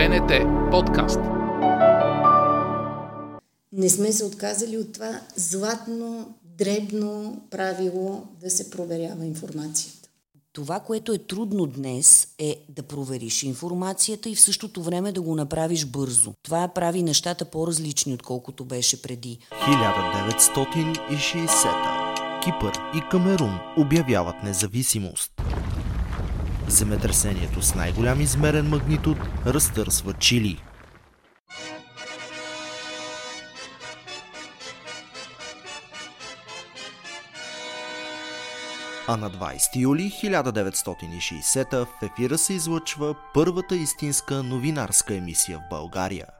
БНТ 0.00 0.32
подкаст. 0.70 1.20
Не 3.72 3.88
сме 3.88 4.12
се 4.12 4.24
отказали 4.24 4.78
от 4.78 4.92
това 4.92 5.20
златно, 5.36 6.34
дребно 6.44 7.42
правило 7.50 8.22
да 8.40 8.50
се 8.50 8.70
проверява 8.70 9.24
информацията. 9.24 10.08
Това, 10.52 10.80
което 10.80 11.12
е 11.12 11.18
трудно 11.18 11.66
днес, 11.66 12.28
е 12.38 12.64
да 12.68 12.82
провериш 12.82 13.42
информацията 13.42 14.28
и 14.28 14.34
в 14.34 14.40
същото 14.40 14.82
време 14.82 15.12
да 15.12 15.22
го 15.22 15.34
направиш 15.34 15.86
бързо. 15.86 16.32
Това 16.42 16.68
прави 16.68 17.02
нещата 17.02 17.44
по-различни, 17.44 18.14
отколкото 18.14 18.64
беше 18.64 19.02
преди. 19.02 19.38
1960 19.52 22.44
Кипър 22.44 22.72
и 22.96 23.00
Камерун 23.10 23.58
обявяват 23.78 24.36
независимост. 24.44 25.32
Земетресението 26.70 27.62
с 27.62 27.74
най-голям 27.74 28.20
измерен 28.20 28.68
магнитуд 28.68 29.18
разтърсва 29.46 30.12
Чили. 30.12 30.62
А 39.08 39.16
на 39.16 39.30
20 39.30 39.76
юли 39.76 40.12
1960 40.22 41.84
в 41.84 41.86
ефира 42.02 42.38
се 42.38 42.52
излъчва 42.52 43.14
първата 43.34 43.76
истинска 43.76 44.42
новинарска 44.42 45.14
емисия 45.14 45.58
в 45.58 45.68
България– 45.70 46.26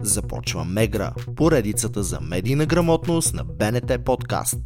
Започва 0.00 0.64
Мегра, 0.64 1.14
поредицата 1.36 2.02
за 2.02 2.20
медийна 2.20 2.66
грамотност 2.66 3.34
на 3.34 3.44
БНТ 3.44 4.04
подкаст. 4.04 4.58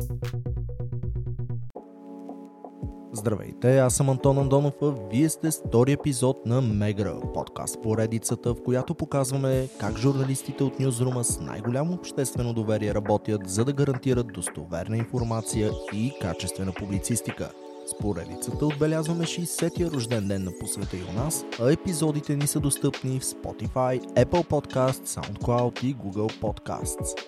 Здравейте, 3.12 3.78
аз 3.78 3.94
съм 3.94 4.10
Антон 4.10 4.38
Андонов, 4.38 4.74
а 4.82 4.94
вие 5.12 5.28
сте 5.28 5.50
втори 5.50 5.92
епизод 5.92 6.46
на 6.46 6.60
Мегра, 6.60 7.14
подкаст 7.34 7.82
поредицата, 7.82 8.54
в 8.54 8.62
която 8.64 8.94
показваме 8.94 9.68
как 9.80 9.98
журналистите 9.98 10.64
от 10.64 10.80
Ньюзрума 10.80 11.24
с 11.24 11.40
най-голямо 11.40 11.94
обществено 11.94 12.54
доверие 12.54 12.94
работят, 12.94 13.48
за 13.50 13.64
да 13.64 13.72
гарантират 13.72 14.26
достоверна 14.26 14.96
информация 14.96 15.70
и 15.92 16.12
качествена 16.20 16.72
публицистика– 16.72 17.50
с 17.92 17.98
поредицата 17.98 18.66
отбелязваме 18.66 19.24
60-я 19.24 19.90
рожден 19.90 20.28
ден 20.28 20.44
на 20.44 20.52
посвета 20.60 20.96
и 20.96 21.02
у 21.10 21.12
нас, 21.12 21.44
а 21.60 21.72
епизодите 21.72 22.36
ни 22.36 22.46
са 22.46 22.60
достъпни 22.60 23.20
в 23.20 23.24
Spotify, 23.24 24.00
Apple 24.00 24.46
Podcasts, 24.46 25.20
SoundCloud 25.20 25.84
и 25.84 25.96
Google 25.96 26.40
Podcasts. 26.40 27.20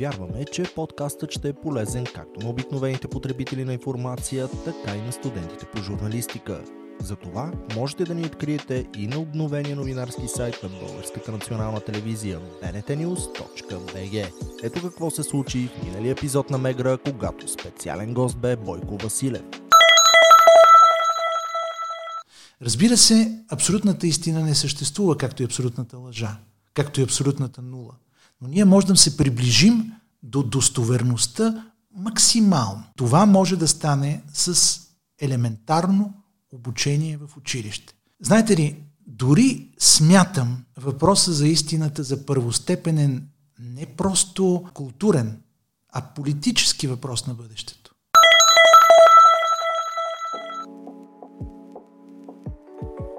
Вярваме, 0.00 0.44
че 0.44 0.74
подкастът 0.74 1.32
ще 1.32 1.48
е 1.48 1.52
полезен 1.52 2.04
както 2.14 2.40
на 2.40 2.50
обикновените 2.50 3.08
потребители 3.08 3.64
на 3.64 3.72
информация, 3.72 4.48
така 4.64 4.96
и 4.96 5.00
на 5.00 5.12
студентите 5.12 5.66
по 5.66 5.82
журналистика. 5.82 6.60
Затова 7.00 7.52
можете 7.76 8.04
да 8.04 8.14
ни 8.14 8.26
откриете 8.26 8.86
и 8.98 9.06
на 9.06 9.18
обновения 9.18 9.76
новинарски 9.76 10.28
сайт 10.28 10.62
на 10.62 10.68
Българската 10.68 11.32
национална 11.32 11.80
телевизия 11.80 12.40
bntnews.bg. 12.62 14.32
Ето 14.62 14.82
какво 14.82 15.10
се 15.10 15.22
случи 15.22 15.68
в 15.68 15.84
миналия 15.84 16.12
епизод 16.12 16.50
на 16.50 16.58
Мегра, 16.58 16.98
когато 16.98 17.48
специален 17.48 18.14
гост 18.14 18.38
бе 18.38 18.56
Бойко 18.56 18.96
Василев. 18.96 19.57
Разбира 22.62 22.96
се, 22.96 23.44
абсолютната 23.48 24.06
истина 24.06 24.40
не 24.40 24.54
съществува, 24.54 25.18
както 25.18 25.42
и 25.42 25.44
абсолютната 25.44 25.98
лъжа, 25.98 26.38
както 26.74 27.00
и 27.00 27.04
абсолютната 27.04 27.62
нула. 27.62 27.94
Но 28.40 28.48
ние 28.48 28.64
можем 28.64 28.88
да 28.88 28.96
се 28.96 29.16
приближим 29.16 29.92
до 30.22 30.42
достоверността 30.42 31.70
максимално. 31.96 32.84
Това 32.96 33.26
може 33.26 33.56
да 33.56 33.68
стане 33.68 34.22
с 34.32 34.80
елементарно 35.20 36.14
обучение 36.52 37.16
в 37.16 37.36
училище. 37.36 37.94
Знаете 38.20 38.56
ли, 38.56 38.82
дори 39.06 39.68
смятам 39.78 40.64
въпроса 40.76 41.32
за 41.32 41.48
истината 41.48 42.02
за 42.02 42.26
първостепенен 42.26 43.28
не 43.58 43.86
просто 43.86 44.64
културен, 44.74 45.42
а 45.92 46.02
политически 46.02 46.86
въпрос 46.86 47.26
на 47.26 47.34
бъдещето. 47.34 47.87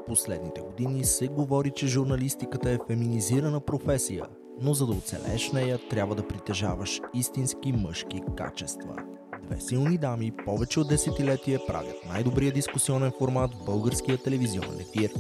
Последните 0.10 0.62
години 0.62 1.04
се 1.04 1.28
говори, 1.28 1.72
че 1.76 1.88
журналистиката 1.88 2.72
е 2.72 2.78
феминизирана 2.88 3.60
професия, 3.60 4.26
но 4.62 4.74
за 4.74 4.86
да 4.86 4.94
оцелееш 4.94 5.52
нея, 5.52 5.80
трябва 5.90 6.16
да 6.16 6.28
притежаваш 6.28 7.02
истински 7.14 7.72
мъжки 7.72 8.22
качества. 8.38 8.96
Две 9.44 9.62
силни 9.62 9.98
дами 9.98 10.32
повече 10.46 10.80
от 10.80 10.90
десетилетие 10.90 11.60
правят 11.68 11.96
най-добрия 12.08 12.52
дискусионен 12.52 13.12
формат 13.20 13.54
в 13.54 13.66
българския 13.66 14.18
телевизионен 14.18 14.80
ефир. 14.80 15.12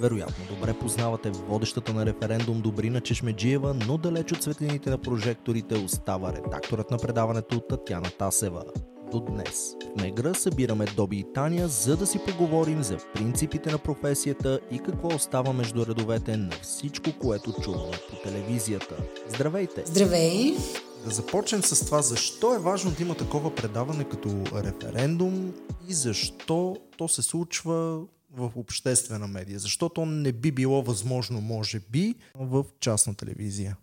Вероятно 0.00 0.44
добре 0.56 0.74
познавате 0.74 1.30
водещата 1.30 1.94
на 1.94 2.06
референдум 2.06 2.60
Добрина 2.60 3.00
Чешмеджиева, 3.00 3.76
но 3.88 3.98
далеч 3.98 4.32
от 4.32 4.42
светлините 4.42 4.90
на 4.90 4.98
прожекторите 4.98 5.74
остава 5.74 6.32
редакторът 6.32 6.90
на 6.90 6.98
предаването 6.98 7.60
Татяна 7.60 8.10
Тасева 8.18 8.64
до 9.10 9.20
днес. 9.20 9.76
В 9.96 10.00
Мегра 10.00 10.34
събираме 10.34 10.86
Доби 10.96 11.18
и 11.18 11.24
Таня, 11.34 11.68
за 11.68 11.96
да 11.96 12.06
си 12.06 12.18
поговорим 12.26 12.82
за 12.82 12.98
принципите 13.14 13.70
на 13.70 13.78
професията 13.78 14.60
и 14.70 14.78
какво 14.78 15.08
остава 15.08 15.52
между 15.52 15.86
редовете 15.86 16.36
на 16.36 16.50
всичко, 16.62 17.10
което 17.20 17.52
чуваме 17.62 17.96
по 18.10 18.16
телевизията. 18.16 18.96
Здравейте! 19.28 19.82
Здравей! 19.86 20.56
Да 21.04 21.10
започнем 21.10 21.62
с 21.62 21.86
това, 21.86 22.02
защо 22.02 22.54
е 22.54 22.58
важно 22.58 22.90
да 22.90 23.02
има 23.02 23.14
такова 23.14 23.54
предаване 23.54 24.04
като 24.04 24.28
референдум 24.54 25.52
и 25.88 25.94
защо 25.94 26.76
то 26.96 27.08
се 27.08 27.22
случва 27.22 28.00
в 28.36 28.52
обществена 28.56 29.26
медия. 29.26 29.58
Защото 29.58 30.06
не 30.06 30.32
би 30.32 30.52
било 30.52 30.82
възможно, 30.82 31.40
може 31.40 31.80
би, 31.80 32.14
в 32.34 32.64
частна 32.80 33.14
телевизия. 33.14 33.76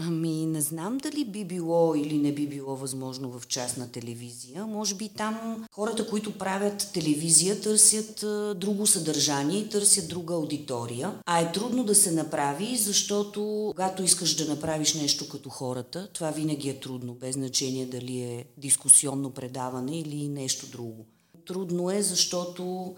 Ами, 0.00 0.46
не 0.46 0.60
знам 0.60 0.98
дали 0.98 1.24
би 1.24 1.44
било 1.44 1.94
или 1.94 2.18
не 2.18 2.32
би 2.32 2.46
било 2.46 2.76
възможно 2.76 3.38
в 3.38 3.46
частна 3.46 3.92
телевизия. 3.92 4.66
Може 4.66 4.94
би 4.94 5.08
там 5.08 5.66
хората, 5.72 6.06
които 6.06 6.38
правят 6.38 6.90
телевизия, 6.94 7.60
търсят 7.60 8.22
а, 8.22 8.54
друго 8.54 8.86
съдържание, 8.86 9.68
търсят 9.68 10.08
друга 10.08 10.34
аудитория. 10.34 11.14
А 11.26 11.40
е 11.40 11.52
трудно 11.52 11.84
да 11.84 11.94
се 11.94 12.12
направи, 12.12 12.76
защото 12.76 13.72
когато 13.76 14.02
искаш 14.02 14.34
да 14.34 14.48
направиш 14.48 14.94
нещо 14.94 15.28
като 15.28 15.48
хората, 15.48 16.08
това 16.12 16.30
винаги 16.30 16.68
е 16.68 16.80
трудно, 16.80 17.14
без 17.14 17.34
значение 17.34 17.86
дали 17.86 18.20
е 18.20 18.44
дискусионно 18.56 19.30
предаване 19.30 19.98
или 19.98 20.28
нещо 20.28 20.66
друго. 20.66 21.06
Трудно 21.46 21.90
е, 21.90 22.02
защото 22.02 22.94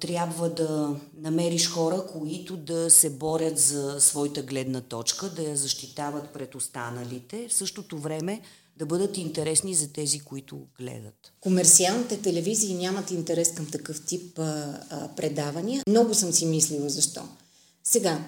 трябва 0.00 0.48
да 0.50 0.96
намериш 1.16 1.70
хора, 1.70 2.06
които 2.12 2.56
да 2.56 2.90
се 2.90 3.10
борят 3.10 3.58
за 3.58 4.00
своята 4.00 4.42
гледна 4.42 4.80
точка, 4.80 5.28
да 5.28 5.42
я 5.42 5.56
защитават 5.56 6.30
пред 6.30 6.54
останалите, 6.54 7.48
в 7.48 7.54
същото 7.54 7.98
време 7.98 8.40
да 8.76 8.86
бъдат 8.86 9.16
интересни 9.16 9.74
за 9.74 9.92
тези, 9.92 10.20
които 10.20 10.58
гледат. 10.78 11.32
Комерциалните 11.40 12.20
телевизии 12.20 12.74
нямат 12.74 13.10
интерес 13.10 13.54
към 13.54 13.66
такъв 13.66 14.04
тип 14.06 14.38
а, 14.38 14.80
а, 14.90 15.08
предавания. 15.16 15.82
Много 15.88 16.14
съм 16.14 16.32
си 16.32 16.46
мислила 16.46 16.88
защо. 16.88 17.22
Сега, 17.84 18.24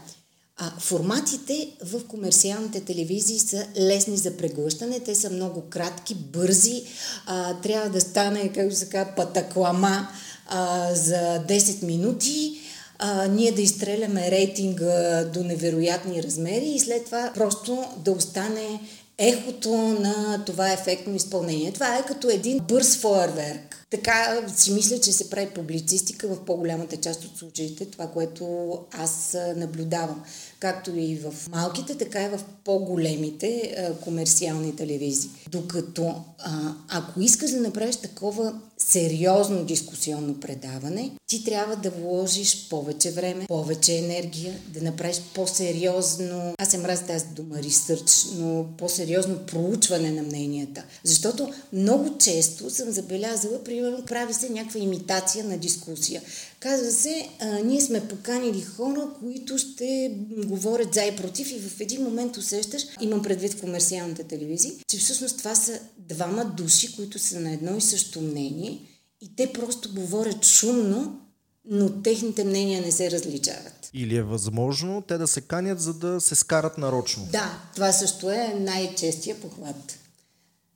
а, 0.56 0.70
форматите 0.80 1.76
в 1.84 2.06
комерциалните 2.06 2.80
телевизии 2.80 3.38
са 3.38 3.66
лесни 3.78 4.16
за 4.16 4.36
преглъщане, 4.36 5.00
те 5.00 5.14
са 5.14 5.30
много 5.30 5.62
кратки, 5.70 6.14
бързи, 6.14 6.84
а, 7.26 7.60
трябва 7.60 7.90
да 7.90 8.00
стане, 8.00 8.52
както 8.52 8.76
се 8.76 8.88
казва, 8.88 9.14
патаклама, 9.16 10.08
а, 10.50 10.94
за 10.94 11.44
10 11.48 11.82
минути, 11.82 12.60
а, 12.98 13.26
ние 13.26 13.52
да 13.52 13.62
изстреляме 13.62 14.30
рейтинга 14.30 15.24
до 15.24 15.44
невероятни 15.44 16.22
размери 16.22 16.66
и 16.66 16.80
след 16.80 17.04
това 17.04 17.32
просто 17.34 17.84
да 18.04 18.12
остане 18.12 18.80
ехото 19.18 19.76
на 19.76 20.44
това 20.46 20.72
ефектно 20.72 21.14
изпълнение. 21.14 21.72
Това 21.72 21.96
е 21.96 22.06
като 22.06 22.30
един 22.30 22.58
бърз 22.58 22.96
фойерверк. 22.96 23.86
така 23.90 24.42
си 24.56 24.72
мисля, 24.72 25.00
че 25.00 25.12
се 25.12 25.30
прави 25.30 25.46
публицистика 25.46 26.28
в 26.28 26.44
по-голямата 26.44 26.96
част 26.96 27.24
от 27.24 27.38
случаите, 27.38 27.84
това, 27.84 28.06
което 28.06 28.78
аз 28.92 29.36
наблюдавам. 29.56 30.24
Както 30.60 30.96
и 30.96 31.16
в 31.16 31.48
малките, 31.50 31.98
така 31.98 32.22
и 32.24 32.28
в 32.28 32.40
по-големите 32.64 33.74
а, 33.78 33.94
комерциални 33.94 34.76
телевизии. 34.76 35.30
Докато 35.50 36.14
а, 36.38 36.72
ако 36.88 37.20
искаш 37.20 37.50
да 37.50 37.60
направиш 37.60 37.96
такова 37.96 38.60
сериозно 38.78 39.64
дискусионно 39.64 40.40
предаване, 40.40 41.10
ти 41.26 41.44
трябва 41.44 41.76
да 41.76 41.90
вложиш 41.90 42.68
повече 42.68 43.10
време, 43.10 43.46
повече 43.46 43.98
енергия, 43.98 44.54
да 44.68 44.82
направиш 44.82 45.20
по-сериозно, 45.34 46.54
аз 46.58 46.68
се 46.68 46.78
мразя 46.78 47.06
тази 47.06 47.26
дума 47.26 47.56
ресърч, 47.62 48.26
но 48.36 48.66
по-сериозно 48.78 49.38
проучване 49.38 50.10
на 50.10 50.22
мненията. 50.22 50.84
Защото 51.04 51.52
много 51.72 52.18
често 52.18 52.70
съм 52.70 52.90
забелязала, 52.90 53.64
примерно, 53.64 54.04
прави 54.06 54.34
се 54.34 54.48
някаква 54.48 54.80
имитация 54.80 55.44
на 55.44 55.58
дискусия. 55.58 56.22
Казва 56.60 56.90
се, 56.90 57.28
а, 57.40 57.46
ние 57.46 57.80
сме 57.80 58.08
поканили 58.08 58.60
хора, 58.60 59.08
които 59.20 59.58
ще 59.58 60.18
говорят 60.46 60.94
за 60.94 61.02
и 61.04 61.16
против 61.16 61.52
и 61.52 61.58
в 61.58 61.80
един 61.80 62.02
момент 62.02 62.36
усещаш, 62.36 62.82
имам 63.00 63.22
предвид 63.22 63.54
в 63.54 63.60
комерциалната 63.60 64.24
телевизия, 64.24 64.72
че 64.88 64.98
всъщност 64.98 65.38
това 65.38 65.54
са 65.54 65.80
двама 65.98 66.44
души, 66.44 66.96
които 66.96 67.18
са 67.18 67.40
на 67.40 67.52
едно 67.52 67.76
и 67.76 67.80
също 67.80 68.20
мнение 68.20 68.78
и 69.20 69.36
те 69.36 69.52
просто 69.52 69.94
говорят 69.94 70.44
шумно, 70.44 71.20
но 71.64 72.02
техните 72.02 72.44
мнения 72.44 72.82
не 72.82 72.92
се 72.92 73.10
различават. 73.10 73.90
Или 73.94 74.16
е 74.16 74.22
възможно 74.22 75.02
те 75.02 75.18
да 75.18 75.26
се 75.26 75.40
канят, 75.40 75.80
за 75.80 75.94
да 75.94 76.20
се 76.20 76.34
скарат 76.34 76.78
нарочно? 76.78 77.28
Да, 77.32 77.62
това 77.74 77.92
също 77.92 78.30
е 78.30 78.54
най-честия 78.60 79.40
похват. 79.40 79.98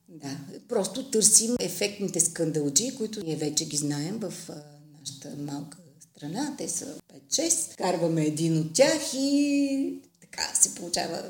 Да, 0.09 0.37
просто 0.69 1.09
търсим 1.11 1.55
ефектните 1.59 2.19
скандалджи, 2.19 2.95
които 2.97 3.23
ние 3.23 3.35
вече 3.35 3.65
ги 3.65 3.77
знаем 3.77 4.19
в 4.19 4.33
нашата 5.05 5.41
малка 5.51 5.77
страна. 6.11 6.55
Те 6.57 6.69
са 6.69 6.95
5-6. 7.31 7.77
Карваме 7.77 8.25
един 8.25 8.57
от 8.59 8.73
тях 8.73 9.13
и 9.13 9.99
така 10.21 10.43
се 10.53 10.75
получава 10.75 11.23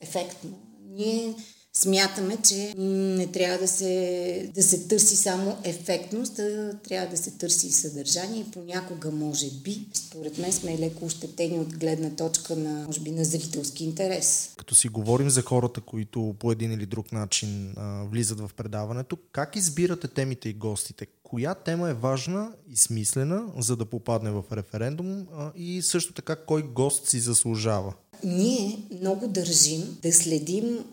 ефектно. 0.00 0.58
Ние 0.90 1.34
смятаме, 1.72 2.36
че 2.48 2.74
не 2.78 3.26
трябва 3.26 3.58
да 3.58 3.68
се, 3.68 4.50
да 4.54 4.62
се 4.62 4.88
търси 4.88 5.16
само 5.16 5.56
ефектност, 5.64 6.38
а 6.38 6.78
трябва 6.88 7.10
да 7.10 7.16
се 7.16 7.30
търси 7.30 7.66
и 7.66 7.70
съдържание 7.72 8.40
и 8.40 8.50
понякога 8.50 9.10
може 9.10 9.50
би, 9.50 9.86
според 9.94 10.38
мен 10.38 10.52
сме 10.52 10.78
леко 10.78 11.04
ощетени 11.04 11.58
от 11.58 11.78
гледна 11.78 12.10
точка 12.10 12.56
на, 12.56 12.84
може 12.86 13.00
би, 13.00 13.10
на 13.10 13.24
зрителски 13.24 13.84
интерес. 13.84 14.50
Като 14.56 14.74
си 14.74 14.88
говорим 14.88 15.30
за 15.30 15.42
хората, 15.42 15.80
които 15.80 16.34
по 16.38 16.52
един 16.52 16.72
или 16.72 16.86
друг 16.86 17.12
начин 17.12 17.74
а, 17.76 18.04
влизат 18.04 18.40
в 18.40 18.50
предаването, 18.56 19.18
как 19.32 19.56
избирате 19.56 20.08
темите 20.08 20.48
и 20.48 20.54
гостите? 20.54 21.06
Коя 21.30 21.54
тема 21.54 21.90
е 21.90 21.94
важна 21.94 22.52
и 22.68 22.76
смислена, 22.76 23.52
за 23.58 23.76
да 23.76 23.86
попадне 23.86 24.30
в 24.30 24.44
референдум 24.52 25.26
и 25.56 25.82
също 25.82 26.12
така 26.14 26.36
кой 26.36 26.62
гост 26.62 27.08
си 27.08 27.20
заслужава? 27.20 27.94
Ние 28.24 28.78
много 29.00 29.28
държим 29.28 29.98
да 30.02 30.12
следим 30.12 30.84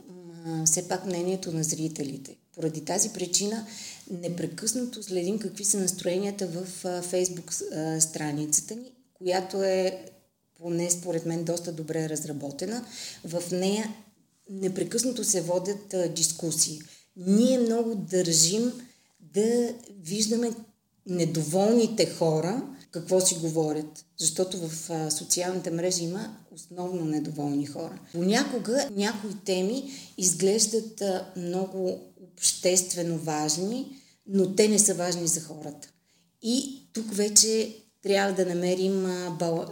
все 0.66 0.88
пак 0.88 1.06
мнението 1.06 1.52
на 1.52 1.64
зрителите. 1.64 2.36
Поради 2.56 2.86
тази 2.86 3.10
причина 3.10 3.68
непрекъснато 4.12 5.04
следим 5.04 5.40
какви 5.40 5.66
са 5.66 5.80
настроенията 5.80 6.48
в 6.48 6.66
фейсбук 7.02 7.54
страницата 8.00 8.76
ни, 8.76 8.92
която 9.14 9.64
е 9.64 10.06
поне 10.60 10.92
според 10.92 11.26
мен 11.26 11.44
доста 11.44 11.72
добре 11.72 12.10
разработена. 12.10 12.86
В 13.24 13.44
нея 13.52 13.94
непрекъснато 14.50 15.24
се 15.24 15.42
водят 15.42 15.96
дискусии. 16.16 16.82
Ние 17.18 17.60
много 17.60 17.96
държим 17.96 18.72
да 19.36 19.74
виждаме 20.04 20.52
недоволните 21.08 22.06
хора, 22.06 22.64
какво 22.92 23.22
си 23.22 23.36
говорят. 23.36 24.06
Защото 24.18 24.58
в 24.68 24.90
а, 24.90 25.12
социалните 25.12 25.72
мрежи 25.72 26.04
има 26.04 26.38
основно 26.52 27.06
недоволни 27.06 27.66
хора. 27.66 28.00
Понякога 28.12 28.90
някои 28.92 29.32
теми 29.46 29.92
изглеждат 30.18 31.02
а, 31.02 31.32
много 31.38 32.00
обществено 32.34 33.18
важни, 33.18 33.98
но 34.28 34.56
те 34.56 34.68
не 34.68 34.80
са 34.80 34.94
важни 34.94 35.28
за 35.28 35.42
хората. 35.42 35.88
И 36.42 36.82
тук 36.94 37.14
вече 37.14 37.76
трябва 38.04 38.34
да 38.34 38.46
намерим, 38.46 39.06
а, 39.06 39.30
бал, 39.40 39.66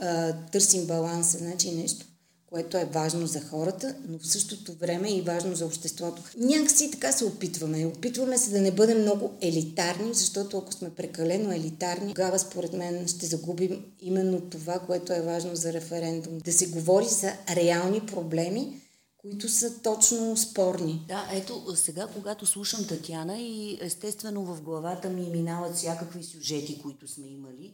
търсим 0.52 0.86
баланса, 0.86 1.38
значи 1.38 1.72
нещо 1.72 2.06
което 2.54 2.78
е 2.78 2.86
важно 2.86 3.28
за 3.28 3.42
хората, 3.42 3.96
но 4.08 4.20
в 4.20 4.28
същото 4.28 4.74
време 4.74 5.12
и 5.12 5.22
важно 5.22 5.56
за 5.56 5.66
обществото. 5.66 6.22
Някакси 6.38 6.92
така 6.92 7.12
се 7.12 7.26
опитваме. 7.26 7.86
Опитваме 7.86 8.38
се 8.38 8.50
да 8.50 8.62
не 8.62 8.72
бъдем 8.72 9.02
много 9.02 9.32
елитарни, 9.42 10.14
защото 10.14 10.58
ако 10.58 10.74
сме 10.74 10.90
прекалено 10.90 11.52
елитарни, 11.52 12.14
тогава 12.14 12.40
според 12.40 12.74
мен 12.74 13.08
ще 13.08 13.26
загубим 13.26 13.86
именно 14.02 14.42
това, 14.42 14.80
което 14.80 15.14
е 15.14 15.22
важно 15.22 15.56
за 15.56 15.74
референдум. 15.74 16.38
Да 16.40 16.54
се 16.54 16.68
говори 16.68 17.06
за 17.06 17.34
реални 17.56 18.06
проблеми, 18.06 18.82
които 19.18 19.50
са 19.50 19.82
точно 19.82 20.38
спорни. 20.38 21.06
Да, 21.08 21.30
ето 21.34 21.76
сега, 21.76 22.08
когато 22.14 22.46
слушам 22.46 22.88
Татяна 22.88 23.40
и 23.40 23.78
естествено 23.82 24.44
в 24.44 24.62
главата 24.62 25.10
ми 25.10 25.30
минават 25.30 25.76
всякакви 25.76 26.24
сюжети, 26.24 26.82
които 26.82 27.08
сме 27.08 27.28
имали, 27.28 27.74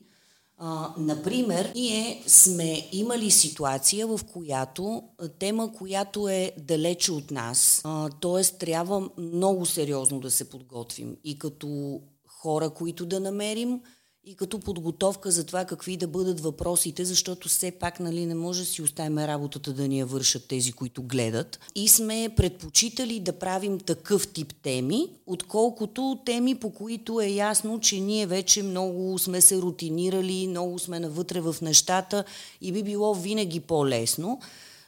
а, 0.61 0.93
например, 0.97 1.71
ние 1.75 2.23
сме 2.27 2.89
имали 2.91 3.31
ситуация, 3.31 4.07
в 4.07 4.19
която 4.33 5.03
тема, 5.39 5.73
която 5.73 6.29
е 6.29 6.51
далече 6.57 7.11
от 7.11 7.31
нас, 7.31 7.83
т.е. 8.21 8.57
трябва 8.57 9.09
много 9.17 9.65
сериозно 9.65 10.19
да 10.19 10.31
се 10.31 10.49
подготвим 10.49 11.17
и 11.23 11.39
като 11.39 12.01
хора, 12.27 12.69
които 12.69 13.05
да 13.05 13.19
намерим, 13.19 13.81
и 14.29 14.35
като 14.35 14.59
подготовка 14.59 15.31
за 15.31 15.43
това 15.43 15.65
какви 15.65 15.97
да 15.97 16.07
бъдат 16.07 16.39
въпросите, 16.39 17.05
защото 17.05 17.49
все 17.49 17.71
пак 17.71 17.99
нали, 17.99 18.25
не 18.25 18.35
може 18.35 18.59
да 18.59 18.65
си 18.65 18.81
оставим 18.81 19.17
работата 19.17 19.73
да 19.73 19.87
ни 19.87 19.99
я 19.99 20.05
вършат 20.05 20.47
тези, 20.47 20.71
които 20.71 21.03
гледат. 21.03 21.59
И 21.75 21.87
сме 21.87 22.29
предпочитали 22.37 23.19
да 23.19 23.33
правим 23.33 23.79
такъв 23.79 24.27
тип 24.27 24.53
теми, 24.63 25.07
отколкото 25.27 26.19
теми, 26.25 26.55
по 26.55 26.69
които 26.69 27.21
е 27.21 27.27
ясно, 27.27 27.79
че 27.79 27.99
ние 27.99 28.25
вече 28.25 28.63
много 28.63 29.19
сме 29.19 29.41
се 29.41 29.57
рутинирали, 29.57 30.47
много 30.47 30.79
сме 30.79 30.99
навътре 30.99 31.41
в 31.41 31.55
нещата 31.61 32.23
и 32.61 32.71
би 32.71 32.83
било 32.83 33.15
винаги 33.15 33.59
по-лесно. 33.59 34.39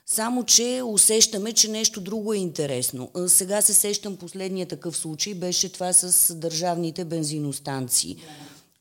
Само, 0.06 0.44
че 0.44 0.82
усещаме, 0.86 1.54
че 1.54 1.68
нещо 1.68 2.02
друго 2.02 2.34
е 2.34 2.38
интересно. 2.38 3.10
Сега 3.28 3.62
се 3.62 3.74
сещам 3.74 4.18
последния 4.18 4.68
такъв 4.68 4.98
случай, 4.98 5.34
беше 5.34 5.70
това 5.70 5.94
с 5.94 6.36
държавните 6.36 7.06
бензиностанции 7.06 8.18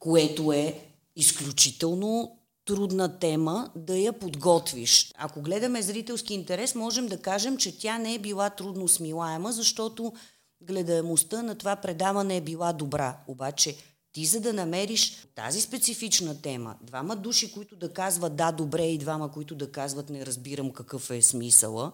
което 0.01 0.53
е 0.53 0.81
изключително 1.17 2.37
трудна 2.65 3.19
тема 3.19 3.71
да 3.77 3.97
я 3.97 4.13
подготвиш. 4.13 5.13
Ако 5.19 5.43
гледаме 5.43 5.83
зрителски 5.83 6.35
интерес, 6.35 6.75
можем 6.75 7.07
да 7.07 7.23
кажем, 7.23 7.57
че 7.57 7.79
тя 7.79 7.99
не 7.99 8.15
е 8.15 8.19
била 8.19 8.51
трудно 8.51 8.89
смилаема, 8.89 9.53
защото 9.53 10.13
гледаемостта 10.61 11.43
на 11.43 11.55
това 11.55 11.77
предаване 11.77 12.37
е 12.37 12.41
била 12.41 12.73
добра. 12.73 13.19
Обаче 13.29 13.77
ти 14.13 14.27
за 14.27 14.41
да 14.41 14.53
намериш 14.53 15.27
тази 15.35 15.61
специфична 15.61 16.43
тема, 16.43 16.77
двама 16.83 17.17
души, 17.17 17.53
които 17.53 17.77
да 17.77 17.93
казват 17.93 18.37
да, 18.37 18.53
добре 18.53 18.87
и 18.87 18.99
двама, 18.99 19.33
които 19.33 19.55
да 19.55 19.73
казват 19.73 20.11
не 20.11 20.27
разбирам 20.27 20.71
какъв 20.71 21.11
е 21.11 21.23
смисъла, 21.23 21.93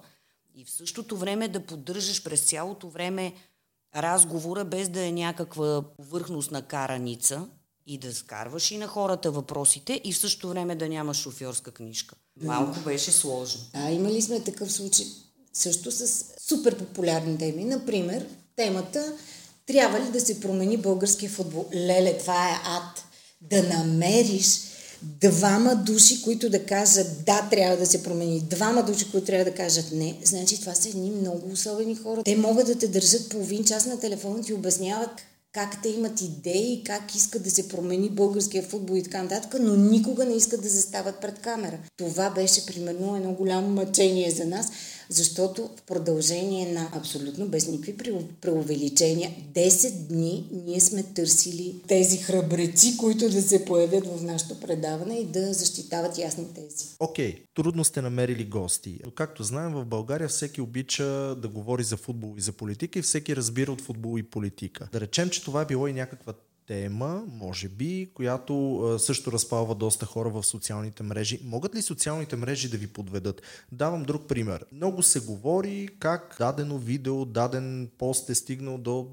и 0.54 0.64
в 0.64 0.70
същото 0.70 1.16
време 1.16 1.48
да 1.48 1.66
поддържаш 1.66 2.24
през 2.24 2.40
цялото 2.40 2.88
време 2.88 3.32
разговора, 3.96 4.64
без 4.64 4.88
да 4.88 5.04
е 5.04 5.12
някаква 5.12 5.82
повърхностна 5.96 6.62
караница, 6.62 7.48
и 7.86 7.98
да 7.98 8.14
скарваш 8.14 8.70
и 8.70 8.78
на 8.78 8.86
хората 8.86 9.30
въпросите 9.30 10.00
и 10.04 10.12
в 10.12 10.18
същото 10.18 10.48
време 10.48 10.74
да 10.74 10.88
нямаш 10.88 11.16
шофьорска 11.16 11.70
книжка. 11.70 12.14
Малко 12.42 12.80
беше 12.80 13.12
сложно. 13.12 13.60
Да, 13.74 13.90
имали 13.90 14.22
сме 14.22 14.40
такъв 14.40 14.72
случай 14.72 15.06
също 15.52 15.90
с 15.90 16.24
супер 16.48 16.78
популярни 16.78 17.38
теми. 17.38 17.64
Например, 17.64 18.26
темата 18.56 19.12
трябва 19.66 20.00
ли 20.00 20.10
да 20.10 20.20
се 20.20 20.40
промени 20.40 20.76
българския 20.76 21.30
футбол? 21.30 21.66
Леле, 21.74 22.18
това 22.18 22.50
е 22.50 22.60
ад. 22.64 23.04
Да 23.40 23.62
намериш 23.62 24.60
двама 25.02 25.76
души, 25.76 26.22
които 26.22 26.50
да 26.50 26.64
кажат 26.66 27.24
да, 27.24 27.48
трябва 27.50 27.76
да 27.76 27.86
се 27.86 28.02
промени, 28.02 28.40
двама 28.40 28.82
души, 28.82 29.10
които 29.10 29.26
трябва 29.26 29.44
да 29.44 29.54
кажат 29.54 29.92
не, 29.92 30.18
значи 30.24 30.60
това 30.60 30.74
са 30.74 30.88
едни 30.88 31.10
много 31.10 31.52
особени 31.52 31.96
хора. 31.96 32.22
Те 32.24 32.36
могат 32.36 32.66
да 32.66 32.78
те 32.78 32.88
държат 32.88 33.28
половин 33.28 33.64
час 33.64 33.86
на 33.86 34.00
телефона 34.00 34.40
и 34.40 34.42
ти 34.42 34.54
обясняват 34.54 35.10
как 35.56 35.82
те 35.82 35.88
имат 35.88 36.20
идеи, 36.20 36.82
как 36.86 37.14
искат 37.14 37.42
да 37.42 37.50
се 37.50 37.68
промени 37.68 38.10
българския 38.10 38.62
футбол 38.62 38.96
и 38.96 39.02
така 39.02 39.22
нататък, 39.22 39.56
но 39.60 39.76
никога 39.76 40.24
не 40.24 40.34
искат 40.34 40.62
да 40.62 40.68
застават 40.68 41.20
пред 41.20 41.38
камера. 41.38 41.78
Това 41.96 42.30
беше 42.30 42.66
примерно 42.66 43.16
едно 43.16 43.32
голямо 43.32 43.68
мъчение 43.68 44.30
за 44.30 44.44
нас, 44.44 44.70
защото 45.08 45.70
в 45.76 45.82
продължение 45.82 46.72
на 46.72 46.88
абсолютно 46.92 47.48
без 47.48 47.68
никакви 47.68 48.14
преувеличения, 48.40 49.30
10 49.52 49.92
дни 49.92 50.48
ние 50.66 50.80
сме 50.80 51.02
търсили 51.02 51.80
тези 51.88 52.16
храбреци, 52.16 52.96
които 52.96 53.30
да 53.30 53.42
се 53.42 53.64
появят 53.64 54.06
в 54.06 54.22
нашето 54.22 54.60
предаване 54.60 55.18
и 55.18 55.24
да 55.24 55.54
защитават 55.54 56.18
ясни 56.18 56.44
тези. 56.54 56.86
Окей, 57.00 57.34
okay, 57.34 57.42
трудно 57.54 57.84
сте 57.84 58.02
намерили 58.02 58.44
гости. 58.44 59.00
Както 59.14 59.42
знаем, 59.42 59.72
в 59.72 59.84
България 59.84 60.28
всеки 60.28 60.60
обича 60.60 61.04
да 61.34 61.48
говори 61.48 61.84
за 61.84 61.96
футбол 61.96 62.34
и 62.38 62.40
за 62.40 62.52
политика 62.52 62.98
и 62.98 63.02
всеки 63.02 63.36
разбира 63.36 63.72
от 63.72 63.80
футбол 63.80 64.18
и 64.18 64.22
политика. 64.22 64.88
Да 64.92 65.00
речем, 65.00 65.30
че 65.30 65.44
това 65.44 65.62
е 65.62 65.66
било 65.66 65.88
и 65.88 65.92
някаква 65.92 66.32
тема, 66.66 67.24
може 67.28 67.68
би, 67.68 68.10
която 68.14 68.96
също 69.00 69.32
разпалва 69.32 69.74
доста 69.74 70.06
хора 70.06 70.30
в 70.30 70.42
социалните 70.42 71.02
мрежи. 71.02 71.40
Могат 71.44 71.74
ли 71.74 71.82
социалните 71.82 72.36
мрежи 72.36 72.68
да 72.68 72.76
ви 72.76 72.86
подведат? 72.86 73.42
Давам 73.72 74.02
друг 74.02 74.28
пример. 74.28 74.64
Много 74.72 75.02
се 75.02 75.20
говори 75.20 75.88
как 75.98 76.36
дадено 76.38 76.78
видео, 76.78 77.24
даден 77.24 77.90
пост 77.98 78.30
е 78.30 78.34
стигнал 78.34 78.78
до, 78.78 79.08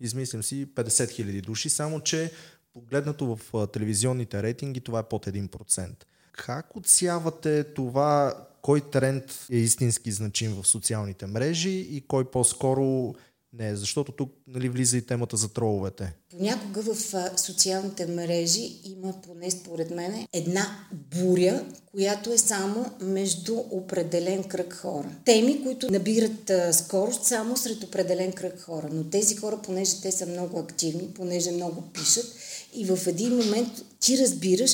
измислям 0.00 0.42
си, 0.42 0.66
50 0.74 0.88
000 0.88 1.42
души, 1.42 1.70
само 1.70 2.00
че 2.00 2.32
погледнато 2.72 3.36
в 3.36 3.66
телевизионните 3.66 4.42
рейтинги 4.42 4.80
това 4.80 4.98
е 4.98 5.08
под 5.08 5.26
1%. 5.26 5.90
Как 6.32 6.76
отсявате 6.76 7.64
това, 7.64 8.34
кой 8.62 8.80
тренд 8.80 9.24
е 9.50 9.56
истински 9.56 10.12
значим 10.12 10.54
в 10.54 10.66
социалните 10.66 11.26
мрежи 11.26 11.70
и 11.70 12.04
кой 12.08 12.30
по-скоро 12.30 13.14
не, 13.58 13.76
защото 13.76 14.12
тук 14.12 14.32
нали, 14.46 14.68
влиза 14.68 14.96
и 14.96 15.02
темата 15.02 15.36
за 15.36 15.48
троловете. 15.48 16.12
Понякога 16.30 16.82
в 16.82 16.96
социалните 17.36 18.06
мрежи 18.06 18.76
има, 18.84 19.14
поне 19.26 19.50
според 19.50 19.90
мен, 19.90 20.26
една 20.32 20.86
буря, 20.92 21.64
която 21.90 22.32
е 22.32 22.38
само 22.38 22.90
между 23.00 23.56
определен 23.70 24.44
кръг 24.44 24.74
хора. 24.74 25.08
Теми, 25.24 25.62
които 25.62 25.90
набират 25.90 26.50
скорост 26.74 27.24
само 27.24 27.56
сред 27.56 27.84
определен 27.84 28.32
кръг 28.32 28.60
хора. 28.60 28.88
Но 28.92 29.04
тези 29.04 29.36
хора, 29.36 29.58
понеже 29.62 30.00
те 30.00 30.12
са 30.12 30.26
много 30.26 30.58
активни, 30.58 31.08
понеже 31.14 31.50
много 31.50 31.82
пишат, 31.82 32.34
и 32.74 32.84
в 32.84 33.06
един 33.06 33.36
момент 33.36 33.68
ти 34.00 34.18
разбираш, 34.18 34.70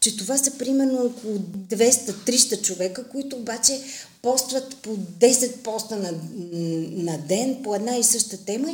че 0.00 0.16
това 0.16 0.38
са 0.38 0.58
примерно 0.58 1.06
около 1.06 1.38
200-300 1.38 2.62
човека, 2.62 3.08
които 3.08 3.36
обаче 3.36 3.80
постват 4.24 4.76
по 4.82 4.90
10 4.90 5.56
поста 5.56 5.96
на, 5.96 6.12
на 7.02 7.18
ден 7.18 7.60
по 7.64 7.74
една 7.74 7.96
и 7.96 8.02
съща 8.04 8.44
тема 8.44 8.68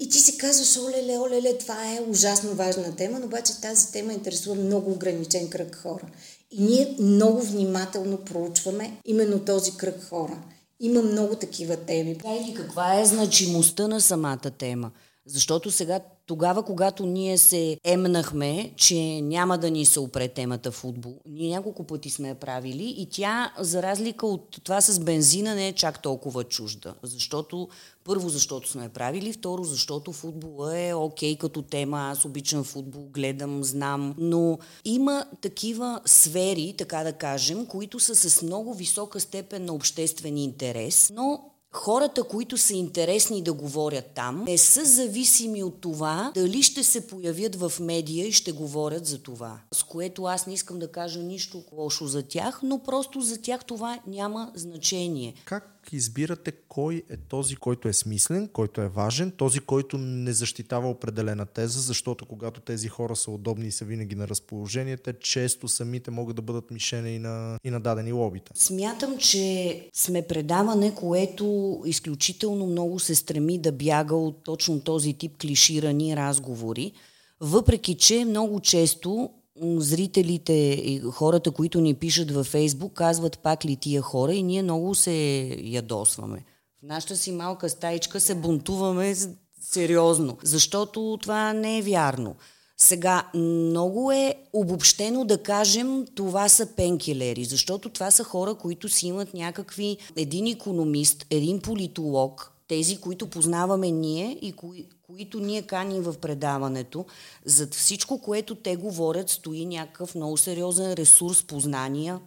и 0.00 0.08
ти 0.08 0.18
си 0.18 0.38
казваш, 0.38 0.76
олеле, 0.76 1.18
олеле, 1.18 1.58
това 1.58 1.92
е 1.92 2.00
ужасно 2.08 2.50
важна 2.54 2.96
тема, 2.96 3.18
но 3.18 3.26
обаче 3.26 3.60
тази 3.60 3.92
тема 3.92 4.12
интересува 4.12 4.56
много 4.56 4.90
ограничен 4.90 5.50
кръг 5.50 5.76
хора. 5.82 6.06
И 6.50 6.62
ние 6.62 6.96
много 6.98 7.42
внимателно 7.42 8.16
проучваме 8.16 8.96
именно 9.04 9.38
този 9.38 9.76
кръг 9.76 10.04
хора. 10.08 10.38
Има 10.80 11.02
много 11.02 11.34
такива 11.34 11.76
теми. 11.76 12.10
Или 12.10 12.54
каква 12.54 13.00
е 13.00 13.04
значимостта 13.04 13.88
на 13.88 14.00
самата 14.00 14.50
тема? 14.58 14.90
Защото 15.28 15.70
сега 15.70 16.00
тогава, 16.26 16.62
когато 16.62 17.06
ние 17.06 17.38
се 17.38 17.76
емнахме, 17.84 18.72
че 18.76 19.20
няма 19.22 19.58
да 19.58 19.70
ни 19.70 19.86
се 19.86 20.00
опре 20.00 20.28
темата 20.28 20.70
футбол, 20.70 21.14
ние 21.26 21.50
няколко 21.50 21.84
пъти 21.84 22.10
сме 22.10 22.28
я 22.28 22.34
правили 22.34 22.94
и 22.98 23.06
тя, 23.10 23.52
за 23.58 23.82
разлика 23.82 24.26
от 24.26 24.64
това 24.64 24.80
с 24.80 25.00
бензина, 25.00 25.54
не 25.54 25.68
е 25.68 25.72
чак 25.72 26.02
толкова 26.02 26.44
чужда. 26.44 26.94
Защото, 27.02 27.68
първо, 28.04 28.28
защото 28.28 28.68
сме 28.68 28.82
я 28.82 28.88
правили, 28.88 29.32
второ, 29.32 29.64
защото 29.64 30.12
футбола 30.12 30.78
е 30.78 30.94
окей 30.94 31.34
okay 31.34 31.38
като 31.38 31.62
тема, 31.62 32.10
аз 32.12 32.24
обичам 32.24 32.64
футбол, 32.64 33.08
гледам, 33.12 33.64
знам, 33.64 34.14
но 34.18 34.58
има 34.84 35.24
такива 35.40 36.00
сфери, 36.06 36.74
така 36.78 37.04
да 37.04 37.12
кажем, 37.12 37.66
които 37.66 38.00
са 38.00 38.14
с 38.14 38.42
много 38.42 38.74
висока 38.74 39.20
степен 39.20 39.64
на 39.64 39.74
обществен 39.74 40.36
интерес, 40.36 41.12
но 41.14 41.40
Хората, 41.72 42.24
които 42.24 42.58
са 42.58 42.74
интересни 42.74 43.42
да 43.42 43.52
говорят 43.52 44.04
там, 44.14 44.44
не 44.46 44.58
са 44.58 44.84
зависими 44.84 45.62
от 45.62 45.80
това 45.80 46.32
дали 46.34 46.62
ще 46.62 46.84
се 46.84 47.06
появят 47.06 47.56
в 47.56 47.72
медия 47.80 48.26
и 48.26 48.32
ще 48.32 48.52
говорят 48.52 49.06
за 49.06 49.22
това. 49.22 49.60
С 49.74 49.82
което 49.82 50.24
аз 50.24 50.46
не 50.46 50.54
искам 50.54 50.78
да 50.78 50.92
кажа 50.92 51.20
нищо 51.20 51.62
лошо 51.72 52.06
за 52.06 52.22
тях, 52.22 52.60
но 52.62 52.78
просто 52.78 53.20
за 53.20 53.42
тях 53.42 53.64
това 53.64 53.98
няма 54.06 54.52
значение. 54.54 55.34
Как 55.44 55.77
избирате 55.96 56.52
кой 56.68 57.02
е 57.10 57.16
този, 57.16 57.56
който 57.56 57.88
е 57.88 57.92
смислен, 57.92 58.48
който 58.48 58.80
е 58.80 58.88
важен, 58.88 59.30
този, 59.30 59.60
който 59.60 59.98
не 59.98 60.32
защитава 60.32 60.88
определена 60.88 61.46
теза, 61.46 61.80
защото 61.80 62.26
когато 62.26 62.60
тези 62.60 62.88
хора 62.88 63.16
са 63.16 63.30
удобни 63.30 63.66
и 63.66 63.72
са 63.72 63.84
винаги 63.84 64.14
на 64.14 64.28
разположение, 64.28 64.96
те 64.96 65.12
често 65.12 65.68
самите 65.68 66.10
могат 66.10 66.36
да 66.36 66.42
бъдат 66.42 66.70
мишени 66.70 67.14
и 67.14 67.18
на, 67.18 67.58
и 67.64 67.70
на 67.70 67.80
дадени 67.80 68.12
лобита. 68.12 68.52
Смятам, 68.54 69.18
че 69.18 69.88
сме 69.92 70.26
предаване, 70.26 70.94
което 70.94 71.78
изключително 71.86 72.66
много 72.66 72.98
се 72.98 73.14
стреми 73.14 73.58
да 73.58 73.72
бяга 73.72 74.14
от 74.14 74.44
точно 74.44 74.80
този 74.80 75.12
тип 75.14 75.36
клиширани 75.40 76.16
разговори, 76.16 76.92
въпреки 77.40 77.94
че 77.94 78.24
много 78.24 78.60
често 78.60 79.30
зрителите 79.78 80.52
и 80.52 81.00
хората, 81.12 81.50
които 81.50 81.80
ни 81.80 81.94
пишат 81.94 82.30
във 82.30 82.46
Фейсбук, 82.46 82.92
казват 82.92 83.38
пак 83.38 83.64
ли 83.64 83.76
тия 83.76 84.02
хора 84.02 84.34
и 84.34 84.42
ние 84.42 84.62
много 84.62 84.94
се 84.94 85.56
ядосваме. 85.62 86.44
В 86.82 86.86
нашата 86.86 87.16
си 87.16 87.32
малка 87.32 87.68
стаичка 87.68 88.20
се 88.20 88.34
бунтуваме 88.34 89.14
сериозно, 89.60 90.36
защото 90.42 91.18
това 91.22 91.52
не 91.52 91.78
е 91.78 91.82
вярно. 91.82 92.36
Сега, 92.80 93.30
много 93.34 94.12
е 94.12 94.34
обобщено 94.52 95.24
да 95.24 95.42
кажем, 95.42 96.06
това 96.14 96.48
са 96.48 96.66
пенкилери, 96.66 97.44
защото 97.44 97.88
това 97.88 98.10
са 98.10 98.24
хора, 98.24 98.54
които 98.54 98.88
си 98.88 99.06
имат 99.06 99.34
някакви... 99.34 99.96
Един 100.16 100.46
економист, 100.46 101.26
един 101.30 101.60
политолог, 101.60 102.52
тези, 102.68 103.00
които 103.00 103.30
познаваме 103.30 103.90
ние 103.90 104.38
и 104.42 104.52
кои, 104.52 104.88
които 105.02 105.40
ние 105.40 105.62
каним 105.62 106.02
в 106.02 106.18
предаването, 106.18 107.06
зад 107.44 107.74
всичко, 107.74 108.20
което 108.20 108.54
те 108.54 108.76
говорят, 108.76 109.30
стои 109.30 109.66
някакъв 109.66 110.14
много 110.14 110.36
сериозен 110.36 110.92
ресурс, 110.92 111.42
познания, 111.42 112.20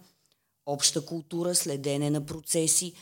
обща 0.66 1.06
култура, 1.06 1.54
следене 1.54 2.10
на 2.10 2.26
процеси 2.26 2.92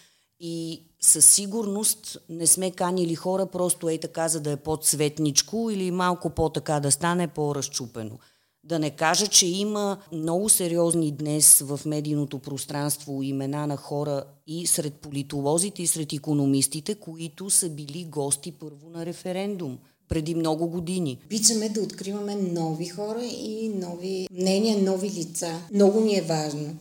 и 0.40 0.82
със 1.00 1.26
сигурност 1.26 2.18
не 2.28 2.46
сме 2.46 2.70
канили 2.70 3.14
хора 3.14 3.46
просто 3.46 3.88
ей 3.88 4.00
така, 4.00 4.28
за 4.28 4.40
да 4.40 4.50
е 4.50 4.56
по-цветничко 4.56 5.70
или 5.70 5.90
малко 5.90 6.30
по-така 6.30 6.80
да 6.80 6.90
стане 6.90 7.28
по-разчупено. 7.28 8.18
Да 8.64 8.78
не 8.78 8.90
кажа, 8.90 9.26
че 9.26 9.46
има 9.46 9.98
много 10.12 10.48
сериозни 10.48 11.12
днес 11.12 11.58
в 11.60 11.80
медийното 11.86 12.38
пространство 12.38 13.22
имена 13.22 13.66
на 13.66 13.76
хора 13.76 14.24
и 14.46 14.66
сред 14.66 14.94
политолозите, 14.94 15.82
и 15.82 15.86
сред 15.86 16.12
економистите, 16.12 16.94
които 16.94 17.50
са 17.50 17.68
били 17.68 18.04
гости 18.04 18.52
първо 18.52 18.90
на 18.90 19.06
референдум 19.06 19.78
преди 20.08 20.34
много 20.34 20.68
години. 20.68 21.18
Обичаме 21.26 21.68
да 21.68 21.80
откриваме 21.80 22.34
нови 22.34 22.86
хора 22.86 23.24
и 23.24 23.68
нови 23.68 24.28
мнения, 24.30 24.78
нови 24.82 25.10
лица. 25.10 25.62
Много 25.74 26.00
ни 26.00 26.18
е 26.18 26.22
важно. 26.22 26.76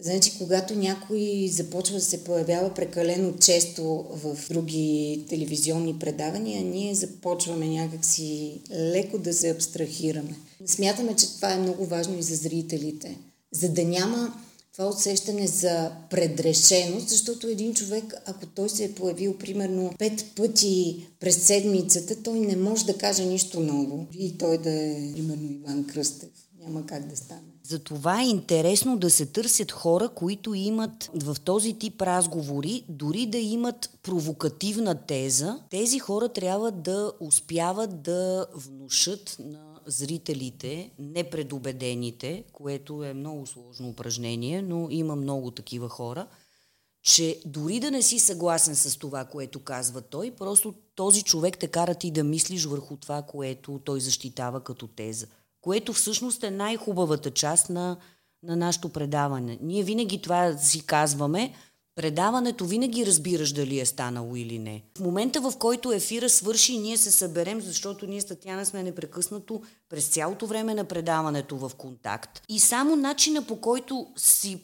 Значи, 0.00 0.38
когато 0.38 0.74
някой 0.74 1.48
започва 1.52 1.94
да 1.94 2.00
се 2.00 2.24
появява 2.24 2.74
прекалено 2.74 3.36
често 3.38 4.04
в 4.10 4.36
други 4.50 5.24
телевизионни 5.28 5.98
предавания, 5.98 6.64
ние 6.64 6.94
започваме 6.94 7.68
някакси 7.68 8.60
леко 8.72 9.18
да 9.18 9.32
се 9.32 9.50
абстрахираме. 9.50 10.34
Смятаме, 10.66 11.16
че 11.16 11.36
това 11.36 11.52
е 11.52 11.58
много 11.58 11.84
важно 11.84 12.18
и 12.18 12.22
за 12.22 12.36
зрителите. 12.36 13.18
За 13.52 13.68
да 13.68 13.84
няма 13.84 14.34
това 14.72 14.88
усещане 14.88 15.46
за 15.46 15.90
предрешеност, 16.10 17.08
защото 17.08 17.48
един 17.48 17.74
човек, 17.74 18.14
ако 18.26 18.46
той 18.46 18.68
се 18.68 18.84
е 18.84 18.92
появил 18.92 19.38
примерно 19.38 19.92
пет 19.98 20.24
пъти 20.36 21.06
през 21.20 21.42
седмицата, 21.42 22.22
той 22.22 22.40
не 22.40 22.56
може 22.56 22.86
да 22.86 22.98
каже 22.98 23.24
нищо 23.24 23.60
ново. 23.60 24.06
И 24.18 24.38
той 24.38 24.58
да 24.58 24.70
е 24.70 25.12
примерно 25.14 25.50
Иван 25.52 25.86
Кръстев. 25.86 26.30
Няма 26.60 26.86
как 26.86 27.06
да 27.06 27.16
стане. 27.16 27.47
Затова 27.68 28.22
е 28.22 28.28
интересно 28.28 28.98
да 28.98 29.10
се 29.10 29.26
търсят 29.26 29.72
хора, 29.72 30.08
които 30.08 30.54
имат 30.54 31.10
в 31.14 31.36
този 31.44 31.78
тип 31.78 32.02
разговори, 32.02 32.84
дори 32.88 33.26
да 33.26 33.38
имат 33.38 33.90
провокативна 34.02 35.06
теза, 35.06 35.60
тези 35.70 35.98
хора 35.98 36.28
трябва 36.28 36.70
да 36.70 37.12
успяват 37.20 38.02
да 38.02 38.46
внушат 38.54 39.36
на 39.38 39.80
зрителите, 39.86 40.90
непредубедените, 40.98 42.44
което 42.52 43.04
е 43.04 43.14
много 43.14 43.46
сложно 43.46 43.88
упражнение, 43.88 44.62
но 44.62 44.88
има 44.90 45.16
много 45.16 45.50
такива 45.50 45.88
хора, 45.88 46.26
че 47.02 47.40
дори 47.46 47.80
да 47.80 47.90
не 47.90 48.02
си 48.02 48.18
съгласен 48.18 48.76
с 48.76 48.98
това, 48.98 49.24
което 49.24 49.60
казва 49.60 50.00
той, 50.00 50.30
просто 50.30 50.74
този 50.94 51.22
човек 51.22 51.58
те 51.58 51.68
кара 51.68 51.94
ти 51.94 52.10
да 52.10 52.24
мислиш 52.24 52.64
върху 52.64 52.96
това, 52.96 53.22
което 53.22 53.80
той 53.84 54.00
защитава 54.00 54.60
като 54.60 54.86
теза 54.86 55.26
което 55.60 55.92
всъщност 55.92 56.44
е 56.44 56.50
най-хубавата 56.50 57.30
част 57.30 57.70
на, 57.70 57.96
на 58.42 58.56
нашето 58.56 58.88
предаване. 58.88 59.58
Ние 59.62 59.82
винаги 59.82 60.22
това 60.22 60.56
си 60.56 60.86
казваме, 60.86 61.54
предаването 61.98 62.64
винаги 62.64 63.06
разбираш 63.06 63.52
дали 63.52 63.80
е 63.80 63.86
станало 63.86 64.36
или 64.36 64.58
не. 64.58 64.82
В 64.98 65.00
момента, 65.00 65.40
в 65.40 65.52
който 65.58 65.92
ефира 65.92 66.28
свърши, 66.28 66.78
ние 66.78 66.96
се 66.96 67.10
съберем, 67.10 67.60
защото 67.60 68.06
ние 68.06 68.20
с 68.20 68.26
Татьяна 68.26 68.66
сме 68.66 68.82
непрекъснато 68.82 69.62
през 69.88 70.08
цялото 70.08 70.46
време 70.46 70.74
на 70.74 70.84
предаването 70.84 71.56
в 71.56 71.70
контакт. 71.78 72.42
И 72.48 72.60
само 72.60 72.96
начина 72.96 73.42
по 73.42 73.60
който 73.60 74.06
си 74.16 74.62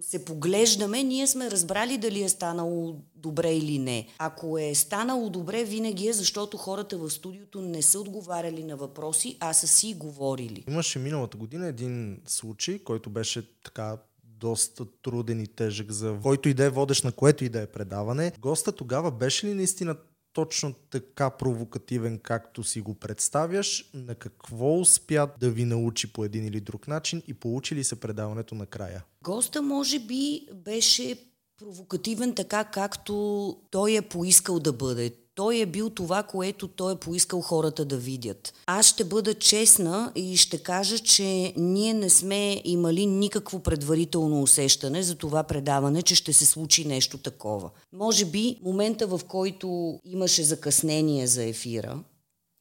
се 0.00 0.24
поглеждаме, 0.24 1.02
ние 1.02 1.26
сме 1.26 1.50
разбрали 1.50 1.98
дали 1.98 2.22
е 2.22 2.28
станало 2.28 2.96
добре 3.14 3.54
или 3.54 3.78
не. 3.78 4.06
Ако 4.18 4.58
е 4.58 4.74
станало 4.74 5.30
добре, 5.30 5.64
винаги 5.64 6.08
е 6.08 6.12
защото 6.12 6.56
хората 6.56 6.98
в 6.98 7.10
студиото 7.10 7.60
не 7.60 7.82
са 7.82 8.00
отговаряли 8.00 8.64
на 8.64 8.76
въпроси, 8.76 9.36
а 9.40 9.52
са 9.52 9.66
си 9.66 9.94
говорили. 9.94 10.64
Имаше 10.68 10.98
миналата 10.98 11.36
година 11.36 11.66
един 11.66 12.20
случай, 12.26 12.78
който 12.78 13.10
беше 13.10 13.62
така 13.62 13.98
доста 14.24 14.86
труден 15.02 15.40
и 15.40 15.46
тежък 15.46 15.92
за 15.92 16.18
който 16.22 16.48
и 16.48 16.54
да 16.54 16.64
е 16.64 16.70
водещ 16.70 17.04
на 17.04 17.12
което 17.12 17.44
и 17.44 17.48
да 17.48 17.60
е 17.62 17.66
предаване. 17.66 18.32
Госта 18.40 18.72
тогава 18.72 19.10
беше 19.10 19.46
ли 19.46 19.54
наистина 19.54 19.96
точно 20.36 20.72
така 20.90 21.30
провокативен, 21.30 22.18
както 22.18 22.64
си 22.64 22.80
го 22.80 22.94
представяш? 22.94 23.90
На 23.94 24.14
какво 24.14 24.80
успя 24.80 25.28
да 25.40 25.50
ви 25.50 25.64
научи 25.64 26.12
по 26.12 26.24
един 26.24 26.44
или 26.44 26.60
друг 26.60 26.88
начин 26.88 27.22
и 27.26 27.34
получи 27.34 27.74
ли 27.74 27.84
се 27.84 28.00
предаването 28.00 28.54
накрая? 28.54 29.04
Госта 29.22 29.62
може 29.62 29.98
би 29.98 30.48
беше 30.54 31.16
провокативен 31.58 32.34
така, 32.34 32.64
както 32.64 33.56
той 33.70 33.96
е 33.96 34.02
поискал 34.02 34.60
да 34.60 34.72
бъде 34.72 35.14
той 35.36 35.58
е 35.58 35.66
бил 35.66 35.90
това, 35.90 36.22
което 36.22 36.68
той 36.68 36.92
е 36.92 36.96
поискал 36.96 37.40
хората 37.40 37.84
да 37.84 37.96
видят. 37.96 38.54
Аз 38.66 38.86
ще 38.86 39.04
бъда 39.04 39.34
честна 39.34 40.12
и 40.14 40.36
ще 40.36 40.58
кажа, 40.58 40.98
че 40.98 41.52
ние 41.56 41.94
не 41.94 42.10
сме 42.10 42.62
имали 42.64 43.06
никакво 43.06 43.60
предварително 43.60 44.42
усещане 44.42 45.02
за 45.02 45.14
това 45.14 45.42
предаване, 45.42 46.02
че 46.02 46.14
ще 46.14 46.32
се 46.32 46.46
случи 46.46 46.84
нещо 46.84 47.18
такова. 47.18 47.70
Може 47.92 48.24
би 48.24 48.58
момента, 48.62 49.06
в 49.06 49.20
който 49.28 49.98
имаше 50.04 50.42
закъснение 50.42 51.26
за 51.26 51.44
ефира, 51.44 51.98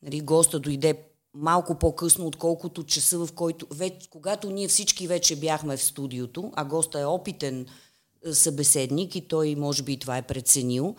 нали, 0.03 0.21
госта 0.21 0.59
дойде 0.59 0.97
малко 1.33 1.75
по-късно, 1.75 2.27
отколкото 2.27 2.83
часа, 2.83 3.17
в 3.17 3.29
който, 3.35 3.67
вече, 3.71 4.09
когато 4.09 4.49
ние 4.49 4.67
всички 4.67 5.07
вече 5.07 5.35
бяхме 5.35 5.77
в 5.77 5.83
студиото, 5.83 6.51
а 6.55 6.65
госта 6.65 6.99
е 6.99 7.05
опитен 7.05 7.65
е, 8.25 8.33
събеседник 8.33 9.15
и 9.15 9.27
той 9.27 9.55
може 9.55 9.83
би 9.83 9.97
това 9.97 10.17
е 10.17 10.27
преценил, 10.27 10.95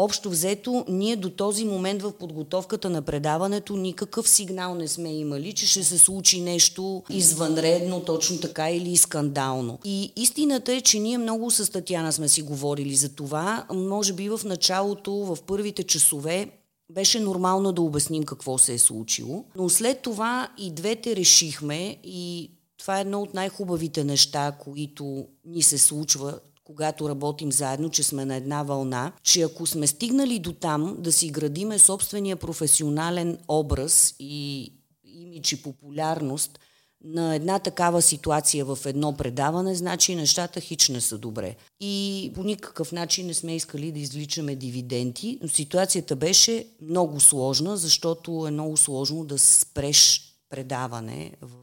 Общо 0.00 0.30
взето, 0.30 0.84
ние 0.88 1.16
до 1.16 1.30
този 1.30 1.64
момент 1.64 2.02
в 2.02 2.12
подготовката 2.12 2.90
на 2.90 3.02
предаването 3.02 3.76
никакъв 3.76 4.28
сигнал 4.28 4.74
не 4.74 4.88
сме 4.88 5.12
имали, 5.14 5.52
че 5.52 5.66
ще 5.66 5.84
се 5.84 5.98
случи 5.98 6.40
нещо 6.40 7.02
извънредно, 7.10 8.00
точно 8.00 8.40
така 8.40 8.70
или 8.70 8.96
скандално. 8.96 9.78
И 9.84 10.12
истината 10.16 10.72
е, 10.72 10.80
че 10.80 10.98
ние 10.98 11.18
много 11.18 11.50
с 11.50 11.72
Татьяна 11.72 12.12
сме 12.12 12.28
си 12.28 12.42
говорили 12.42 12.94
за 12.94 13.08
това. 13.08 13.66
Може 13.74 14.12
би 14.12 14.28
в 14.28 14.40
началото, 14.44 15.12
в 15.12 15.38
първите 15.46 15.82
часове, 15.82 16.50
беше 16.92 17.20
нормално 17.20 17.72
да 17.72 17.82
обясним 17.82 18.22
какво 18.22 18.58
се 18.58 18.74
е 18.74 18.78
случило. 18.78 19.44
Но 19.56 19.68
след 19.68 20.02
това 20.02 20.48
и 20.58 20.70
двете 20.70 21.16
решихме 21.16 21.96
и 22.04 22.50
това 22.78 22.98
е 22.98 23.00
едно 23.00 23.22
от 23.22 23.34
най-хубавите 23.34 24.04
неща, 24.04 24.52
които 24.58 25.26
ни 25.44 25.62
се 25.62 25.78
случва, 25.78 26.38
когато 26.68 27.08
работим 27.08 27.52
заедно, 27.52 27.90
че 27.90 28.02
сме 28.02 28.24
на 28.24 28.36
една 28.36 28.62
вълна, 28.62 29.12
че 29.22 29.42
ако 29.42 29.66
сме 29.66 29.86
стигнали 29.86 30.38
до 30.38 30.52
там 30.52 30.96
да 30.98 31.12
си 31.12 31.28
градиме 31.28 31.78
собствения 31.78 32.36
професионален 32.36 33.38
образ 33.48 34.14
и 34.18 34.72
имидж 35.04 35.52
и 35.52 35.62
популярност 35.62 36.58
на 37.04 37.34
една 37.34 37.58
такава 37.58 38.02
ситуация 38.02 38.64
в 38.64 38.78
едно 38.86 39.16
предаване, 39.16 39.74
значи 39.74 40.14
нещата 40.14 40.60
хич 40.60 40.88
не 40.88 41.00
са 41.00 41.18
добре. 41.18 41.56
И 41.80 42.32
по 42.34 42.44
никакъв 42.44 42.92
начин 42.92 43.26
не 43.26 43.34
сме 43.34 43.56
искали 43.56 43.92
да 43.92 43.98
извличаме 43.98 44.56
дивиденти, 44.56 45.38
но 45.42 45.48
ситуацията 45.48 46.16
беше 46.16 46.66
много 46.82 47.20
сложна, 47.20 47.76
защото 47.76 48.46
е 48.46 48.50
много 48.50 48.76
сложно 48.76 49.24
да 49.24 49.38
спреш 49.38 50.34
предаване 50.50 51.32
в 51.42 51.56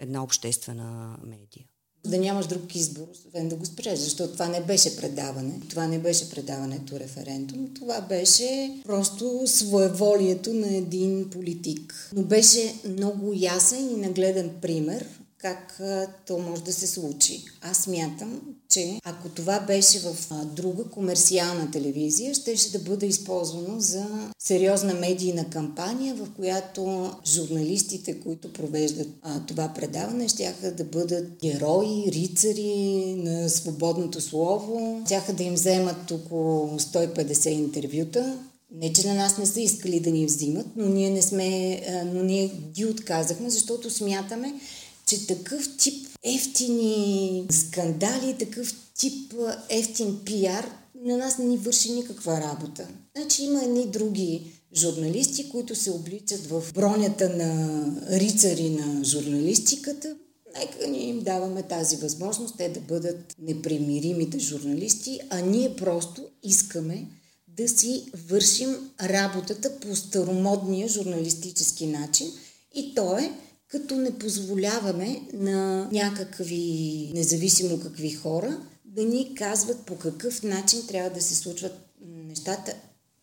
една 0.00 0.22
обществена 0.22 1.18
медия 1.24 1.64
да 2.06 2.18
нямаш 2.18 2.46
друг 2.46 2.74
избор, 2.74 3.06
освен 3.12 3.48
да 3.48 3.56
го 3.56 3.66
спреш, 3.66 3.98
защото 3.98 4.32
това 4.32 4.48
не 4.48 4.60
беше 4.60 4.96
предаване. 4.96 5.60
Това 5.68 5.86
не 5.86 5.98
беше 5.98 6.30
предаването 6.30 7.00
референдум. 7.00 7.68
Това 7.74 8.00
беше 8.00 8.80
просто 8.86 9.42
своеволието 9.46 10.54
на 10.54 10.76
един 10.76 11.30
политик. 11.30 12.10
Но 12.16 12.22
беше 12.22 12.74
много 12.88 13.32
ясен 13.36 13.90
и 13.90 13.96
нагледен 13.96 14.50
пример 14.62 15.06
как 15.38 15.80
то 16.26 16.38
може 16.38 16.62
да 16.62 16.72
се 16.72 16.86
случи. 16.86 17.44
Аз 17.62 17.86
мятам, 17.86 18.40
че 18.68 19.00
ако 19.04 19.28
това 19.28 19.60
беше 19.60 19.98
в 19.98 20.16
друга 20.44 20.84
комерциална 20.84 21.70
телевизия, 21.70 22.34
ще, 22.34 22.56
да 22.72 22.78
бъде 22.78 23.06
използвано 23.06 23.80
за 23.80 24.06
сериозна 24.38 24.94
медийна 24.94 25.50
кампания, 25.50 26.14
в 26.14 26.28
която 26.36 27.12
журналистите, 27.26 28.20
които 28.20 28.52
провеждат 28.52 29.08
това 29.46 29.72
предаване, 29.74 30.28
ще 30.28 30.54
да 30.76 30.84
бъдат 30.84 31.28
герои, 31.42 32.04
рицари 32.08 33.14
на 33.18 33.48
свободното 33.48 34.20
слово. 34.20 35.02
Щяха 35.06 35.32
да 35.32 35.42
им 35.42 35.54
вземат 35.54 36.10
около 36.10 36.78
150 36.78 37.48
интервюта, 37.48 38.38
не, 38.72 38.92
че 38.92 39.06
на 39.08 39.14
нас 39.14 39.38
не 39.38 39.46
са 39.46 39.60
искали 39.60 40.00
да 40.00 40.10
ни 40.10 40.26
взимат, 40.26 40.66
но 40.76 40.88
ние 40.88 41.10
не 41.10 41.22
сме, 41.22 41.80
но 42.14 42.22
ние 42.22 42.52
ги 42.74 42.84
отказахме, 42.84 43.50
защото 43.50 43.90
смятаме, 43.90 44.54
че 45.08 45.26
такъв 45.26 45.76
тип 45.76 46.08
ефтини 46.22 47.46
скандали, 47.50 48.36
такъв 48.38 48.74
тип 48.98 49.34
ефтин 49.68 50.18
пиар 50.24 50.70
на 51.04 51.16
нас 51.16 51.38
не 51.38 51.44
ни 51.44 51.56
върши 51.56 51.92
никаква 51.92 52.40
работа. 52.40 52.88
Значи 53.16 53.44
има 53.44 53.62
едни 53.62 53.86
други 53.86 54.52
журналисти, 54.76 55.48
които 55.48 55.74
се 55.74 55.90
обличат 55.90 56.46
в 56.46 56.62
бронята 56.74 57.28
на 57.28 57.84
рицари 58.10 58.70
на 58.70 59.04
журналистиката. 59.04 60.16
Нека 60.58 60.86
ние 60.90 61.08
им 61.08 61.20
даваме 61.20 61.62
тази 61.62 61.96
възможност 61.96 62.54
те 62.58 62.68
да 62.68 62.80
бъдат 62.80 63.34
непримиримите 63.38 64.38
журналисти, 64.38 65.20
а 65.30 65.40
ние 65.40 65.76
просто 65.76 66.22
искаме 66.42 67.06
да 67.48 67.68
си 67.68 68.04
вършим 68.28 68.90
работата 69.02 69.80
по 69.80 69.96
старомодния 69.96 70.88
журналистически 70.88 71.86
начин 71.86 72.32
и 72.74 72.94
то 72.94 73.18
е 73.18 73.32
като 73.68 73.96
не 73.96 74.18
позволяваме 74.18 75.22
на 75.32 75.88
някакви, 75.92 77.12
независимо 77.14 77.80
какви 77.80 78.10
хора, 78.10 78.60
да 78.84 79.04
ни 79.04 79.34
казват 79.34 79.86
по 79.86 79.98
какъв 79.98 80.42
начин 80.42 80.86
трябва 80.86 81.10
да 81.10 81.20
се 81.20 81.34
случват 81.34 81.72
нещата 82.00 82.74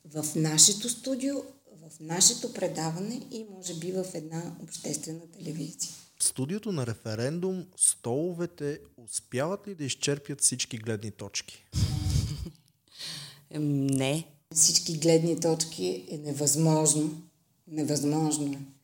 в 0.06 0.26
нашето 0.36 0.90
студио, 0.90 1.36
в 1.82 2.00
нашето 2.00 2.54
предаване 2.54 3.22
и 3.32 3.46
може 3.56 3.74
би 3.74 3.92
в 3.92 4.06
една 4.14 4.56
обществена 4.64 5.32
телевизия. 5.38 5.92
Студиото 6.20 6.72
на 6.72 6.88
референдум, 6.88 7.66
столовете 7.78 8.80
успяват 8.98 9.68
ли 9.68 9.76
да 9.76 9.84
изчерпят 9.84 10.42
всички 10.42 10.78
гледни 10.78 11.12
точки? 11.12 11.66
Не. 13.60 14.28
Всички 14.54 14.98
гледни 14.98 15.40
точки 15.40 16.06
е 16.12 16.18
невъзможно. 16.18 17.22
Невъзможно 17.68 18.54
е. 18.54 18.75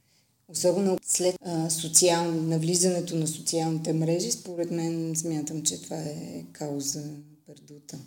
Особено 0.52 0.98
след 1.06 1.36
а, 1.46 1.70
социал, 1.70 2.32
навлизането 2.32 3.16
на 3.16 3.28
социалните 3.28 3.94
мрежи, 3.94 4.32
според 4.32 4.72
мен 4.72 5.16
смятам, 5.16 5.64
че 5.64 5.82
това 5.82 5.98
е 5.98 6.44
кауза 6.52 7.04
пердута. 7.48 7.98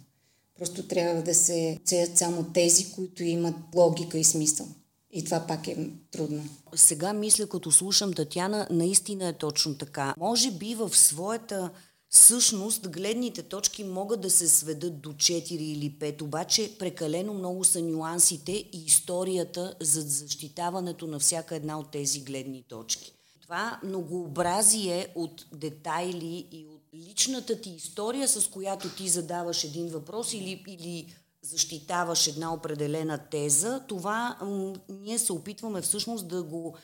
Просто 0.59 0.83
трябва 0.83 1.23
да 1.23 1.35
се 1.35 1.81
цеят 1.85 2.19
само 2.19 2.45
тези, 2.45 2.93
които 2.93 3.23
имат 3.23 3.55
логика 3.75 4.19
и 4.19 4.25
смисъл. 4.25 4.67
И 5.13 5.25
това 5.25 5.47
пак 5.47 5.69
е 5.69 5.77
трудно. 6.11 6.45
Сега 6.75 7.13
мисля, 7.13 7.47
като 7.47 7.73
слушам 7.73 8.13
Татяна, 8.13 8.67
наистина 8.71 9.29
е 9.29 9.33
точно 9.33 9.75
така. 9.75 10.15
Може 10.19 10.51
би 10.51 10.75
в 10.75 10.97
своята 10.97 11.71
Всъщност, 12.15 12.91
гледните 12.91 13.43
точки 13.43 13.85
могат 13.85 14.21
да 14.21 14.31
се 14.31 14.49
сведат 14.49 15.01
до 15.01 15.13
4 15.13 15.53
или 15.53 15.91
5, 15.91 16.23
обаче 16.23 16.79
прекалено 16.79 17.35
много 17.35 17.65
са 17.65 17.83
нюансите 17.83 18.53
и 18.53 18.85
историята 18.87 19.75
за 19.81 20.01
защитаването 20.01 21.07
на 21.07 21.19
всяка 21.19 21.57
една 21.57 21.79
от 21.79 21.91
тези 21.91 22.21
гледни 22.21 22.63
точки. 22.69 23.13
Това 23.43 23.81
многообразие 23.85 25.09
от 25.15 25.47
детайли 25.53 26.49
и 26.53 26.67
от 26.67 26.83
личната 26.95 27.61
ти 27.61 27.71
история, 27.71 28.29
с 28.29 28.51
която 28.51 28.89
ти 28.89 29.09
задаваш 29.09 29.65
един 29.65 29.89
въпрос 29.89 30.33
или, 30.33 30.65
или 30.69 31.15
защитаваш 31.43 32.27
една 32.27 32.55
определена 32.55 33.19
теза, 33.31 33.83
това 33.89 34.39
м- 34.43 34.75
ние 34.89 35.19
се 35.19 35.33
опитваме 35.33 35.81
всъщност 35.81 36.29
да 36.29 36.43
го 36.43 36.77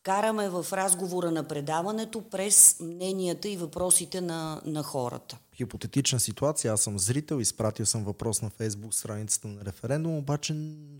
вкараме 0.00 0.48
в 0.48 0.66
разговора 0.72 1.30
на 1.30 1.44
предаването 1.44 2.22
през 2.30 2.76
мненията 2.80 3.48
и 3.48 3.56
въпросите 3.56 4.20
на, 4.20 4.60
на 4.64 4.82
хората. 4.82 5.38
Хипотетична 5.60 6.20
ситуация, 6.20 6.72
аз 6.72 6.80
съм 6.80 6.98
зрител, 6.98 7.40
изпратил 7.40 7.86
съм 7.86 8.04
въпрос 8.04 8.42
на 8.42 8.50
фейсбук 8.50 8.94
страницата 8.94 9.48
на 9.48 9.64
референдум, 9.64 10.16
обаче 10.16 10.54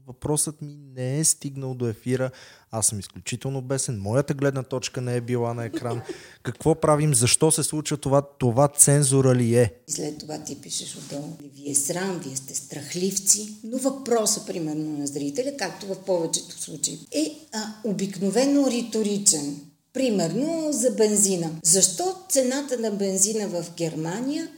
въпросът 0.06 0.62
ми 0.62 0.76
не 0.96 1.18
е 1.18 1.24
стигнал 1.24 1.74
до 1.74 1.88
ефира. 1.88 2.30
Аз 2.70 2.86
съм 2.86 2.98
изключително 2.98 3.62
бесен, 3.62 4.00
моята 4.00 4.34
гледна 4.34 4.62
точка 4.62 5.00
не 5.00 5.16
е 5.16 5.20
била 5.20 5.54
на 5.54 5.64
екран. 5.64 6.02
Какво 6.42 6.74
правим? 6.74 7.14
Защо 7.14 7.50
се 7.50 7.62
случва 7.62 7.96
това? 7.96 8.22
Това 8.22 8.68
цензура 8.68 9.34
ли 9.34 9.56
е? 9.56 9.74
И 9.88 9.92
след 9.92 10.18
това 10.18 10.44
ти 10.44 10.60
пишеш 10.60 10.96
отдолу. 10.96 11.36
Вие 11.54 11.74
срам, 11.74 12.20
вие 12.24 12.36
сте 12.36 12.54
страхливци. 12.54 13.54
Но 13.64 13.78
въпросът, 13.78 14.46
примерно, 14.46 14.98
на 14.98 15.06
зрителя, 15.06 15.56
както 15.58 15.86
в 15.86 16.04
повечето 16.04 16.62
случаи, 16.62 16.98
е 17.12 17.46
а, 17.52 17.74
обикновено 17.84 18.70
риторичен. 18.70 19.69
Примерно 19.92 20.72
за 20.72 20.90
бензина. 20.90 21.50
Защо 21.64 22.14
цената 22.28 22.78
на 22.78 22.90
бензина 22.90 23.48
в 23.48 23.64
Германия 23.76 24.48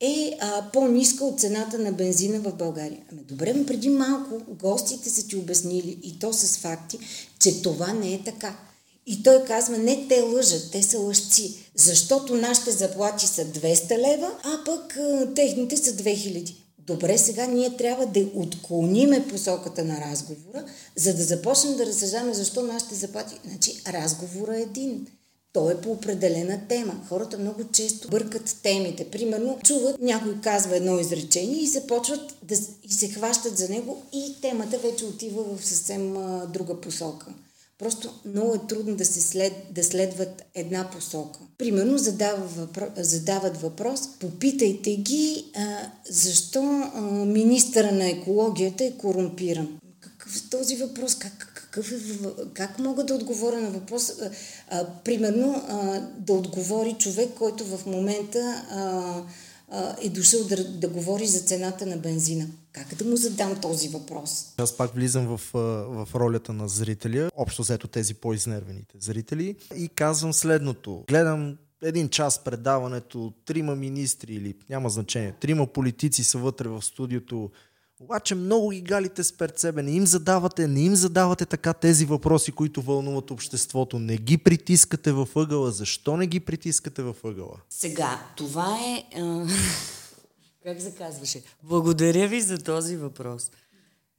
е 0.00 0.36
а, 0.40 0.70
по-ниска 0.72 1.24
от 1.24 1.40
цената 1.40 1.78
на 1.78 1.92
бензина 1.92 2.40
в 2.40 2.52
България. 2.52 2.98
Ами 3.12 3.20
добре, 3.20 3.54
но 3.54 3.66
преди 3.66 3.88
малко 3.88 4.40
гостите 4.48 5.10
са 5.10 5.26
ти 5.26 5.36
обяснили 5.36 5.98
и 6.02 6.18
то 6.18 6.32
с 6.32 6.58
факти, 6.58 6.98
че 7.38 7.62
това 7.62 7.92
не 7.92 8.14
е 8.14 8.22
така. 8.24 8.58
И 9.06 9.22
той 9.22 9.44
казва, 9.44 9.78
не 9.78 10.08
те 10.08 10.20
лъжат, 10.20 10.70
те 10.72 10.82
са 10.82 10.98
лъжци, 10.98 11.54
защото 11.74 12.36
нашите 12.36 12.70
заплати 12.70 13.26
са 13.26 13.44
200 13.44 13.98
лева, 13.98 14.30
а 14.42 14.64
пък 14.64 14.96
а, 14.96 15.34
техните 15.34 15.76
са 15.76 15.92
2000. 15.92 16.54
Добре, 16.86 17.18
сега 17.18 17.46
ние 17.46 17.76
трябва 17.76 18.06
да 18.06 18.26
отклониме 18.34 19.28
посоката 19.28 19.84
на 19.84 20.00
разговора, 20.10 20.64
за 20.96 21.14
да 21.14 21.22
започнем 21.22 21.76
да 21.76 21.86
разсъждаме 21.86 22.34
защо 22.34 22.62
нашите 22.62 22.94
заплати. 22.94 23.40
Значи, 23.44 23.82
разговора 23.86 24.56
е 24.56 24.62
един. 24.62 25.06
Той 25.52 25.72
е 25.72 25.80
по 25.80 25.90
определена 25.90 26.60
тема. 26.68 27.00
Хората 27.08 27.38
много 27.38 27.64
често 27.72 28.08
бъркат 28.08 28.56
темите. 28.62 29.10
Примерно, 29.10 29.58
чуват, 29.64 30.00
някой 30.00 30.40
казва 30.40 30.76
едно 30.76 30.98
изречение 30.98 31.62
и 31.62 31.66
започват 31.66 32.34
да 32.42 32.54
и 32.82 32.92
се 32.92 33.08
хващат 33.08 33.58
за 33.58 33.68
него 33.68 34.02
и 34.12 34.34
темата 34.42 34.78
вече 34.78 35.04
отива 35.04 35.56
в 35.56 35.66
съвсем 35.66 36.16
а, 36.16 36.46
друга 36.46 36.80
посока. 36.80 37.26
Просто 37.82 38.14
много 38.24 38.54
е 38.54 38.66
трудно 38.68 38.96
да, 38.96 39.04
се 39.04 39.20
след, 39.20 39.52
да 39.70 39.84
следват 39.84 40.42
една 40.54 40.90
посока. 40.90 41.40
Примерно 41.58 41.98
задава 41.98 42.46
въпро, 42.46 42.86
задават 42.96 43.60
въпрос, 43.60 44.00
попитайте 44.20 44.96
ги 44.96 45.44
а, 45.56 45.76
защо 46.10 46.62
а, 46.62 47.00
министъра 47.24 47.92
на 47.92 48.08
екологията 48.08 48.84
е 48.84 48.92
корумпиран. 48.92 49.78
Какъв 50.00 50.36
е 50.36 50.50
този 50.50 50.76
въпрос? 50.76 51.14
Как, 51.14 51.52
какъв 51.54 51.92
е, 51.92 51.96
как 52.54 52.78
мога 52.78 53.04
да 53.04 53.14
отговоря 53.14 53.60
на 53.60 53.70
въпрос? 53.70 54.10
А, 54.10 54.30
а, 54.68 54.86
примерно 55.04 55.64
а, 55.68 56.00
да 56.18 56.32
отговори 56.32 56.96
човек, 56.98 57.30
който 57.38 57.64
в 57.64 57.86
момента 57.86 58.64
а, 58.70 59.22
е 60.02 60.08
дошъл 60.08 60.44
да, 60.44 60.64
да 60.64 60.88
говори 60.88 61.26
за 61.26 61.40
цената 61.40 61.86
на 61.86 61.96
бензина. 61.96 62.46
Как 62.72 62.94
да 62.94 63.04
му 63.04 63.16
задам 63.16 63.60
този 63.60 63.88
въпрос? 63.88 64.54
Аз 64.58 64.76
пак 64.76 64.94
влизам 64.94 65.26
в, 65.26 65.40
в 65.52 66.08
ролята 66.14 66.52
на 66.52 66.68
зрителя, 66.68 67.30
общо 67.36 67.62
взето 67.62 67.88
тези 67.88 68.14
по-изнервените 68.14 68.96
зрители 69.00 69.56
и 69.76 69.88
казвам 69.88 70.32
следното. 70.32 71.04
Гледам 71.08 71.56
един 71.82 72.08
час 72.08 72.44
предаването, 72.44 73.32
трима 73.44 73.76
министри 73.76 74.34
или 74.34 74.54
няма 74.70 74.90
значение, 74.90 75.32
трима 75.40 75.66
политици 75.66 76.24
са 76.24 76.38
вътре 76.38 76.68
в 76.68 76.82
студиото, 76.82 77.50
обаче 78.04 78.34
много 78.34 78.70
ги 78.70 78.80
галите 78.80 79.24
с 79.24 79.32
пред 79.32 79.58
себе. 79.58 79.82
Не 79.82 79.90
им 79.90 80.06
задавате, 80.06 80.68
не 80.68 80.80
им 80.80 80.94
задавате 80.94 81.46
така 81.46 81.72
тези 81.72 82.04
въпроси, 82.04 82.52
които 82.52 82.82
вълнуват 82.82 83.30
обществото. 83.30 83.98
Не 83.98 84.16
ги 84.16 84.38
притискате 84.38 85.12
във 85.12 85.36
ъгъла. 85.36 85.70
Защо 85.70 86.16
не 86.16 86.26
ги 86.26 86.40
притискате 86.40 87.02
във 87.02 87.24
ъгъла? 87.24 87.56
Сега, 87.70 88.26
това 88.36 88.78
е... 88.86 89.04
Как 90.64 90.80
се 90.80 90.94
казваше? 90.94 91.42
Благодаря 91.62 92.28
ви 92.28 92.40
за 92.40 92.58
този 92.58 92.96
въпрос. 92.96 93.50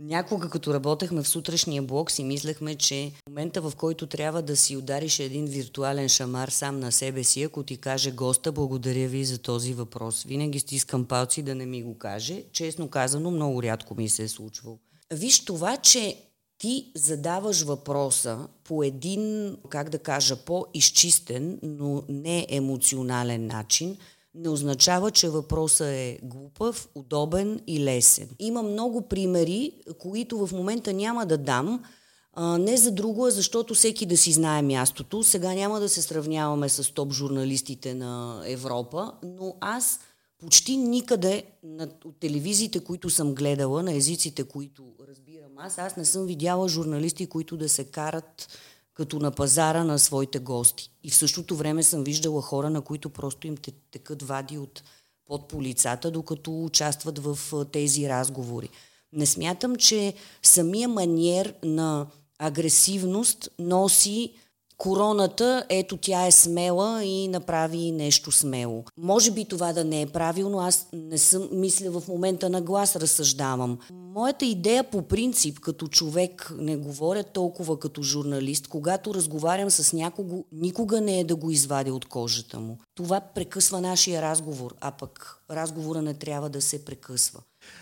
Някога, 0.04 0.50
като 0.50 0.74
работехме 0.74 1.24
в 1.24 1.28
сутрешния 1.28 1.82
блок, 1.82 2.12
си 2.12 2.24
мислехме, 2.24 2.76
че 2.76 3.12
в 3.16 3.30
момента, 3.30 3.62
в 3.62 3.74
който 3.78 4.08
трябва 4.08 4.42
да 4.42 4.58
си 4.58 4.78
удариш 4.78 5.20
един 5.20 5.46
виртуален 5.46 6.10
шамар 6.10 6.48
сам 6.48 6.80
на 6.80 6.92
себе 6.92 7.24
си, 7.24 7.44
ако 7.44 7.64
ти 7.64 7.78
каже 7.78 8.12
госта, 8.12 8.52
благодаря 8.52 9.08
ви 9.08 9.26
за 9.26 9.38
този 9.38 9.74
въпрос. 9.74 10.24
Винаги 10.24 10.60
стискам 10.60 11.06
палци 11.06 11.42
да 11.42 11.56
не 11.56 11.66
ми 11.66 11.84
го 11.84 11.98
каже. 11.98 12.44
Честно 12.52 12.88
казано, 12.88 13.32
много 13.32 13.64
рядко 13.64 13.96
ми 13.96 14.10
се 14.10 14.24
е 14.24 14.28
случвало. 14.28 14.80
Виж 15.14 15.46
това, 15.46 15.78
че 15.78 16.18
ти 16.58 16.92
задаваш 16.96 17.62
въпроса 17.62 18.48
по 18.64 18.84
един, 18.84 19.56
как 19.70 19.90
да 19.90 20.00
кажа, 20.00 20.36
по-изчистен, 20.36 21.60
но 21.64 22.04
не 22.10 22.48
емоционален 22.50 23.48
начин– 23.48 23.98
не 24.36 24.50
означава, 24.50 25.12
че 25.12 25.30
въпросът 25.30 25.88
е 25.88 26.20
глупав, 26.24 26.90
удобен 26.96 27.60
и 27.68 27.84
лесен. 27.84 28.30
Има 28.40 28.64
много 28.64 29.02
примери, 29.02 29.72
които 30.00 30.48
в 30.48 30.52
момента 30.54 30.94
няма 30.94 31.26
да 31.26 31.38
дам, 31.38 31.84
а, 32.34 32.58
не 32.58 32.78
за 32.78 32.92
друго, 32.92 33.26
а 33.26 33.32
защото 33.32 33.74
всеки 33.74 34.06
да 34.06 34.18
си 34.18 34.32
знае 34.32 34.62
мястото. 34.62 35.24
Сега 35.24 35.54
няма 35.54 35.80
да 35.80 35.90
се 35.90 36.02
сравняваме 36.02 36.70
с 36.70 36.94
топ 36.94 37.14
журналистите 37.14 37.94
на 37.94 38.44
Европа, 38.46 39.12
но 39.24 39.56
аз 39.62 40.00
почти 40.40 40.78
никъде 40.78 41.44
от 42.06 42.20
телевизиите, 42.20 42.80
които 42.80 43.10
съм 43.10 43.36
гледала, 43.36 43.84
на 43.84 43.94
езиците, 43.94 44.44
които 44.44 44.84
разбирам 45.10 45.52
аз, 45.58 45.78
аз 45.78 45.98
не 45.98 46.06
съм 46.06 46.26
видяла 46.26 46.70
журналисти, 46.70 47.28
които 47.28 47.58
да 47.58 47.70
се 47.70 47.84
карат 47.84 48.48
като 48.94 49.20
на 49.20 49.32
пазара 49.32 49.84
на 49.84 50.00
своите 50.00 50.40
гости. 50.40 50.92
И 51.04 51.10
в 51.10 51.16
същото 51.16 51.56
време 51.56 51.84
съм 51.84 52.04
виждала 52.04 52.42
хора, 52.42 52.70
на 52.70 52.82
които 52.82 53.10
просто 53.10 53.48
им 53.48 53.58
текат 53.92 54.22
вади 54.22 54.58
от 54.58 54.84
под 55.26 55.48
полицата, 55.48 56.12
докато 56.12 56.64
участват 56.64 57.20
в 57.20 57.66
тези 57.72 58.10
разговори. 58.10 58.70
Не 59.14 59.26
смятам, 59.26 59.76
че 59.76 60.14
самия 60.44 60.90
маниер 60.90 61.54
на 61.64 62.08
агресивност 62.40 63.50
носи 63.60 64.34
короната, 64.84 65.66
ето 65.70 65.98
тя 65.98 66.28
е 66.28 66.32
смела 66.32 67.04
и 67.04 67.28
направи 67.28 67.92
нещо 67.92 68.32
смело. 68.32 68.84
Може 68.98 69.32
би 69.32 69.46
това 69.46 69.74
да 69.74 69.84
не 69.84 70.02
е 70.02 70.06
правилно, 70.06 70.60
аз 70.60 70.88
не 70.94 71.18
съм 71.18 71.50
мисля 71.52 72.00
в 72.00 72.08
момента 72.08 72.50
на 72.50 72.62
глас 72.62 72.96
разсъждавам. 72.96 73.80
Моята 73.92 74.46
идея 74.46 74.84
по 74.84 75.02
принцип, 75.02 75.60
като 75.60 75.88
човек, 75.88 76.54
не 76.58 76.78
говоря 76.78 77.24
толкова 77.24 77.80
като 77.80 78.02
журналист, 78.02 78.68
когато 78.68 79.14
разговарям 79.14 79.72
с 79.72 79.94
някого, 79.94 80.44
никога 80.52 81.02
не 81.02 81.20
е 81.20 81.24
да 81.24 81.36
го 81.36 81.52
извадя 81.52 81.94
от 81.94 82.06
кожата 82.06 82.60
му. 82.60 82.78
Това 82.96 83.20
прекъсва 83.20 83.82
нашия 83.82 84.22
разговор, 84.22 84.76
а 84.82 84.92
пък 84.92 85.38
разговора 85.52 86.02
не 86.02 86.14
трябва 86.14 86.50
да 86.50 86.62
се 86.62 86.86
прекъсва. 86.86 87.40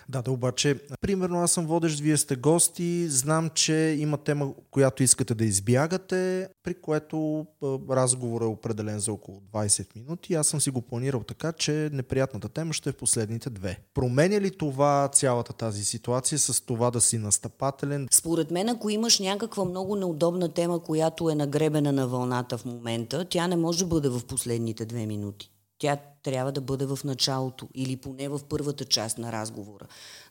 Да, 0.09 0.21
да, 0.21 0.31
обаче, 0.31 0.79
примерно 1.01 1.39
аз 1.39 1.51
съм 1.51 1.67
водещ, 1.67 1.99
вие 1.99 2.17
сте 2.17 2.35
гости, 2.35 3.09
знам, 3.09 3.49
че 3.49 3.95
има 3.99 4.17
тема, 4.17 4.53
която 4.71 5.03
искате 5.03 5.35
да 5.35 5.45
избягате, 5.45 6.47
при 6.63 6.73
което 6.73 7.45
разговор 7.89 8.41
е 8.41 8.45
определен 8.45 8.99
за 8.99 9.13
около 9.13 9.41
20 9.53 9.95
минути. 9.95 10.33
Аз 10.33 10.47
съм 10.47 10.61
си 10.61 10.69
го 10.69 10.81
планирал 10.81 11.23
така, 11.23 11.51
че 11.51 11.89
неприятната 11.93 12.49
тема 12.49 12.73
ще 12.73 12.89
е 12.89 12.91
в 12.91 12.97
последните 12.97 13.49
две. 13.49 13.79
Променя 13.93 14.41
ли 14.41 14.51
това 14.57 15.09
цялата 15.13 15.53
тази 15.53 15.85
ситуация 15.85 16.39
с 16.39 16.61
това 16.61 16.91
да 16.91 17.01
си 17.01 17.17
настъпателен? 17.17 18.07
Според 18.11 18.51
мен, 18.51 18.69
ако 18.69 18.89
имаш 18.89 19.19
някаква 19.19 19.65
много 19.65 19.95
неудобна 19.95 20.49
тема, 20.49 20.79
която 20.79 21.29
е 21.29 21.35
нагребена 21.35 21.91
на 21.91 22.07
вълната 22.07 22.57
в 22.57 22.65
момента, 22.65 23.25
тя 23.29 23.47
не 23.47 23.55
може 23.55 23.79
да 23.79 23.85
бъде 23.85 24.09
в 24.09 24.25
последните 24.25 24.85
две 24.85 25.05
минути. 25.05 25.51
Тя 25.81 25.97
трябва 26.23 26.51
да 26.51 26.61
бъде 26.61 26.85
в 26.85 26.99
началото 27.03 27.67
или 27.75 27.97
поне 27.97 28.29
в 28.29 28.41
първата 28.49 28.85
част 28.85 29.17
на 29.17 29.31
разговора. 29.31 29.85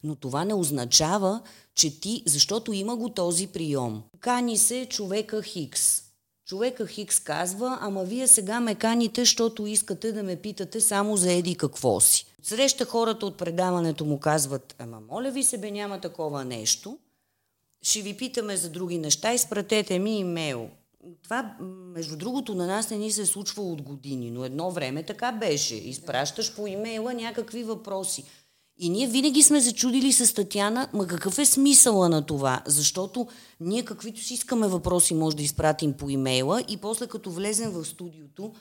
Но 0.04 0.14
това 0.14 0.44
не 0.44 0.54
означава, 0.54 1.40
че 1.74 2.00
ти, 2.00 2.22
защото 2.26 2.72
има 2.72 2.96
го 2.96 3.08
този 3.08 3.46
прием. 3.46 4.02
Кани 4.20 4.58
се 4.58 4.86
човека 4.90 5.42
Хикс. 5.42 6.02
Човека 6.46 6.86
Хикс 6.86 7.20
казва, 7.20 7.78
ама 7.80 8.04
вие 8.04 8.28
сега 8.28 8.60
ме 8.60 8.74
каните, 8.74 9.20
защото 9.20 9.66
искате 9.66 10.12
да 10.12 10.22
ме 10.22 10.36
питате 10.36 10.80
само 10.80 11.16
за 11.16 11.32
еди 11.32 11.54
какво 11.54 12.00
си. 12.00 12.26
Среща 12.42 12.84
хората 12.84 13.26
от 13.26 13.36
предаването 13.36 14.04
му 14.04 14.20
казват, 14.20 14.74
ама 14.78 15.00
моля 15.00 15.30
ви 15.30 15.42
се 15.42 15.70
няма 15.70 16.00
такова 16.00 16.44
нещо. 16.44 16.98
Ще 17.82 18.02
ви 18.02 18.16
питаме 18.16 18.56
за 18.56 18.70
други 18.70 18.98
неща, 18.98 19.32
изпратете 19.32 19.98
ми 19.98 20.18
имейл 20.18 20.70
това, 21.22 21.56
между 21.94 22.16
другото, 22.16 22.54
на 22.54 22.66
нас 22.66 22.90
не 22.90 22.98
ни 22.98 23.12
се 23.12 23.22
е 23.22 23.26
случвало 23.26 23.72
от 23.72 23.82
години, 23.82 24.30
но 24.30 24.44
едно 24.44 24.70
време 24.70 25.02
така 25.02 25.32
беше. 25.32 25.74
Изпращаш 25.74 26.54
по 26.54 26.66
имейла 26.66 27.14
някакви 27.14 27.62
въпроси. 27.62 28.24
И 28.82 28.90
ние 28.90 29.06
винаги 29.06 29.42
сме 29.42 29.60
се 29.60 29.74
чудили 29.74 30.12
с 30.12 30.34
Татяна, 30.34 30.88
ма 30.92 31.06
какъв 31.06 31.38
е 31.38 31.46
смисъла 31.46 32.08
на 32.08 32.26
това? 32.26 32.62
Защото 32.66 33.26
ние 33.60 33.84
каквито 33.84 34.20
си 34.20 34.34
искаме 34.34 34.68
въпроси 34.68 35.14
може 35.14 35.36
да 35.36 35.42
изпратим 35.42 35.92
по 35.92 36.10
имейла 36.10 36.62
и 36.68 36.76
после 36.76 37.06
като 37.06 37.30
влезем 37.30 37.70
в 37.70 37.84
студиото, 37.84 38.52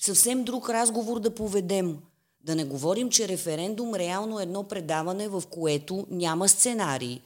съвсем 0.00 0.44
друг 0.44 0.70
разговор 0.70 1.20
да 1.20 1.34
поведем. 1.34 1.98
Да 2.40 2.54
не 2.54 2.64
говорим, 2.64 3.10
че 3.10 3.28
референдум 3.28 3.94
реално 3.94 4.40
е 4.40 4.42
едно 4.42 4.64
предаване, 4.64 5.28
в 5.28 5.42
което 5.50 6.06
няма 6.10 6.48
сценарий. 6.48 7.20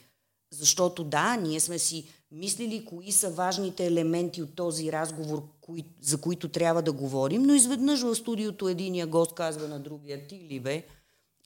Защото 0.52 1.04
да, 1.04 1.36
ние 1.36 1.60
сме 1.60 1.78
си 1.78 2.04
мислили 2.30 2.84
кои 2.84 3.12
са 3.12 3.30
важните 3.30 3.86
елементи 3.86 4.42
от 4.42 4.54
този 4.54 4.92
разговор, 4.92 5.42
кои, 5.60 5.84
за 6.00 6.20
които 6.20 6.48
трябва 6.48 6.82
да 6.82 6.92
говорим, 6.92 7.42
но 7.42 7.54
изведнъж 7.54 8.02
в 8.02 8.14
студиото 8.14 8.68
единия 8.68 9.06
гост 9.06 9.34
казва 9.34 9.68
на 9.68 9.80
другия, 9.80 10.26
ти 10.26 10.46
ли 10.50 10.60
бе, 10.60 10.86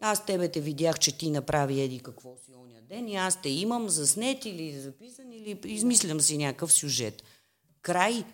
аз 0.00 0.26
тебе 0.26 0.48
те 0.48 0.60
видях, 0.60 0.98
че 0.98 1.18
ти 1.18 1.30
направи 1.30 1.80
еди 1.80 1.98
какво 1.98 2.36
си 2.36 2.54
оня 2.54 2.80
ден 2.88 3.08
и 3.08 3.16
аз 3.16 3.42
те 3.42 3.48
имам 3.48 3.88
заснет 3.88 4.44
или 4.44 4.80
записан 4.80 5.32
или 5.32 5.60
измислям 5.64 6.20
си 6.20 6.38
някакъв 6.38 6.72
сюжет. 6.72 7.22
Край. 7.82 8.24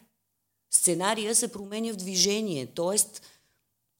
Сценария 0.70 1.34
се 1.34 1.52
променя 1.52 1.92
в 1.92 1.96
движение, 1.96 2.66
т.е. 2.66 3.20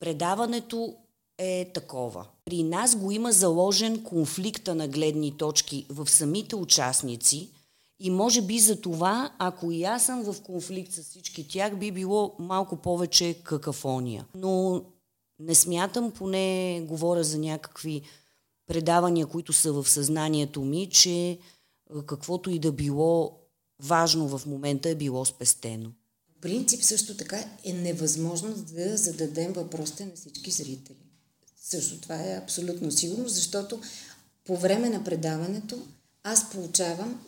предаването 0.01 0.97
е 1.39 1.71
такова. 1.75 2.27
При 2.45 2.63
нас 2.63 2.97
го 2.97 3.11
има 3.11 3.33
заложен 3.33 4.05
конфликта 4.05 4.75
на 4.75 4.89
гледни 4.89 5.37
точки 5.37 5.87
в 5.89 6.11
самите 6.11 6.57
участници– 6.57 7.51
и 8.01 8.11
може 8.11 8.43
би 8.43 8.59
за 8.59 8.81
това, 8.81 9.33
ако 9.39 9.73
и 9.73 9.85
аз 9.85 10.07
съм 10.07 10.23
в 10.23 10.43
конфликт 10.43 10.93
с 10.93 11.03
всички 11.03 11.49
тях, 11.49 11.79
би 11.79 11.93
било 11.93 12.35
малко 12.39 12.77
повече 12.77 13.41
какафония. 13.45 14.27
Но 14.35 14.85
не 15.39 15.55
смятам, 15.55 16.11
поне 16.11 16.81
говоря 16.89 17.25
за 17.25 17.39
някакви 17.39 18.03
предавания, 18.67 19.27
които 19.27 19.53
са 19.53 19.73
в 19.73 19.89
съзнанието 19.89 20.61
ми, 20.61 20.89
че 20.91 21.39
каквото 22.07 22.51
и 22.51 22.59
да 22.59 22.73
било 22.73 23.39
важно 23.83 24.39
в 24.39 24.47
момента 24.47 24.89
е 24.89 24.95
било 24.95 25.25
спестено. 25.25 25.91
Принцип 26.41 26.83
също 26.83 27.17
така 27.17 27.45
е 27.65 27.73
невъзможно 27.73 28.55
да 28.55 28.97
зададем 28.97 29.53
въпросите 29.53 30.05
на 30.05 30.13
всички 30.15 30.51
зрители. 30.51 30.97
Също 31.57 32.01
това 32.01 32.15
е 32.15 32.41
абсолютно 32.43 32.93
сигурно, 32.93 33.29
защото 33.29 33.81
по 34.45 34.57
време 34.57 34.89
на 34.89 35.05
предаването 35.05 35.79
аз 36.23 36.51
получавам, 36.51 37.21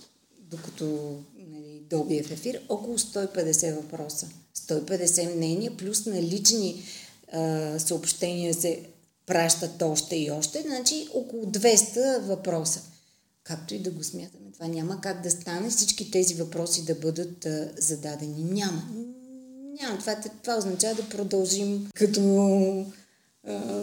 докато 0.50 1.16
нали, 1.38 1.82
добия 1.90 2.24
в 2.24 2.30
ефир, 2.30 2.60
около 2.68 2.98
150 2.98 3.76
въпроса. 3.76 4.28
150 4.56 5.36
мнения, 5.36 5.76
плюс 5.76 6.06
на 6.06 6.22
лични 6.22 6.82
а, 7.32 7.78
съобщения 7.78 8.54
се 8.54 8.82
пращат 9.26 9.82
още 9.82 10.16
и 10.16 10.30
още, 10.30 10.62
значи 10.62 11.08
около 11.14 11.46
200 11.46 12.18
въпроса. 12.18 12.80
Както 13.44 13.74
и 13.74 13.78
да 13.78 13.90
го 13.90 14.04
смятаме, 14.04 14.50
това 14.52 14.66
няма 14.66 15.00
как 15.00 15.22
да 15.22 15.30
стане 15.30 15.70
всички 15.70 16.10
тези 16.10 16.34
въпроси 16.34 16.84
да 16.84 16.94
бъдат 16.94 17.46
а, 17.46 17.68
зададени. 17.78 18.44
Няма. 18.44 18.82
Няма. 19.82 19.98
Това, 19.98 20.16
това 20.42 20.56
означава 20.56 20.94
да 20.94 21.08
продължим 21.08 21.88
като 21.94 22.20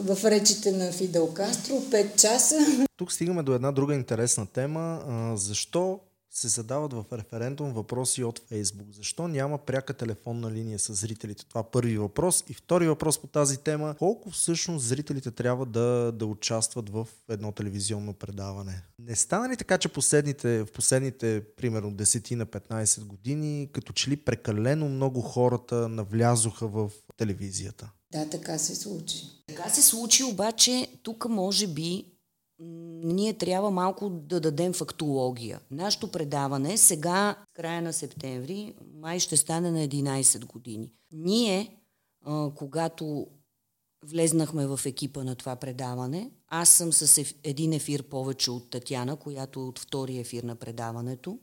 в 0.01 0.17
речите 0.23 0.71
на 0.71 0.91
Фидел 0.91 1.34
Кастро 1.34 1.73
5 1.73 2.21
часа. 2.21 2.56
Тук 2.97 3.12
стигаме 3.12 3.43
до 3.43 3.53
една 3.53 3.71
друга 3.71 3.93
интересна 3.93 4.45
тема. 4.45 5.03
Защо 5.38 5.99
се 6.38 6.47
задават 6.47 6.93
в 6.93 7.06
референдум 7.13 7.73
въпроси 7.73 8.23
от 8.23 8.41
Фейсбук. 8.50 8.88
Защо 8.91 9.28
няма 9.28 9.58
пряка 9.58 9.93
телефонна 9.93 10.52
линия 10.52 10.80
с 10.80 10.93
зрителите? 10.93 11.45
Това 11.45 11.62
е 11.62 11.71
първи 11.71 11.97
въпрос. 11.97 12.43
И 12.50 12.54
втори 12.54 12.88
въпрос 12.88 13.21
по 13.21 13.28
тази 13.28 13.58
тема. 13.58 13.95
Колко 14.00 14.30
всъщност 14.30 14.86
зрителите 14.86 15.32
трябва 15.32 15.65
да, 15.65 16.12
да 16.12 16.26
участват 16.26 16.89
в 16.89 17.08
едно 17.30 17.52
телевизионно 17.52 18.13
предаване? 18.13 18.84
Не 19.00 19.15
стана 19.15 19.50
ли 19.50 19.58
така, 19.58 19.78
че 19.78 19.89
последните, 19.89 20.63
в 20.63 20.71
последните, 20.71 21.43
примерно, 21.58 21.91
10 21.91 22.36
на 22.36 22.45
15 22.45 23.06
години, 23.06 23.69
като 23.73 23.93
че 23.93 24.10
ли 24.10 24.17
прекалено 24.17 24.89
много 24.89 25.21
хората 25.21 25.89
навлязоха 25.89 26.67
в 26.67 26.91
телевизията? 27.17 27.91
Да, 28.12 28.30
така 28.30 28.58
се 28.58 28.76
случи. 28.76 29.23
Така 29.47 29.69
се 29.69 29.82
случи, 29.82 30.23
обаче 30.23 30.88
тук 31.04 31.30
може 31.30 31.67
би 31.67 32.16
ние 32.60 33.34
трябва 33.34 33.72
малко 33.72 34.10
да 34.10 34.39
дадем 34.39 34.74
фактология. 34.74 35.60
Нашето 35.72 36.12
предаване 36.12 36.78
сега, 36.78 37.36
края 37.54 37.82
на 37.82 37.93
септември, 37.93 38.74
май 38.93 39.20
ще 39.20 39.38
стане 39.38 39.72
на 39.72 39.88
11 39.88 40.46
години. 40.46 40.93
Ние, 41.12 41.78
а, 42.26 42.52
когато 42.56 43.28
влезнахме 44.06 44.67
в 44.67 44.80
екипа 44.86 45.24
на 45.24 45.36
това 45.36 45.56
предаване, 45.56 46.32
аз 46.48 46.70
съм 46.70 46.93
с 46.93 47.17
еф... 47.17 47.34
един 47.43 47.74
ефир 47.74 48.04
повече 48.04 48.52
от 48.52 48.70
Татяна, 48.70 49.15
която 49.15 49.60
е 49.60 49.63
от 49.63 49.80
втори 49.80 50.17
ефир 50.17 50.43
на 50.43 50.56
предаването. 50.56 51.39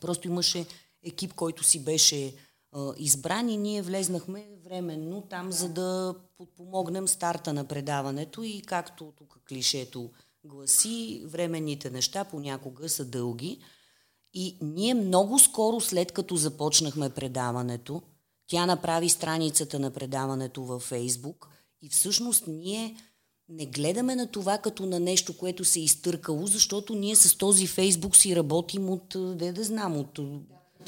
Просто 0.00 0.28
имаше 0.28 0.66
екип, 1.02 1.34
който 1.34 1.64
си 1.64 1.84
беше 1.84 2.34
а, 2.72 2.92
избран 2.98 3.48
и 3.48 3.56
ние 3.56 3.82
влезнахме 3.82 4.48
временно 4.64 5.22
там, 5.22 5.52
за 5.52 5.68
да 5.68 6.14
подпомогнем 6.38 7.08
старта 7.08 7.52
на 7.52 7.64
предаването 7.64 8.42
и 8.42 8.62
както 8.66 9.12
тук 9.16 9.38
клишето 9.48 10.10
гласи, 10.44 11.22
временните 11.26 11.90
неща 11.90 12.24
понякога 12.24 12.88
са 12.88 13.04
дълги. 13.04 13.58
И 14.34 14.58
ние 14.62 14.94
много 14.94 15.38
скоро 15.38 15.80
след 15.80 16.12
като 16.12 16.36
започнахме 16.36 17.10
предаването, 17.10 18.02
тя 18.46 18.66
направи 18.66 19.08
страницата 19.08 19.78
на 19.78 19.90
предаването 19.90 20.62
във 20.62 20.82
Фейсбук 20.82 21.48
и 21.82 21.88
всъщност 21.88 22.44
ние 22.46 22.96
не 23.48 23.66
гледаме 23.66 24.16
на 24.16 24.26
това 24.26 24.58
като 24.58 24.86
на 24.86 25.00
нещо, 25.00 25.36
което 25.36 25.64
се 25.64 25.80
е 25.80 25.82
изтъркало, 25.82 26.46
защото 26.46 26.94
ние 26.94 27.16
с 27.16 27.38
този 27.38 27.66
Фейсбук 27.66 28.16
си 28.16 28.36
работим 28.36 28.90
от, 28.90 29.16
де 29.38 29.52
да 29.52 29.64
знам, 29.64 29.96
от 29.96 30.20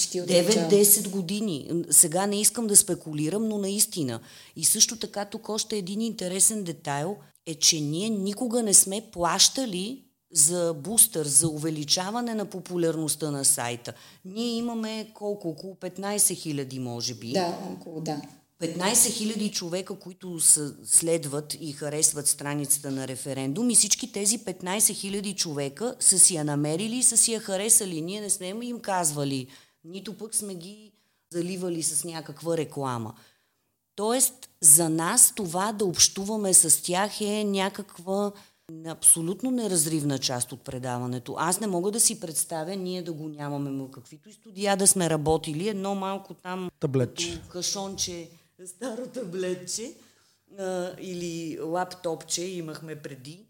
9-10 0.08 1.08
години. 1.08 1.70
Сега 1.90 2.26
не 2.26 2.40
искам 2.40 2.66
да 2.66 2.76
спекулирам, 2.76 3.48
но 3.48 3.58
наистина. 3.58 4.20
И 4.56 4.64
също 4.64 4.96
така 4.96 5.24
тук 5.24 5.48
още 5.48 5.76
един 5.76 6.00
интересен 6.00 6.64
детайл 6.64 7.16
е, 7.46 7.54
че 7.54 7.80
ние 7.80 8.10
никога 8.10 8.62
не 8.62 8.74
сме 8.74 9.02
плащали 9.12 10.02
за 10.32 10.74
бустър, 10.74 11.26
за 11.26 11.48
увеличаване 11.48 12.34
на 12.34 12.44
популярността 12.44 13.30
на 13.30 13.44
сайта. 13.44 13.92
Ние 14.24 14.56
имаме 14.56 15.10
колко? 15.14 15.48
Около 15.48 15.74
15 15.74 16.34
хиляди, 16.34 16.78
може 16.78 17.14
би. 17.14 17.32
Да, 17.32 17.58
около, 17.72 18.00
да. 18.00 18.20
15 18.60 19.12
хиляди 19.12 19.50
човека, 19.50 19.94
които 19.94 20.40
са, 20.40 20.74
следват 20.84 21.56
и 21.60 21.72
харесват 21.72 22.26
страницата 22.26 22.90
на 22.90 23.08
референдум 23.08 23.70
и 23.70 23.74
всички 23.74 24.12
тези 24.12 24.38
15 24.38 24.94
хиляди 24.94 25.34
човека 25.34 25.94
са 26.00 26.18
си 26.18 26.34
я 26.34 26.44
намерили 26.44 26.96
и 26.96 27.02
са 27.02 27.16
си 27.16 27.32
я 27.32 27.40
харесали. 27.40 28.00
Ние 28.00 28.20
не 28.20 28.30
сме 28.30 28.46
им 28.46 28.80
казвали 28.80 29.46
нито 29.84 30.18
пък 30.18 30.34
сме 30.34 30.54
ги 30.54 30.92
заливали 31.32 31.82
с 31.82 32.04
някаква 32.04 32.56
реклама. 32.56 33.14
Тоест, 33.96 34.50
за 34.60 34.88
нас 34.88 35.32
това 35.36 35.72
да 35.72 35.84
общуваме 35.84 36.54
с 36.54 36.82
тях 36.82 37.20
е 37.20 37.44
някаква 37.44 38.32
абсолютно 38.86 39.50
неразривна 39.50 40.18
част 40.18 40.52
от 40.52 40.60
предаването. 40.60 41.34
Аз 41.38 41.60
не 41.60 41.66
мога 41.66 41.90
да 41.90 42.00
си 42.00 42.20
представя 42.20 42.76
ние 42.76 43.02
да 43.02 43.12
го 43.12 43.28
нямаме, 43.28 43.70
но 43.70 43.90
каквито 43.90 44.28
и 44.28 44.32
студия 44.32 44.76
да 44.76 44.86
сме 44.86 45.10
работили, 45.10 45.68
едно 45.68 45.94
малко 45.94 46.34
там 46.34 46.70
таблетче. 46.80 47.42
кашонче, 47.48 48.28
старо 48.66 49.06
таблетче 49.06 49.94
а, 50.58 50.90
или 51.00 51.60
лаптопче 51.60 52.42
имахме 52.44 52.96
преди 52.96 53.49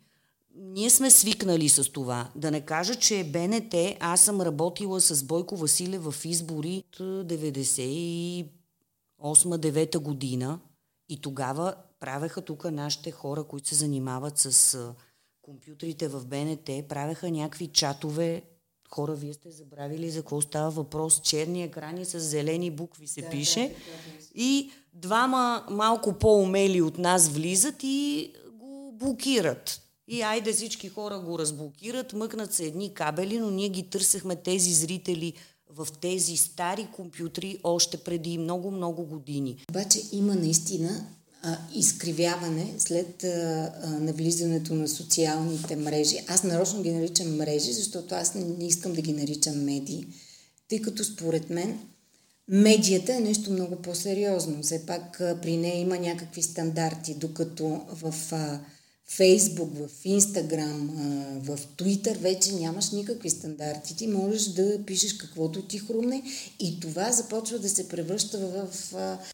ние 0.74 0.90
сме 0.90 1.10
свикнали 1.10 1.68
с 1.68 1.92
това. 1.92 2.30
Да 2.36 2.50
не 2.50 2.60
кажа, 2.60 2.94
че 2.94 3.24
БНТ, 3.24 3.74
аз 4.00 4.20
съм 4.20 4.40
работила 4.40 5.00
с 5.00 5.24
Бойко 5.24 5.56
Василев 5.56 6.04
в 6.04 6.24
избори 6.24 6.84
от 6.88 6.98
98-9 6.98 9.98
година 9.98 10.60
и 11.08 11.20
тогава 11.20 11.74
правеха 12.00 12.42
тук 12.42 12.64
нашите 12.64 13.10
хора, 13.10 13.44
които 13.44 13.68
се 13.68 13.74
занимават 13.74 14.38
с 14.38 14.78
компютрите 15.42 16.08
в 16.08 16.26
БНТ, 16.26 16.88
правеха 16.88 17.30
някакви 17.30 17.66
чатове. 17.66 18.42
Хора, 18.90 19.14
вие 19.14 19.34
сте 19.34 19.50
забравили 19.50 20.10
за 20.10 20.20
какво 20.20 20.40
става 20.40 20.70
въпрос. 20.70 21.20
Черни 21.20 21.62
екрани 21.62 22.04
с 22.04 22.20
зелени 22.20 22.70
букви 22.70 23.06
се 23.06 23.20
да, 23.20 23.30
пише. 23.30 23.60
Да, 23.60 23.68
да, 23.68 23.74
и 24.34 24.70
двама 24.94 25.66
малко 25.70 26.12
по-умели 26.12 26.82
от 26.82 26.98
нас 26.98 27.28
влизат 27.28 27.74
и 27.82 28.32
го 28.52 28.92
блокират. 28.92 29.79
И 30.12 30.22
айде 30.22 30.52
всички 30.52 30.88
хора 30.88 31.18
го 31.18 31.38
разблокират, 31.38 32.12
мъкнат 32.12 32.54
се 32.54 32.64
едни 32.64 32.94
кабели, 32.94 33.38
но 33.38 33.50
ние 33.50 33.68
ги 33.68 33.90
търсехме 33.90 34.36
тези 34.36 34.72
зрители 34.72 35.32
в 35.68 35.88
тези 36.00 36.36
стари 36.36 36.88
компютри 36.92 37.58
още 37.62 37.96
преди 37.96 38.38
много-много 38.38 39.04
години. 39.04 39.64
Обаче 39.70 40.00
има 40.12 40.34
наистина 40.34 41.06
а, 41.42 41.58
изкривяване 41.74 42.74
след 42.78 43.24
а, 43.24 43.28
а, 43.82 43.90
навлизането 43.90 44.74
на 44.74 44.88
социалните 44.88 45.76
мрежи. 45.76 46.18
Аз 46.28 46.44
нарочно 46.44 46.82
ги 46.82 46.92
наричам 46.92 47.36
мрежи, 47.36 47.72
защото 47.72 48.14
аз 48.14 48.34
не, 48.34 48.44
не 48.44 48.66
искам 48.66 48.92
да 48.92 49.00
ги 49.00 49.12
наричам 49.12 49.64
медии, 49.64 50.06
тъй 50.68 50.82
като 50.82 51.04
според 51.04 51.50
мен 51.50 51.78
медията 52.48 53.14
е 53.16 53.20
нещо 53.20 53.52
много 53.52 53.76
по-сериозно. 53.76 54.62
Все 54.62 54.86
пак 54.86 55.20
а, 55.20 55.38
при 55.42 55.56
нея 55.56 55.80
има 55.80 55.98
някакви 55.98 56.42
стандарти, 56.42 57.14
докато 57.14 57.80
в... 57.92 58.14
А, 58.32 58.60
Фейсбук, 59.12 59.70
в 59.74 59.88
Инстаграм, 60.04 60.90
в 61.42 61.58
Твитър 61.76 62.18
вече 62.18 62.52
нямаш 62.52 62.90
никакви 62.90 63.30
стандарти. 63.30 63.96
Ти 63.96 64.06
можеш 64.06 64.44
да 64.44 64.84
пишеш 64.86 65.12
каквото 65.12 65.62
ти 65.62 65.78
хрумне 65.78 66.22
и 66.60 66.80
това 66.80 67.12
започва 67.12 67.58
да 67.58 67.68
се 67.68 67.88
превръща 67.88 68.38
в 68.38 68.68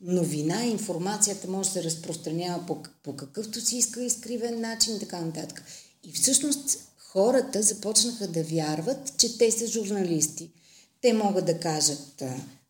новина. 0.02 0.64
Информацията 0.64 1.48
може 1.48 1.68
да 1.68 1.72
се 1.72 1.84
разпространява 1.84 2.66
по, 2.66 2.78
по 3.02 3.16
какъвто 3.16 3.60
си 3.60 3.76
иска 3.76 4.04
изкривен 4.04 4.60
начин 4.60 4.96
и 4.96 4.98
така 4.98 5.20
нататък. 5.20 5.62
И 6.04 6.12
всъщност 6.12 6.78
хората 6.98 7.62
започнаха 7.62 8.28
да 8.28 8.42
вярват, 8.42 9.12
че 9.18 9.38
те 9.38 9.50
са 9.50 9.66
журналисти. 9.66 10.50
Те 11.00 11.12
могат 11.12 11.46
да 11.46 11.58
кажат 11.58 12.22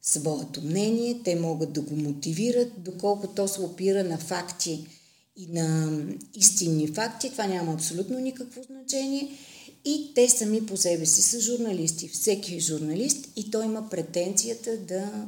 своето 0.03 0.63
мнение, 0.63 1.21
те 1.25 1.37
могат 1.37 1.73
да 1.73 1.81
го 1.81 1.97
мотивират, 1.97 2.73
доколко 2.79 3.27
то 3.27 3.49
се 3.49 3.61
опира 3.61 4.05
на 4.05 4.19
факти 4.19 4.87
и 5.37 5.47
на 5.47 5.99
истинни 6.35 6.89
факти. 6.89 7.31
Това 7.31 7.47
няма 7.47 7.73
абсолютно 7.73 8.19
никакво 8.19 8.63
значение. 8.63 9.39
И 9.85 10.13
те 10.15 10.29
сами 10.29 10.67
по 10.67 10.77
себе 10.77 11.07
си 11.07 11.23
са 11.23 11.41
журналисти. 11.41 12.09
Всеки 12.09 12.57
е 12.57 12.61
журналист 12.61 13.29
и 13.37 13.51
той 13.51 13.65
има 13.65 13.91
претенцията 13.91 14.77
да, 14.77 15.27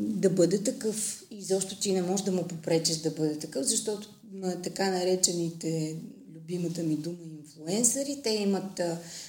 да 0.00 0.30
бъде 0.30 0.62
такъв. 0.62 1.24
И 1.30 1.42
защо 1.42 1.76
ти 1.76 1.92
не 1.92 2.02
можеш 2.02 2.24
да 2.24 2.32
му 2.32 2.48
попречиш 2.48 2.96
да 2.96 3.10
бъде 3.10 3.38
такъв, 3.38 3.66
защото 3.66 4.08
на 4.32 4.62
така 4.62 4.90
наречените, 4.90 5.96
любимата 6.34 6.82
ми 6.82 6.96
дума, 6.96 7.16
инфлуенсъри, 7.38 8.20
те 8.22 8.30
имат 8.30 8.80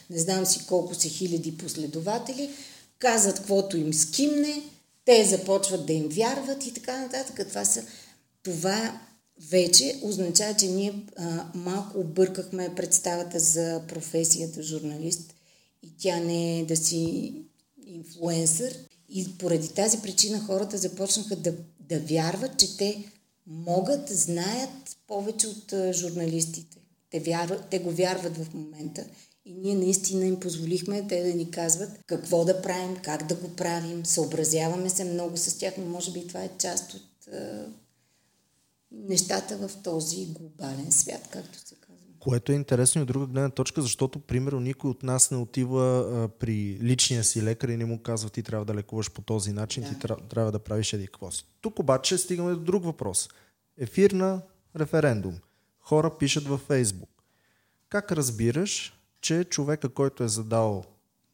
не 0.10 0.20
знам 0.20 0.46
си 0.46 0.66
колко 0.68 0.96
си 0.96 1.10
хиляди 1.10 1.58
последователи, 1.58 2.50
казват 3.00 3.38
каквото 3.38 3.78
им 3.78 3.94
скимне, 3.94 4.64
те 5.06 5.26
започват 5.26 5.86
да 5.86 5.94
им 5.94 6.08
вярват 6.08 6.68
и 6.68 6.74
така 6.74 7.02
нататък. 7.02 7.48
Това, 7.50 7.66
са, 7.66 7.84
това 8.44 9.00
вече 9.40 10.00
означава, 10.04 10.54
че 10.54 10.68
ние 10.68 10.94
а, 11.18 11.52
малко 11.56 12.00
объркахме 12.00 12.76
представата 12.76 13.40
за 13.40 13.82
професията 13.88 14.64
журналист 14.64 15.34
и 15.84 15.98
тя 15.98 16.20
не 16.20 16.60
е 16.60 16.66
да 16.66 16.76
си 16.76 17.34
инфлуенсър. 17.86 18.76
И 19.10 19.38
поради 19.38 19.68
тази 19.68 19.98
причина 19.98 20.40
хората 20.40 20.78
започнаха 20.78 21.36
да, 21.36 21.54
да 21.80 22.00
вярват, 22.00 22.60
че 22.60 22.78
те 22.78 23.04
могат, 23.48 24.10
знаят 24.10 24.98
повече 25.08 25.48
от 25.48 25.74
журналистите. 25.94 26.78
Те, 27.12 27.20
вярват, 27.20 27.66
те 27.70 27.80
го 27.80 27.92
вярват 27.92 28.38
в 28.38 28.54
момента. 28.54 29.06
И 29.46 29.54
ние 29.54 29.76
наистина 29.76 30.26
им 30.26 30.40
позволихме 30.40 31.08
те 31.08 31.24
да 31.24 31.34
ни 31.34 31.52
казват 31.52 31.90
какво 32.08 32.46
да 32.46 32.62
правим, 32.62 32.98
как 33.04 33.28
да 33.28 33.36
го 33.36 33.50
правим. 33.56 34.06
Съобразяваме 34.06 34.90
се 34.90 35.04
много 35.04 35.38
с 35.38 35.58
тях, 35.58 35.74
но 35.78 35.86
може 35.86 36.12
би 36.12 36.28
това 36.28 36.44
е 36.44 36.50
част 36.60 36.94
от 36.94 37.34
е, 37.34 37.66
нещата 38.92 39.68
в 39.68 39.84
този 39.84 40.26
глобален 40.26 40.92
свят, 40.92 41.30
както 41.32 41.60
се 41.60 41.76
казва. 41.76 41.96
Което 42.20 42.52
е 42.52 42.56
интересно 42.56 43.00
и 43.00 43.04
от 43.04 43.08
друга 43.08 43.26
гледна 43.26 43.50
точка, 43.50 43.82
защото, 43.82 44.20
примерно, 44.20 44.60
никой 44.60 44.90
от 44.90 45.04
нас 45.04 45.32
не 45.32 45.38
отива 45.38 46.00
а, 46.00 46.28
при 46.28 46.80
личния 46.82 47.24
си 47.24 47.44
лекар 47.44 47.70
и 47.70 47.78
не 47.78 47.86
му 47.86 48.02
казва 48.04 48.30
ти 48.30 48.44
трябва 48.44 48.66
да 48.66 48.76
лекуваш 48.76 49.12
по 49.12 49.22
този 49.22 49.54
начин, 49.54 49.84
да. 49.84 49.90
ти 49.90 50.00
трябва, 50.00 50.28
трябва 50.28 50.52
да 50.52 50.60
правиш 50.60 50.94
еди 50.94 51.08
какво 51.08 51.32
си. 51.32 51.46
Тук 51.62 51.80
обаче 51.80 52.18
стигаме 52.18 52.52
до 52.52 52.60
друг 52.60 52.84
въпрос. 52.84 53.30
Ефир 53.78 54.12
на 54.12 54.42
референдум. 54.76 55.36
Хора 55.80 56.18
пишат 56.18 56.44
във 56.44 56.62
Фейсбук. 56.62 57.10
Как 57.90 58.12
разбираш, 58.12 59.00
че 59.22 59.44
човека, 59.44 59.90
който 59.90 60.24
е 60.24 60.28
задал 60.28 60.84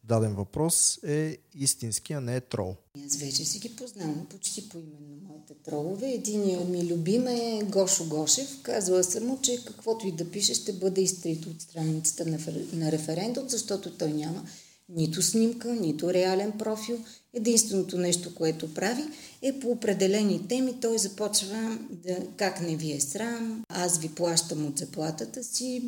даден 0.08 0.34
въпрос 0.34 0.98
е 1.06 1.36
истински, 1.54 2.12
а 2.12 2.20
не 2.20 2.36
е 2.36 2.40
трол. 2.40 2.76
Аз 3.06 3.16
вече 3.16 3.44
си 3.44 3.58
ги 3.58 3.76
познавам 3.76 4.26
почти 4.30 4.68
по 4.68 4.78
именно 4.78 5.16
моите 5.28 5.54
тролове. 5.64 6.12
Единият 6.12 6.68
ми 6.68 6.86
любим 6.86 7.26
е 7.26 7.62
Гошо 7.64 8.08
Гошев. 8.08 8.62
Казвала 8.62 9.04
съм 9.04 9.26
му, 9.26 9.40
че 9.42 9.64
каквото 9.64 10.06
и 10.06 10.12
да 10.12 10.30
пише 10.30 10.54
ще 10.54 10.72
бъде 10.72 11.00
изтрито 11.00 11.48
от 11.48 11.62
страницата 11.62 12.38
на 12.72 12.92
референдум, 12.92 13.48
защото 13.48 13.98
той 13.98 14.12
няма 14.12 14.44
нито 14.88 15.22
снимка, 15.22 15.68
нито 15.68 16.12
реален 16.12 16.52
профил. 16.52 16.98
Единственото 17.34 17.98
нещо, 17.98 18.34
което 18.34 18.74
прави 18.74 19.04
е 19.42 19.60
по 19.60 19.70
определени 19.70 20.48
теми 20.48 20.74
той 20.80 20.98
започва 20.98 21.78
да 21.90 22.16
как 22.36 22.60
не 22.60 22.76
ви 22.76 22.92
е 22.92 23.00
срам, 23.00 23.64
аз 23.68 23.98
ви 23.98 24.08
плащам 24.08 24.66
от 24.66 24.78
заплатата 24.78 25.44
си, 25.44 25.82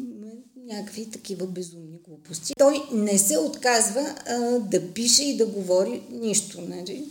някакви 0.66 1.10
такива 1.10 1.46
безумни 1.46 1.98
глупости. 2.08 2.52
Той 2.58 2.82
не 2.92 3.18
се 3.18 3.38
отказва 3.38 4.14
а, 4.26 4.38
да 4.58 4.92
пише 4.92 5.24
и 5.24 5.36
да 5.36 5.46
говори 5.46 6.02
нищо. 6.10 6.60
Нали? 6.60 7.04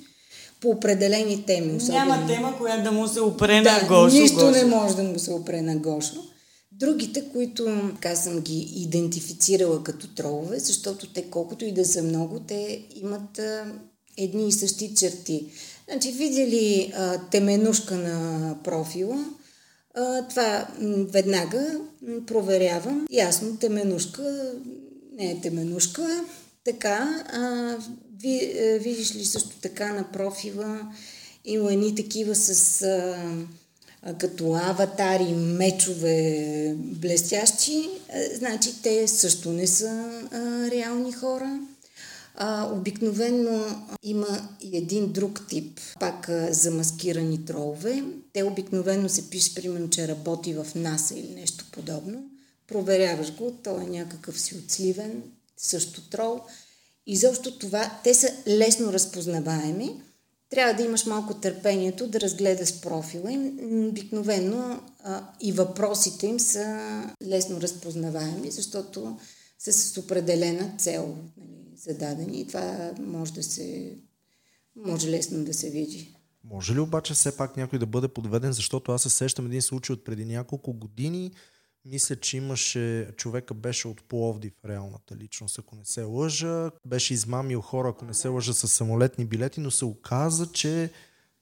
по 0.62 0.69
определени 0.69 1.43
теми. 1.43 1.76
Особено. 1.76 2.06
Няма 2.06 2.28
тема, 2.28 2.58
която 2.58 2.84
да 2.84 2.91
му 2.91 3.08
се 3.08 3.21
опре 3.21 3.62
да, 3.62 3.71
на 3.71 3.88
Гошо. 3.88 4.15
Нищо 4.15 4.36
Гошо. 4.36 4.52
не 4.52 4.65
може 4.65 4.95
да 4.95 5.04
му 5.04 5.19
се 5.19 5.32
опре 5.32 5.62
на 5.62 5.76
Гошо. 5.76 6.23
Другите, 6.79 7.29
които 7.31 7.91
така 7.95 8.15
съм 8.15 8.39
ги 8.39 8.59
идентифицирала 8.75 9.83
като 9.83 10.07
тролове, 10.07 10.59
защото 10.59 11.07
те 11.07 11.29
колкото 11.29 11.65
и 11.65 11.71
да 11.71 11.85
са 11.85 12.03
много, 12.03 12.39
те 12.39 12.87
имат 12.95 13.39
а, 13.39 13.73
едни 14.17 14.47
и 14.47 14.51
същи 14.51 14.95
черти. 14.95 15.45
Значи, 15.89 16.11
видели 16.11 16.93
а, 16.95 17.17
теменушка 17.29 17.95
на 17.95 18.55
профила, 18.63 19.25
а, 19.95 20.27
това 20.27 20.67
веднага 21.11 21.79
проверявам. 22.27 23.07
Ясно, 23.11 23.57
теменушка 23.57 24.53
не 25.13 25.31
е 25.31 25.41
теменушка. 25.41 26.25
Така, 26.63 27.25
а, 27.33 27.75
ви, 28.21 28.53
а, 28.59 28.79
видиш 28.79 29.15
ли 29.15 29.25
също 29.25 29.59
така 29.61 29.93
на 29.93 30.11
профила 30.11 30.91
има 31.45 31.73
едни 31.73 31.95
такива 31.95 32.35
с 32.35 32.81
а, 32.81 33.17
като 34.19 34.53
аватари, 34.53 35.33
мечове 35.33 36.75
блестящи. 36.77 37.89
Значи 38.36 38.81
те 38.81 39.07
също 39.07 39.51
не 39.51 39.67
са 39.67 40.21
а, 40.31 40.71
реални 40.71 41.12
хора. 41.12 41.60
А, 42.36 42.71
обикновено 42.73 43.65
има 44.03 44.49
и 44.62 44.77
един 44.77 45.12
друг 45.12 45.47
тип, 45.49 45.79
пак 45.99 46.29
а, 46.29 46.53
замаскирани 46.53 47.45
тролове. 47.45 48.03
Те 48.33 48.43
обикновено 48.43 49.10
се 49.10 49.29
пише, 49.29 49.55
примерно, 49.55 49.89
че 49.89 50.07
работи 50.07 50.53
в 50.53 50.67
НАСА 50.75 51.15
или 51.15 51.29
нещо 51.36 51.65
подобно. 51.71 52.23
Проверяваш 52.67 53.33
го, 53.33 53.57
той 53.63 53.83
е 53.83 53.88
някакъв 53.88 54.41
си 54.41 54.55
отсливен, 54.55 55.23
също 55.57 56.10
трол. 56.10 56.41
И 57.07 57.15
защо 57.17 57.57
това, 57.57 57.99
те 58.03 58.13
са 58.13 58.29
лесно 58.47 58.93
разпознаваеми. 58.93 60.01
Трябва 60.49 60.73
да 60.73 60.83
имаш 60.83 61.05
малко 61.05 61.33
търпението 61.33 62.07
да 62.07 62.19
разгледаш 62.19 62.81
профила 62.81 63.31
им. 63.31 63.60
Обикновено 63.89 64.81
а, 65.03 65.29
и 65.41 65.51
въпросите 65.51 66.27
им 66.27 66.39
са 66.39 67.03
лесно 67.27 67.62
разпознаваеми, 67.62 68.51
защото 68.51 69.19
са 69.60 69.73
с 69.73 69.97
определена 69.97 70.73
цел. 70.77 71.17
Нали? 71.38 71.57
зададени 71.77 72.41
и 72.41 72.47
това 72.47 72.91
може 72.99 73.33
да 73.33 73.43
се 73.43 73.97
може 74.75 75.10
лесно 75.10 75.45
да 75.45 75.53
се 75.53 75.69
види. 75.69 76.15
Може 76.43 76.75
ли 76.75 76.79
обаче 76.79 77.13
все 77.13 77.38
пак 77.38 77.57
някой 77.57 77.79
да 77.79 77.86
бъде 77.86 78.07
подведен, 78.07 78.53
защото 78.53 78.91
аз 78.91 79.01
се 79.01 79.10
сещам 79.10 79.45
един 79.45 79.62
случай 79.62 79.93
от 79.93 80.05
преди 80.05 80.25
няколко 80.25 80.73
години, 80.73 81.31
мисля, 81.91 82.15
че 82.15 82.38
имаше, 82.38 83.08
човека 83.17 83.54
беше 83.54 83.88
от 83.88 84.04
Пловдив, 84.04 84.54
реалната 84.65 85.15
личност, 85.15 85.60
ако 85.60 85.76
не 85.76 85.86
се 85.86 86.04
лъжа. 86.04 86.71
Беше 86.86 87.13
измамил 87.13 87.62
хора, 87.62 87.89
ако 87.89 88.06
не 88.06 88.13
се 88.13 88.28
лъжа, 88.28 88.54
с 88.54 88.67
самолетни 88.67 89.26
билети, 89.26 89.60
но 89.60 89.71
се 89.71 89.86
оказа, 89.86 90.52
че 90.52 90.89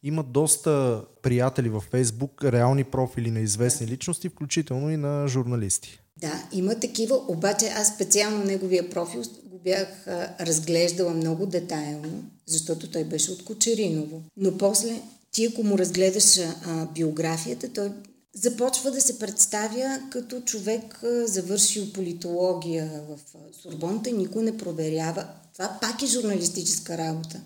има 0.04 0.24
доста 0.24 1.04
приятели 1.22 1.70
във 1.70 1.84
Фейсбук, 1.84 2.44
реални 2.44 2.84
профили 2.84 3.32
на 3.32 3.40
известни 3.40 3.88
личности, 3.88 4.30
включително 4.30 4.92
и 4.92 4.98
на 4.98 5.28
журналисти. 5.28 6.00
Да, 6.18 6.48
има 6.52 6.80
такива, 6.80 7.16
обаче 7.28 7.66
аз 7.66 7.96
специално 7.96 8.44
неговия 8.44 8.90
профил 8.90 9.24
го 9.46 9.60
бях 9.64 10.08
а, 10.08 10.36
разглеждала 10.40 11.14
много 11.14 11.46
детайлно, 11.46 12.24
защото 12.46 12.92
той 12.92 13.04
беше 13.04 13.32
от 13.32 13.46
Кочериново. 13.46 14.22
Но 14.38 14.58
после 14.58 15.02
ти 15.32 15.46
ако 15.46 15.64
му 15.64 15.78
разгледаш 15.78 16.38
а, 16.38 16.86
биографията, 16.94 17.74
той 17.74 17.92
започва 18.36 18.91
да 18.91 19.02
се 19.02 19.19
представя 19.19 20.02
като 20.12 20.41
човек 20.41 21.00
завършил 21.26 21.93
политология 21.93 23.02
в 23.10 23.19
Сорбонта 23.62 24.12
никой 24.12 24.43
не 24.43 24.58
проверява. 24.58 25.28
Това 25.54 25.78
пак 25.82 26.02
е 26.02 26.06
журналистическа 26.06 26.98
работа. 26.98 27.41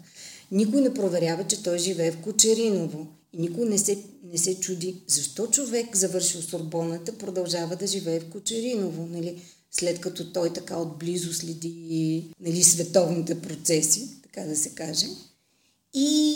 Никой 0.52 0.82
не 0.82 0.94
проверява, 0.94 1.44
че 1.48 1.64
той 1.64 1.80
живее 1.80 2.12
в 2.12 2.22
Кочериново. 2.22 3.08
И 3.34 3.38
никой 3.42 3.66
не 3.66 3.78
се, 3.78 4.04
не 4.24 4.38
се 4.38 4.60
чуди 4.60 5.04
защо 5.08 5.48
човек, 5.48 5.96
завършил 5.96 6.42
Сорбоната, 6.42 7.18
продължава 7.18 7.76
да 7.76 7.88
живее 7.88 8.20
в 8.20 8.30
Кочериново, 8.30 9.06
нали? 9.06 9.42
след 9.72 10.00
като 10.00 10.32
той 10.32 10.54
така 10.54 10.78
отблизо 10.78 11.34
следи 11.34 12.34
нали, 12.40 12.64
световните 12.64 13.42
процеси, 13.42 14.22
така 14.24 14.48
да 14.48 14.56
се 14.56 14.70
каже. 14.70 15.08
И 15.94 16.36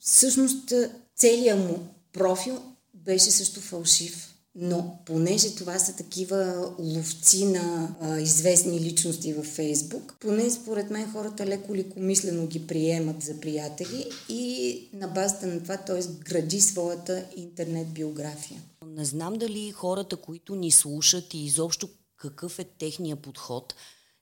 всъщност 0.00 0.72
целият 1.16 1.58
му 1.58 1.78
профил 2.12 2.62
беше 3.08 3.30
също 3.30 3.60
фалшив. 3.60 4.34
Но 4.54 4.98
понеже 5.06 5.54
това 5.54 5.78
са 5.78 5.96
такива 5.96 6.70
ловци 6.78 7.44
на 7.44 7.96
а, 8.00 8.18
известни 8.18 8.80
личности 8.80 9.32
във 9.32 9.46
Фейсбук, 9.46 10.16
поне 10.20 10.50
според 10.50 10.90
мен 10.90 11.12
хората 11.12 11.46
леко 11.46 11.74
лекомислено 11.74 12.46
ги 12.46 12.66
приемат 12.66 13.22
за 13.22 13.40
приятели 13.40 14.10
и 14.28 14.88
на 14.92 15.08
базата 15.08 15.46
на 15.46 15.62
това 15.62 15.76
той 15.76 16.00
гради 16.24 16.60
своята 16.60 17.24
интернет 17.36 17.88
биография. 17.88 18.62
Не 18.86 19.04
знам 19.04 19.34
дали 19.34 19.72
хората, 19.72 20.16
които 20.16 20.54
ни 20.54 20.70
слушат 20.70 21.34
и 21.34 21.44
изобщо 21.44 21.88
какъв 22.16 22.58
е 22.58 22.64
техния 22.64 23.16
подход, 23.16 23.74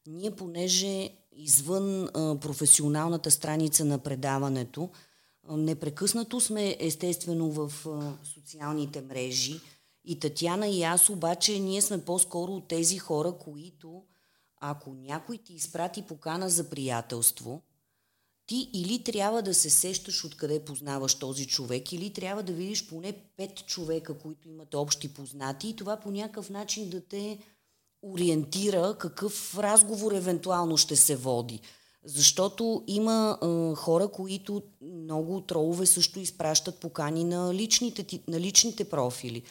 ние 0.06 0.30
понеже 0.30 1.10
извън 1.36 2.08
а, 2.14 2.36
професионалната 2.40 3.30
страница 3.30 3.84
на 3.84 3.98
предаването, 3.98 4.90
непрекъснато 5.50 6.40
сме 6.40 6.76
естествено 6.80 7.50
в 7.50 7.72
социалните 8.34 9.00
мрежи, 9.00 9.60
и 10.04 10.18
Татяна 10.18 10.68
и 10.68 10.82
аз 10.82 11.10
обаче 11.10 11.58
ние 11.58 11.82
сме 11.82 12.04
по-скоро 12.04 12.52
от 12.52 12.68
тези 12.68 12.98
хора, 12.98 13.32
които 13.32 14.02
ако 14.60 14.94
някой 14.94 15.38
ти 15.38 15.54
изпрати 15.54 16.02
покана 16.02 16.48
за 16.48 16.70
приятелство, 16.70 17.62
ти 18.46 18.70
или 18.72 19.04
трябва 19.04 19.42
да 19.42 19.54
се 19.54 19.70
сещаш 19.70 20.24
откъде 20.24 20.64
познаваш 20.64 21.14
този 21.14 21.46
човек, 21.46 21.92
или 21.92 22.12
трябва 22.12 22.42
да 22.42 22.52
видиш 22.52 22.88
поне 22.88 23.12
пет 23.36 23.66
човека, 23.66 24.18
които 24.18 24.48
имат 24.48 24.74
общи 24.74 25.14
познати 25.14 25.68
и 25.68 25.76
това 25.76 25.96
по 25.96 26.10
някакъв 26.10 26.50
начин 26.50 26.90
да 26.90 27.00
те 27.00 27.38
ориентира 28.02 28.96
какъв 28.98 29.58
разговор 29.58 30.12
евентуално 30.12 30.76
ще 30.76 30.96
се 30.96 31.16
води. 31.16 31.60
Защото 32.06 32.84
има 32.86 33.38
е, 33.42 33.74
хора, 33.74 34.08
които 34.08 34.62
много 34.82 35.40
тролове 35.40 35.86
също 35.86 36.20
изпращат 36.20 36.80
покани 36.80 37.24
на 37.24 37.54
личните, 37.54 38.20
на 38.28 38.40
личните 38.40 38.84
профили. 38.84 39.42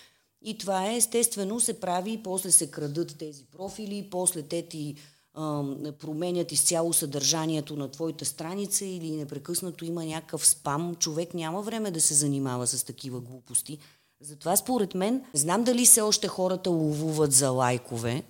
И 0.42 0.58
това 0.58 0.86
е 0.86 0.96
естествено 0.96 1.60
се 1.60 1.80
прави 1.80 2.12
и 2.12 2.24
после 2.24 2.52
се 2.52 2.72
крадат 2.72 3.18
тези 3.18 3.46
профили, 3.46 4.08
после 4.12 4.42
те 4.42 4.62
ти 4.62 4.96
а, 5.34 5.64
променят 6.00 6.52
изцяло 6.52 6.94
съдържанието 6.94 7.76
на 7.76 7.92
твоята 7.92 8.26
страница 8.26 8.86
или 8.86 9.12
непрекъснато 9.12 9.86
има 9.86 10.06
някакъв 10.06 10.48
спам. 10.48 10.96
Човек 10.96 11.34
няма 11.34 11.62
време 11.62 11.92
да 11.92 12.02
се 12.02 12.14
занимава 12.14 12.68
с 12.68 12.84
такива 12.84 13.20
глупости. 13.20 13.78
Затова 14.22 14.56
според 14.56 14.96
мен, 14.96 15.24
знам 15.34 15.64
дали 15.64 15.86
все 15.86 16.02
още 16.02 16.28
хората 16.28 16.70
ловуват 16.70 17.32
за 17.32 17.50
лайкове. 17.50 18.24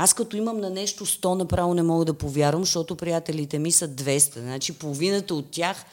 Аз 0.00 0.14
като 0.14 0.36
имам 0.36 0.60
на 0.60 0.70
нещо 0.70 1.06
100, 1.06 1.34
направо 1.34 1.74
не 1.74 1.82
мога 1.82 2.04
да 2.04 2.14
повярвам, 2.14 2.62
защото 2.62 2.96
приятелите 2.96 3.58
ми 3.58 3.72
са 3.72 3.88
200. 3.88 4.38
Значи 4.38 4.78
половината 4.78 5.34
от 5.34 5.50
тях 5.50 5.84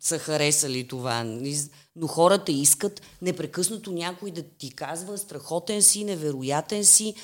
са 0.00 0.18
харесали 0.18 0.88
това. 0.88 1.38
Но 1.96 2.06
хората 2.06 2.52
искат 2.52 3.02
непрекъснато 3.22 3.92
някой 3.92 4.30
да 4.30 4.42
ти 4.42 4.70
казва 4.70 5.18
страхотен 5.18 5.82
си, 5.82 6.04
невероятен 6.04 6.84
си. 6.84 7.14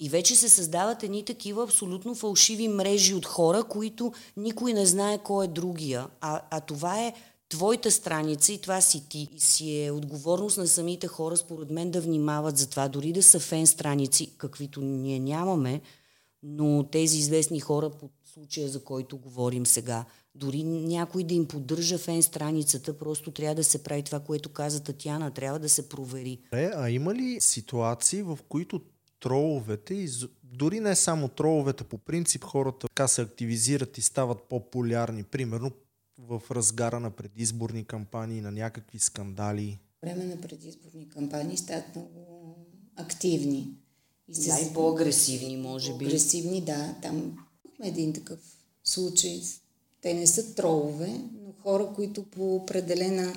И 0.00 0.08
вече 0.08 0.36
се 0.36 0.48
създават 0.48 1.02
едни 1.02 1.24
такива 1.24 1.64
абсолютно 1.64 2.14
фалшиви 2.14 2.68
мрежи 2.68 3.14
от 3.14 3.26
хора, 3.26 3.64
които 3.64 4.12
никой 4.36 4.72
не 4.72 4.86
знае 4.86 5.18
кой 5.18 5.44
е 5.44 5.48
другия. 5.48 6.06
А, 6.20 6.40
а 6.50 6.60
това 6.60 7.00
е 7.00 7.12
твоята 7.48 7.90
страница 7.90 8.52
и 8.52 8.60
това 8.60 8.80
си 8.80 9.08
ти. 9.08 9.28
И 9.32 9.40
си 9.40 9.84
е 9.84 9.90
отговорност 9.90 10.58
на 10.58 10.66
самите 10.66 11.06
хора, 11.06 11.36
според 11.36 11.70
мен, 11.70 11.90
да 11.90 12.00
внимават 12.00 12.56
за 12.56 12.70
това. 12.70 12.88
Дори 12.88 13.12
да 13.12 13.22
са 13.22 13.40
фен 13.40 13.66
страници, 13.66 14.36
каквито 14.38 14.80
ние 14.80 15.18
нямаме, 15.18 15.80
но 16.42 16.88
тези 16.92 17.18
известни 17.18 17.60
хора 17.60 17.90
по 17.90 18.10
случая, 18.24 18.68
за 18.68 18.84
който 18.84 19.18
говорим 19.18 19.66
сега, 19.66 20.04
дори 20.34 20.62
някой 20.64 21.24
да 21.24 21.34
им 21.34 21.46
поддържа 21.48 21.98
фен 21.98 22.22
страницата, 22.22 22.98
просто 22.98 23.30
трябва 23.30 23.54
да 23.54 23.64
се 23.64 23.82
прави 23.82 24.02
това, 24.02 24.20
което 24.20 24.48
каза 24.48 24.82
Татьяна, 24.82 25.30
трябва 25.30 25.58
да 25.58 25.68
се 25.68 25.88
провери. 25.88 26.38
Е, 26.52 26.70
а 26.74 26.90
има 26.90 27.14
ли 27.14 27.36
ситуации, 27.40 28.22
в 28.22 28.38
които 28.48 28.80
троловете, 29.20 30.06
дори 30.42 30.80
не 30.80 30.96
само 30.96 31.28
троловете, 31.28 31.84
по 31.84 31.98
принцип 31.98 32.44
хората 32.44 32.88
така 32.88 33.08
се 33.08 33.22
активизират 33.22 33.98
и 33.98 34.02
стават 34.02 34.38
по-популярни, 34.48 35.22
примерно 35.22 35.70
в 36.28 36.42
разгара 36.50 37.00
на 37.00 37.10
предизборни 37.10 37.84
кампании, 37.84 38.40
на 38.40 38.52
някакви 38.52 38.98
скандали? 38.98 39.78
Време 40.02 40.24
на 40.24 40.40
предизборни 40.40 41.08
кампании 41.08 41.56
стават 41.56 41.96
много 41.96 42.56
активни. 42.96 43.68
И 44.28 44.34
с... 44.34 44.72
по-агресивни, 44.74 45.56
може 45.56 45.96
би. 45.96 46.04
Агресивни, 46.04 46.60
да. 46.60 46.94
Там 47.02 47.16
имахме 47.64 47.88
един 47.88 48.12
такъв 48.12 48.38
случай. 48.84 49.42
Те 50.02 50.14
не 50.14 50.26
са 50.26 50.54
тролове, 50.54 51.20
но 51.44 51.52
хора, 51.62 51.92
които 51.94 52.22
по 52.22 52.56
определена 52.56 53.34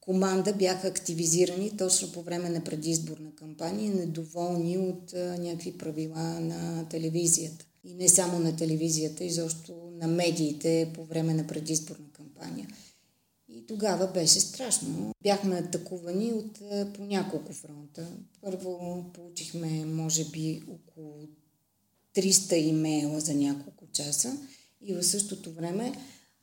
команда 0.00 0.52
бяха 0.52 0.88
активизирани 0.88 1.76
точно 1.76 2.12
по 2.12 2.22
време 2.22 2.48
на 2.48 2.64
предизборна 2.64 3.34
кампания, 3.34 3.94
недоволни 3.94 4.78
от 4.78 5.12
а, 5.12 5.38
някакви 5.38 5.78
правила 5.78 6.40
на 6.40 6.88
телевизията. 6.88 7.66
И 7.84 7.94
не 7.94 8.08
само 8.08 8.38
на 8.38 8.56
телевизията, 8.56 9.24
изобщо 9.24 9.90
на 9.92 10.08
медиите 10.08 10.90
по 10.94 11.04
време 11.04 11.34
на 11.34 11.46
предизборна 11.46 12.11
кампания. 12.42 12.68
И 13.48 13.66
тогава 13.66 14.06
беше 14.06 14.40
страшно. 14.40 15.14
Бяхме 15.22 15.56
атакувани 15.56 16.32
от 16.32 16.58
по 16.94 17.04
няколко 17.04 17.52
фронта. 17.52 18.06
Първо 18.40 19.04
получихме, 19.14 19.84
може 19.84 20.24
би, 20.24 20.62
около 20.68 21.26
300 22.16 22.54
имейла 22.54 23.20
за 23.20 23.34
няколко 23.34 23.86
часа 23.92 24.36
и 24.80 24.94
в 24.94 25.02
същото 25.02 25.52
време 25.52 25.92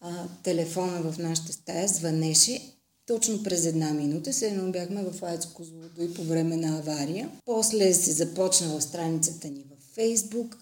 а, 0.01 0.27
телефона 0.43 1.11
в 1.11 1.17
нашата 1.17 1.53
стая 1.53 1.87
звънеше 1.87 2.73
точно 3.05 3.43
през 3.43 3.65
една 3.65 3.93
минута. 3.93 4.33
Се 4.33 4.47
едно 4.47 4.71
бяхме 4.71 5.03
в 5.03 5.23
Айц 5.23 5.45
Козлодо 5.45 6.01
и 6.01 6.13
по 6.13 6.23
време 6.23 6.57
на 6.57 6.77
авария. 6.77 7.31
После 7.45 7.93
се 7.93 8.11
започна 8.11 8.67
в 8.67 8.83
страницата 8.83 9.47
ни 9.47 9.63
в 9.63 9.93
Фейсбук. 9.93 10.57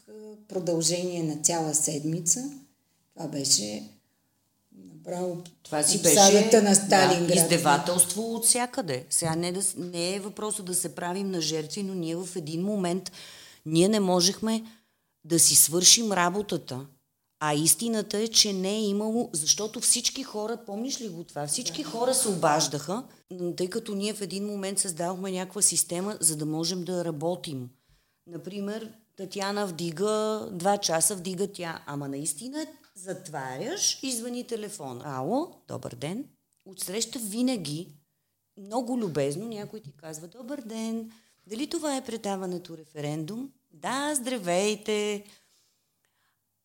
Продължение 0.47 1.23
на 1.23 1.35
цяла 1.41 1.75
седмица. 1.75 2.51
Това 3.13 3.27
беше 3.27 3.83
направо 5.07 5.43
това 5.63 5.83
си 5.83 6.01
беше 6.01 6.61
на 6.61 6.75
Сталинград. 6.75 7.27
Да, 7.27 7.33
издевателство 7.33 8.35
от 8.35 8.45
всякъде. 8.45 9.05
Сега 9.09 9.35
не, 9.35 9.51
да, 9.51 9.61
не 9.77 10.15
е 10.15 10.19
въпросът 10.19 10.65
да 10.65 10.75
се 10.75 10.95
правим 10.95 11.31
на 11.31 11.41
жертви, 11.41 11.83
но 11.83 11.93
ние 11.93 12.15
в 12.15 12.29
един 12.35 12.61
момент 12.61 13.11
ние 13.65 13.87
не 13.87 13.99
можехме 13.99 14.63
да 15.25 15.39
си 15.39 15.55
свършим 15.55 16.11
работата. 16.11 16.85
А 17.39 17.53
истината 17.53 18.17
е, 18.17 18.27
че 18.27 18.53
не 18.53 18.75
е 18.75 18.81
имало, 18.81 19.29
защото 19.33 19.79
всички 19.79 20.23
хора, 20.23 20.57
помниш 20.65 21.01
ли 21.01 21.09
го 21.09 21.23
това? 21.23 21.47
Всички 21.47 21.83
да. 21.83 21.89
хора 21.89 22.13
се 22.13 22.27
обаждаха, 22.27 23.03
тъй 23.57 23.67
като 23.67 23.95
ние 23.95 24.13
в 24.13 24.21
един 24.21 24.45
момент 24.45 24.79
създавахме 24.79 25.31
някаква 25.31 25.61
система, 25.61 26.17
за 26.19 26.35
да 26.35 26.45
можем 26.45 26.83
да 26.83 27.05
работим. 27.05 27.69
Например, 28.27 28.91
Татьяна 29.17 29.67
вдига, 29.67 30.47
два 30.51 30.77
часа 30.77 31.15
вдига 31.15 31.47
тя, 31.47 31.83
ама 31.85 32.07
наистина 32.07 32.65
затваряш 32.97 33.99
и 34.03 34.11
звъни 34.11 34.47
телефон. 34.47 35.01
Ало, 35.05 35.53
добър 35.67 35.95
ден. 35.95 36.25
Отсреща 36.65 37.19
винаги, 37.19 37.87
много 38.57 38.97
любезно, 38.97 39.47
някой 39.47 39.79
ти 39.79 39.91
казва, 39.91 40.27
добър 40.27 40.61
ден, 40.61 41.11
дали 41.47 41.67
това 41.67 41.95
е 41.95 42.05
предаването 42.05 42.77
референдум? 42.77 43.49
Да, 43.71 44.15
здравейте, 44.15 45.23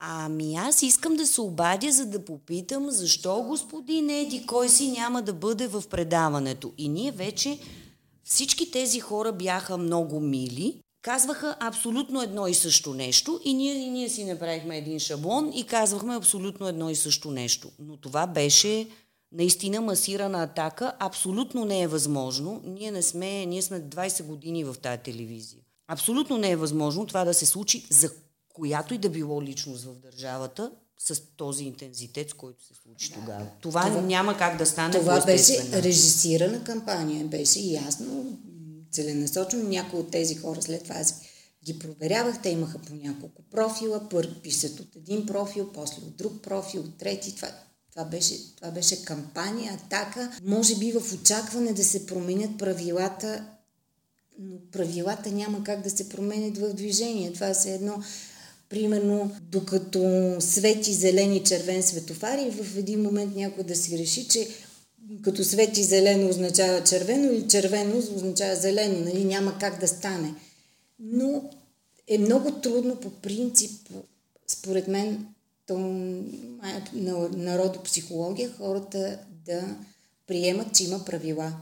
Ами 0.04 0.56
аз 0.56 0.82
искам 0.82 1.16
да 1.16 1.26
се 1.26 1.40
обадя, 1.40 1.92
за 1.92 2.06
да 2.06 2.24
попитам 2.24 2.90
защо 2.90 3.42
господин 3.42 4.10
Еди 4.10 4.46
кой 4.46 4.68
си 4.68 4.90
няма 4.90 5.22
да 5.22 5.32
бъде 5.32 5.66
в 5.66 5.84
предаването. 5.90 6.72
И 6.78 6.88
ние 6.88 7.10
вече 7.10 7.58
всички 8.24 8.70
тези 8.70 9.00
хора 9.00 9.32
бяха 9.32 9.76
много 9.76 10.20
мили, 10.20 10.82
казваха 11.02 11.56
абсолютно 11.60 12.22
едно 12.22 12.46
и 12.46 12.54
също 12.54 12.94
нещо 12.94 13.40
и 13.44 13.54
ние, 13.54 13.74
и 13.74 13.90
ние 13.90 14.08
си 14.08 14.24
направихме 14.24 14.78
един 14.78 14.98
шаблон 14.98 15.52
и 15.54 15.64
казвахме 15.64 16.16
абсолютно 16.16 16.68
едно 16.68 16.90
и 16.90 16.96
също 16.96 17.30
нещо. 17.30 17.70
Но 17.78 17.96
това 17.96 18.26
беше 18.26 18.88
наистина 19.32 19.80
масирана 19.80 20.42
атака. 20.42 20.92
Абсолютно 20.98 21.64
не 21.64 21.82
е 21.82 21.86
възможно. 21.86 22.60
Ние 22.64 22.90
не 22.90 23.02
сме, 23.02 23.46
ние 23.46 23.62
сме 23.62 23.80
20 23.80 24.22
години 24.22 24.64
в 24.64 24.74
тази 24.82 25.02
телевизия. 25.02 25.60
Абсолютно 25.88 26.38
не 26.38 26.50
е 26.50 26.56
възможно 26.56 27.06
това 27.06 27.24
да 27.24 27.34
се 27.34 27.46
случи 27.46 27.86
за 27.90 28.10
която 28.54 28.94
и 28.94 28.98
да 28.98 29.08
било 29.08 29.42
личност 29.42 29.84
в 29.84 29.94
държавата 29.94 30.70
с 30.98 31.22
този 31.36 31.64
интензитет, 31.64 32.30
с 32.30 32.32
който 32.32 32.64
се 32.64 32.74
случи 32.82 33.08
да. 33.08 33.14
тогава. 33.14 33.46
Това, 33.60 33.86
това 33.86 34.00
няма 34.00 34.36
как 34.36 34.56
да 34.56 34.66
стане. 34.66 34.94
Това 34.94 35.24
беше 35.24 35.82
режисирана 35.82 36.64
кампания, 36.64 37.26
беше 37.26 37.60
ясно, 37.60 38.38
целенасочено. 38.92 39.68
Някои 39.68 40.00
от 40.00 40.10
тези 40.10 40.34
хора 40.34 40.62
след 40.62 40.82
това 40.82 40.94
аз 40.94 41.14
ги 41.64 41.78
проверявах, 41.78 42.42
те 42.42 42.48
имаха 42.48 42.78
по 42.78 42.94
няколко 42.94 43.42
профила, 43.50 44.08
първо 44.10 44.34
пишат 44.34 44.80
от 44.80 44.96
един 44.96 45.26
профил, 45.26 45.70
после 45.74 45.96
от 45.96 46.16
друг 46.16 46.42
профил, 46.42 46.80
от 46.80 46.98
трети. 46.98 47.36
Това, 47.36 47.48
това, 47.92 48.04
беше, 48.04 48.56
това 48.56 48.70
беше 48.70 49.04
кампания, 49.04 49.74
атака. 49.74 50.38
Може 50.44 50.76
би 50.76 50.92
в 50.92 51.12
очакване 51.14 51.72
да 51.72 51.84
се 51.84 52.06
променят 52.06 52.58
правилата, 52.58 53.46
но 54.38 54.56
правилата 54.72 55.30
няма 55.30 55.64
как 55.64 55.82
да 55.82 55.90
се 55.90 56.08
променят 56.08 56.58
в 56.58 56.74
движение. 56.74 57.32
Това 57.32 57.48
е 57.48 57.70
едно 57.70 58.02
примерно, 58.68 59.36
докато 59.40 60.36
свети 60.40 60.92
зелен 60.92 61.32
и 61.32 61.44
червен 61.44 61.82
светофар 61.82 62.38
и 62.38 62.50
в 62.50 62.78
един 62.78 63.02
момент 63.02 63.36
някой 63.36 63.64
да 63.64 63.76
си 63.76 63.98
реши, 63.98 64.28
че 64.28 64.48
като 65.22 65.44
свети 65.44 65.82
зелено 65.82 66.28
означава 66.28 66.84
червено 66.84 67.32
или 67.32 67.48
червено 67.48 67.98
означава 67.98 68.56
зелено, 68.56 69.00
нали? 69.00 69.24
няма 69.24 69.58
как 69.58 69.80
да 69.80 69.88
стане. 69.88 70.34
Но 70.98 71.50
е 72.08 72.18
много 72.18 72.52
трудно 72.52 72.96
по 72.96 73.10
принцип, 73.10 73.88
според 74.46 74.88
мен, 74.88 75.26
то 75.66 75.78
на 76.92 77.28
народопсихология, 77.36 78.52
хората 78.58 79.18
да 79.46 79.76
приемат, 80.26 80.74
че 80.74 80.84
има 80.84 81.04
правила. 81.04 81.52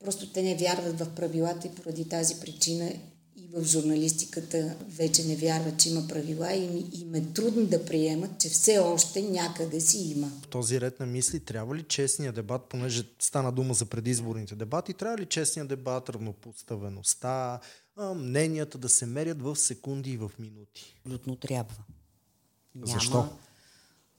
Просто 0.00 0.32
те 0.32 0.42
не 0.42 0.56
вярват 0.56 1.00
в 1.00 1.14
правилата 1.14 1.66
и 1.66 1.70
поради 1.70 2.08
тази 2.08 2.34
причина 2.34 2.92
в 3.54 3.64
журналистиката 3.64 4.76
вече 4.88 5.24
не 5.24 5.36
вярват, 5.36 5.78
че 5.78 5.88
има 5.88 6.08
правила 6.08 6.52
и 6.52 6.86
им 7.00 7.14
е 7.14 7.32
трудно 7.32 7.66
да 7.66 7.84
приемат, 7.84 8.40
че 8.40 8.48
все 8.48 8.78
още 8.78 9.22
някъде 9.22 9.80
си 9.80 9.98
има. 9.98 10.30
В 10.42 10.48
този 10.48 10.80
ред 10.80 11.00
на 11.00 11.06
мисли 11.06 11.40
трябва 11.40 11.76
ли 11.76 11.82
честния 11.82 12.32
дебат, 12.32 12.62
понеже 12.68 13.04
стана 13.18 13.52
дума 13.52 13.74
за 13.74 13.86
предизборните 13.86 14.54
дебати, 14.54 14.94
трябва 14.94 15.18
ли 15.18 15.26
честния 15.26 15.66
дебат, 15.66 16.08
равнопоставеността, 16.08 17.60
мненията 18.14 18.78
да 18.78 18.88
се 18.88 19.06
мерят 19.06 19.42
в 19.42 19.56
секунди 19.56 20.10
и 20.10 20.16
в 20.16 20.30
минути? 20.38 20.96
Абсолютно 20.98 21.36
трябва. 21.36 21.84
Няма... 22.74 22.92
Защо? 22.92 23.28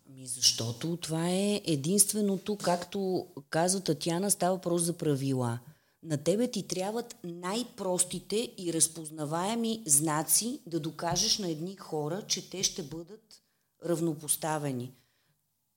Ми 0.10 0.28
защото 0.28 0.98
това 0.98 1.30
е 1.30 1.62
единственото, 1.66 2.58
както 2.58 3.28
казва 3.50 3.80
Татьяна, 3.80 4.32
става 4.32 4.56
въпрос 4.56 4.82
за 4.82 4.94
правила– 4.94 5.60
на 6.06 6.18
тебе 6.18 6.52
ти 6.52 6.68
трябват 6.68 7.16
най-простите 7.24 8.52
и 8.58 8.74
разпознаваеми 8.74 9.84
знаци 9.86 10.62
да 10.68 10.80
докажеш 10.80 11.38
на 11.38 11.50
едни 11.50 11.76
хора, 11.76 12.22
че 12.28 12.50
те 12.50 12.64
ще 12.64 12.84
бъдат 12.84 13.42
равнопоставени. 13.86 14.94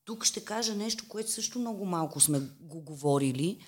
Тук 0.05 0.25
ще 0.25 0.45
кажа 0.45 0.75
нещо, 0.75 1.05
което 1.09 1.31
също 1.31 1.59
много 1.59 1.85
малко 1.85 2.21
сме 2.21 2.41
го 2.61 2.81
говорили, 2.81 3.59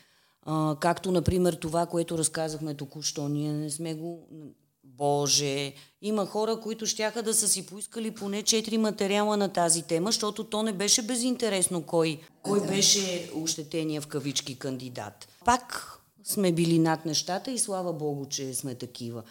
а, 0.42 0.76
както, 0.80 1.12
например, 1.12 1.52
това, 1.52 1.86
което 1.86 2.18
разказахме 2.18 2.74
току-що. 2.74 3.28
Ние 3.28 3.52
не 3.52 3.70
сме 3.70 3.94
го... 3.94 4.28
Боже, 4.84 5.74
има 6.02 6.26
хора, 6.26 6.60
които 6.60 6.86
щяха 6.86 7.22
да 7.22 7.34
са 7.34 7.48
си 7.48 7.66
поискали 7.66 8.10
поне 8.10 8.42
четири 8.42 8.78
материала 8.78 9.36
на 9.36 9.48
тази 9.48 9.82
тема, 9.82 10.08
защото 10.08 10.44
то 10.44 10.62
не 10.62 10.72
беше 10.72 11.02
безинтересно 11.02 11.82
кой, 11.82 12.20
кой 12.42 12.66
беше 12.66 13.30
ощетения 13.34 14.00
в 14.00 14.06
кавички 14.06 14.58
кандидат. 14.58 15.28
Пак 15.44 15.99
сме 16.24 16.52
били 16.52 16.78
над 16.78 17.06
нещата 17.06 17.50
и 17.50 17.58
слава 17.58 17.92
Богу, 17.92 18.26
че 18.26 18.54
сме 18.54 18.74
такива. 18.74 19.22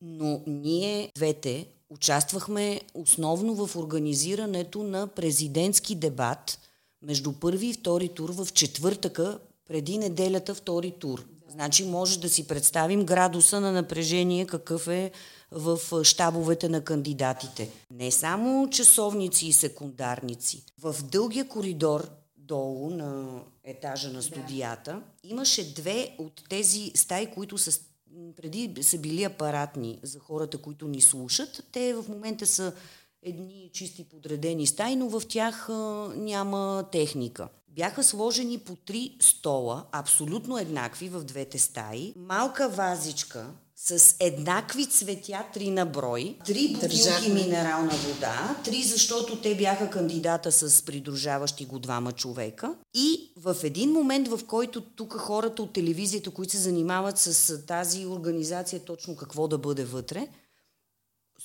Но 0.00 0.42
ние 0.46 1.12
двете 1.14 1.66
участвахме 1.90 2.80
основно 2.94 3.66
в 3.66 3.76
организирането 3.76 4.82
на 4.82 5.06
президентски 5.06 5.94
дебат 5.94 6.58
между 7.02 7.32
първи 7.32 7.66
и 7.66 7.72
втори 7.72 8.08
тур 8.08 8.32
в 8.32 8.52
четвъртъка, 8.52 9.38
преди 9.68 9.98
неделята 9.98 10.54
втори 10.54 10.90
тур. 10.90 11.24
Значи 11.48 11.84
може 11.84 12.20
да 12.20 12.28
си 12.28 12.46
представим 12.46 13.04
градуса 13.04 13.60
на 13.60 13.72
напрежение 13.72 14.46
какъв 14.46 14.88
е 14.88 15.10
в 15.50 15.78
щабовете 16.04 16.68
на 16.68 16.80
кандидатите. 16.80 17.70
Не 17.90 18.10
само 18.10 18.70
часовници 18.70 19.46
и 19.46 19.52
секундарници. 19.52 20.64
В 20.82 20.96
дългия 21.02 21.48
коридор 21.48 22.10
долу 22.46 22.90
на 22.90 23.40
етажа 23.64 24.10
на 24.10 24.22
студията 24.22 24.92
да. 24.92 25.28
имаше 25.28 25.74
две 25.74 26.16
от 26.18 26.42
тези 26.48 26.92
стаи, 26.94 27.30
които 27.34 27.58
са 27.58 27.80
преди 28.36 28.82
са 28.82 28.98
били 28.98 29.24
апаратни 29.24 30.00
за 30.02 30.18
хората, 30.18 30.58
които 30.58 30.88
ни 30.88 31.00
слушат. 31.00 31.64
Те 31.72 31.94
в 31.94 32.04
момента 32.08 32.46
са 32.46 32.72
едни 33.22 33.70
чисти 33.72 34.04
подредени 34.04 34.66
стаи, 34.66 34.96
но 34.96 35.08
в 35.08 35.22
тях 35.28 35.68
а, 35.68 35.72
няма 36.16 36.84
техника. 36.92 37.48
Бяха 37.68 38.02
сложени 38.02 38.58
по 38.58 38.76
три 38.76 39.16
стола, 39.20 39.86
абсолютно 39.92 40.58
еднакви 40.58 41.08
в 41.08 41.24
двете 41.24 41.58
стаи, 41.58 42.14
малка 42.16 42.68
вазичка 42.68 43.50
с 43.86 44.16
еднакви 44.20 44.86
цветя, 44.86 45.44
три 45.54 45.70
на 45.70 45.86
брой, 45.86 46.36
три 46.46 46.68
бутилки 46.68 47.32
минерална 47.32 47.92
вода, 47.94 48.56
три 48.64 48.82
защото 48.82 49.36
те 49.36 49.54
бяха 49.54 49.90
кандидата 49.90 50.52
с 50.52 50.82
придружаващи 50.82 51.64
го 51.64 51.78
двама 51.78 52.12
човека. 52.12 52.74
И 52.94 53.32
в 53.36 53.56
един 53.62 53.90
момент, 53.90 54.28
в 54.28 54.40
който 54.46 54.80
тук 54.80 55.12
хората 55.12 55.62
от 55.62 55.72
телевизията, 55.72 56.30
които 56.30 56.52
се 56.52 56.58
занимават 56.58 57.18
с 57.18 57.58
тази 57.66 58.06
организация, 58.06 58.80
точно 58.80 59.16
какво 59.16 59.48
да 59.48 59.58
бъде 59.58 59.84
вътре, 59.84 60.28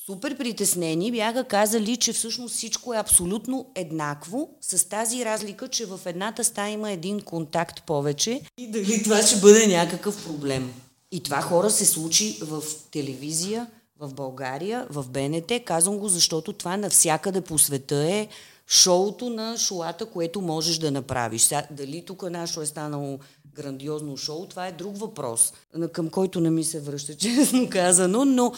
супер 0.05 0.37
притеснени 0.37 1.11
бяха 1.11 1.43
казали, 1.43 1.97
че 1.97 2.13
всъщност 2.13 2.55
всичко 2.55 2.93
е 2.93 2.97
абсолютно 2.97 3.71
еднакво, 3.75 4.49
с 4.61 4.89
тази 4.89 5.25
разлика, 5.25 5.67
че 5.67 5.85
в 5.85 5.99
едната 6.05 6.43
стая 6.43 6.69
има 6.69 6.91
един 6.91 7.21
контакт 7.21 7.83
повече 7.85 8.41
и 8.57 8.71
дали 8.71 9.03
това 9.03 9.21
ще 9.21 9.39
бъде 9.39 9.67
някакъв 9.67 10.25
проблем. 10.25 10.73
И 11.11 11.23
това 11.23 11.41
хора 11.41 11.69
се 11.69 11.85
случи 11.85 12.39
в 12.41 12.63
телевизия, 12.91 13.67
в 13.99 14.13
България, 14.13 14.87
в 14.89 15.09
БНТ. 15.09 15.51
Казвам 15.65 15.97
го, 15.97 16.09
защото 16.09 16.53
това 16.53 16.77
навсякъде 16.77 17.41
по 17.41 17.57
света 17.57 17.95
е 17.95 18.27
шоуто 18.67 19.29
на 19.29 19.57
шоата, 19.57 20.05
което 20.05 20.41
можеш 20.41 20.77
да 20.77 20.91
направиш. 20.91 21.41
Сега, 21.41 21.67
дали 21.71 22.05
тук 22.05 22.29
нашо 22.29 22.61
е 22.61 22.65
станало 22.65 23.19
грандиозно 23.53 24.17
шоу, 24.17 24.45
това 24.45 24.67
е 24.67 24.71
друг 24.71 24.97
въпрос, 24.97 25.53
към 25.91 26.09
който 26.09 26.39
не 26.39 26.49
ми 26.49 26.63
се 26.63 26.79
връща, 26.79 27.15
честно 27.17 27.69
казано, 27.69 28.25
но 28.25 28.53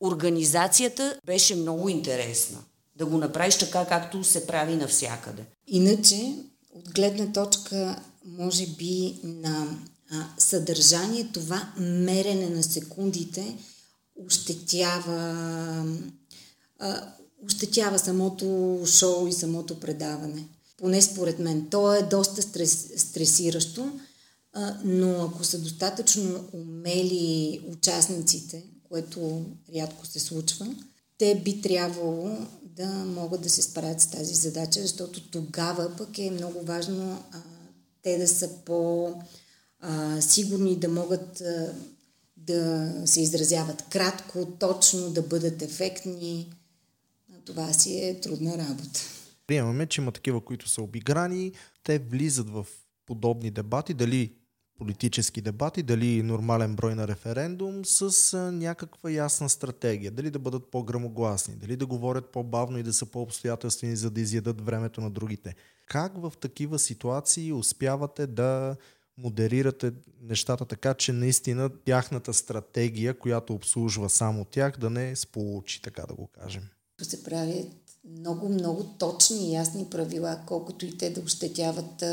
организацията 0.00 1.18
беше 1.26 1.56
много 1.56 1.88
интересна. 1.88 2.58
Да 2.96 3.06
го 3.06 3.18
направиш 3.18 3.58
така, 3.58 3.84
както 3.84 4.24
се 4.24 4.46
прави 4.46 4.76
навсякъде. 4.76 5.44
Иначе, 5.66 6.34
от 6.74 6.94
гледна 6.94 7.32
точка, 7.32 8.02
може 8.24 8.66
би, 8.66 9.20
на 9.24 9.78
а, 10.10 10.28
съдържание, 10.38 11.30
това 11.32 11.72
мерене 11.78 12.50
на 12.50 12.62
секундите 12.62 13.56
ощетява, 14.26 15.34
а, 16.78 17.12
ощетява 17.44 17.98
самото 17.98 18.78
шоу 18.86 19.26
и 19.26 19.32
самото 19.32 19.80
предаване. 19.80 20.48
Поне 20.76 21.02
според 21.02 21.38
мен. 21.38 21.66
То 21.70 21.94
е 21.94 22.02
доста 22.02 22.42
стрес, 22.42 22.88
стресиращо, 22.96 23.92
а, 24.52 24.76
но 24.84 25.24
ако 25.24 25.44
са 25.44 25.58
достатъчно 25.58 26.44
умели 26.52 27.60
участниците, 27.68 28.64
което 28.88 29.44
рядко 29.74 30.06
се 30.06 30.20
случва, 30.20 30.74
те 31.18 31.40
би 31.44 31.60
трябвало 31.60 32.38
да 32.62 32.86
могат 32.86 33.42
да 33.42 33.50
се 33.50 33.62
справят 33.62 34.00
с 34.00 34.06
тази 34.06 34.34
задача, 34.34 34.80
защото 34.80 35.30
тогава 35.30 35.96
пък 35.96 36.18
е 36.18 36.30
много 36.30 36.62
важно 36.62 37.22
а, 37.32 37.38
те 38.02 38.18
да 38.18 38.28
са 38.28 38.48
по- 38.64 39.14
а, 39.80 40.20
сигурни 40.20 40.76
да 40.76 40.88
могат 40.88 41.40
а, 41.40 41.74
да 42.36 42.92
се 43.06 43.20
изразяват 43.20 43.84
кратко, 43.90 44.46
точно, 44.58 45.10
да 45.10 45.22
бъдат 45.22 45.62
ефектни. 45.62 46.52
Това 47.44 47.72
си 47.72 47.98
е 47.98 48.20
трудна 48.20 48.58
работа. 48.58 49.00
Приемаме, 49.46 49.86
че 49.86 50.00
има 50.00 50.12
такива, 50.12 50.40
които 50.40 50.68
са 50.68 50.82
обиграни. 50.82 51.52
Те 51.82 51.98
влизат 51.98 52.50
в 52.50 52.66
подобни 53.06 53.50
дебати, 53.50 53.94
дали 53.94 54.32
политически 54.78 55.40
дебати, 55.40 55.82
дали 55.82 56.22
нормален 56.22 56.76
брой 56.76 56.94
на 56.94 57.08
референдум 57.08 57.84
с 57.84 58.36
някаква 58.52 59.10
ясна 59.10 59.48
стратегия. 59.48 60.10
Дали 60.10 60.30
да 60.30 60.38
бъдат 60.38 60.70
по-грамогласни, 60.70 61.54
дали 61.54 61.76
да 61.76 61.86
говорят 61.86 62.32
по-бавно 62.32 62.78
и 62.78 62.82
да 62.82 62.92
са 62.92 63.06
по-обстоятелствени, 63.06 63.96
за 63.96 64.10
да 64.10 64.20
изядат 64.20 64.60
времето 64.60 65.00
на 65.00 65.10
другите. 65.10 65.54
Как 65.86 66.12
в 66.20 66.32
такива 66.40 66.78
ситуации 66.78 67.52
успявате 67.52 68.26
да 68.26 68.76
модерирате 69.22 69.92
нещата 70.22 70.64
така, 70.64 70.94
че 70.94 71.12
наистина 71.12 71.70
тяхната 71.84 72.34
стратегия, 72.34 73.18
която 73.18 73.54
обслужва 73.54 74.10
само 74.10 74.44
тях, 74.44 74.78
да 74.78 74.90
не 74.90 75.16
сполучи, 75.16 75.82
така 75.82 76.06
да 76.06 76.14
го 76.14 76.26
кажем. 76.26 76.62
Се 77.02 77.24
правят 77.24 77.68
много, 78.04 78.48
много 78.48 78.84
точни 78.98 79.50
и 79.50 79.54
ясни 79.54 79.86
правила, 79.90 80.40
колкото 80.46 80.86
и 80.86 80.98
те 80.98 81.10
да 81.10 81.20
ощетяват, 81.20 82.04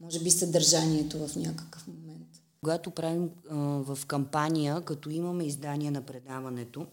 може 0.00 0.20
би, 0.20 0.30
съдържанието 0.30 1.28
в 1.28 1.36
някакъв 1.36 1.86
момент. 1.86 2.28
Когато 2.60 2.90
правим 2.90 3.30
а, 3.50 3.56
в 3.56 3.98
кампания, 4.06 4.80
като 4.80 5.10
имаме 5.10 5.44
издания 5.44 5.92
на 5.92 6.02
предаването, 6.02 6.86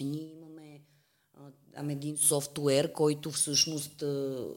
ние 0.00 0.32
имаме 0.32 0.80
а, 1.34 1.40
там 1.74 1.90
един 1.90 2.16
софтуер, 2.16 2.92
който 2.92 3.30
всъщност 3.30 4.02
а, 4.02 4.06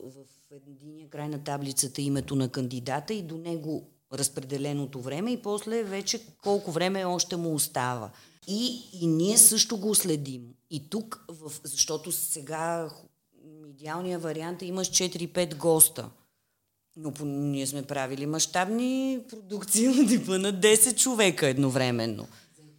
в 0.03 0.25
единия 0.51 1.09
край 1.09 1.29
на 1.29 1.43
таблицата 1.43 2.01
името 2.01 2.35
на 2.35 2.49
кандидата 2.49 3.13
и 3.13 3.21
до 3.21 3.37
него 3.37 3.90
разпределеното 4.13 5.01
време 5.01 5.31
и 5.31 5.41
после 5.41 5.83
вече 5.83 6.21
колко 6.43 6.71
време 6.71 7.05
още 7.05 7.35
му 7.35 7.55
остава. 7.55 8.09
И, 8.47 8.81
и 8.93 9.07
ние 9.07 9.37
също 9.37 9.77
го 9.77 9.95
следим. 9.95 10.41
И 10.69 10.89
тук, 10.89 11.25
в, 11.27 11.51
защото 11.63 12.11
сега 12.11 12.89
идеалният 13.69 14.21
вариант 14.21 14.61
е 14.61 14.65
имаш 14.65 14.89
4-5 14.89 15.55
госта. 15.55 16.09
Но 16.97 17.11
по, 17.11 17.25
ние 17.25 17.67
сме 17.67 17.83
правили 17.83 18.25
мащабни 18.25 19.19
продукции 19.29 19.87
на 19.95 20.07
типа 20.07 20.37
на 20.37 20.53
10 20.53 20.95
човека 20.95 21.47
едновременно. 21.47 22.27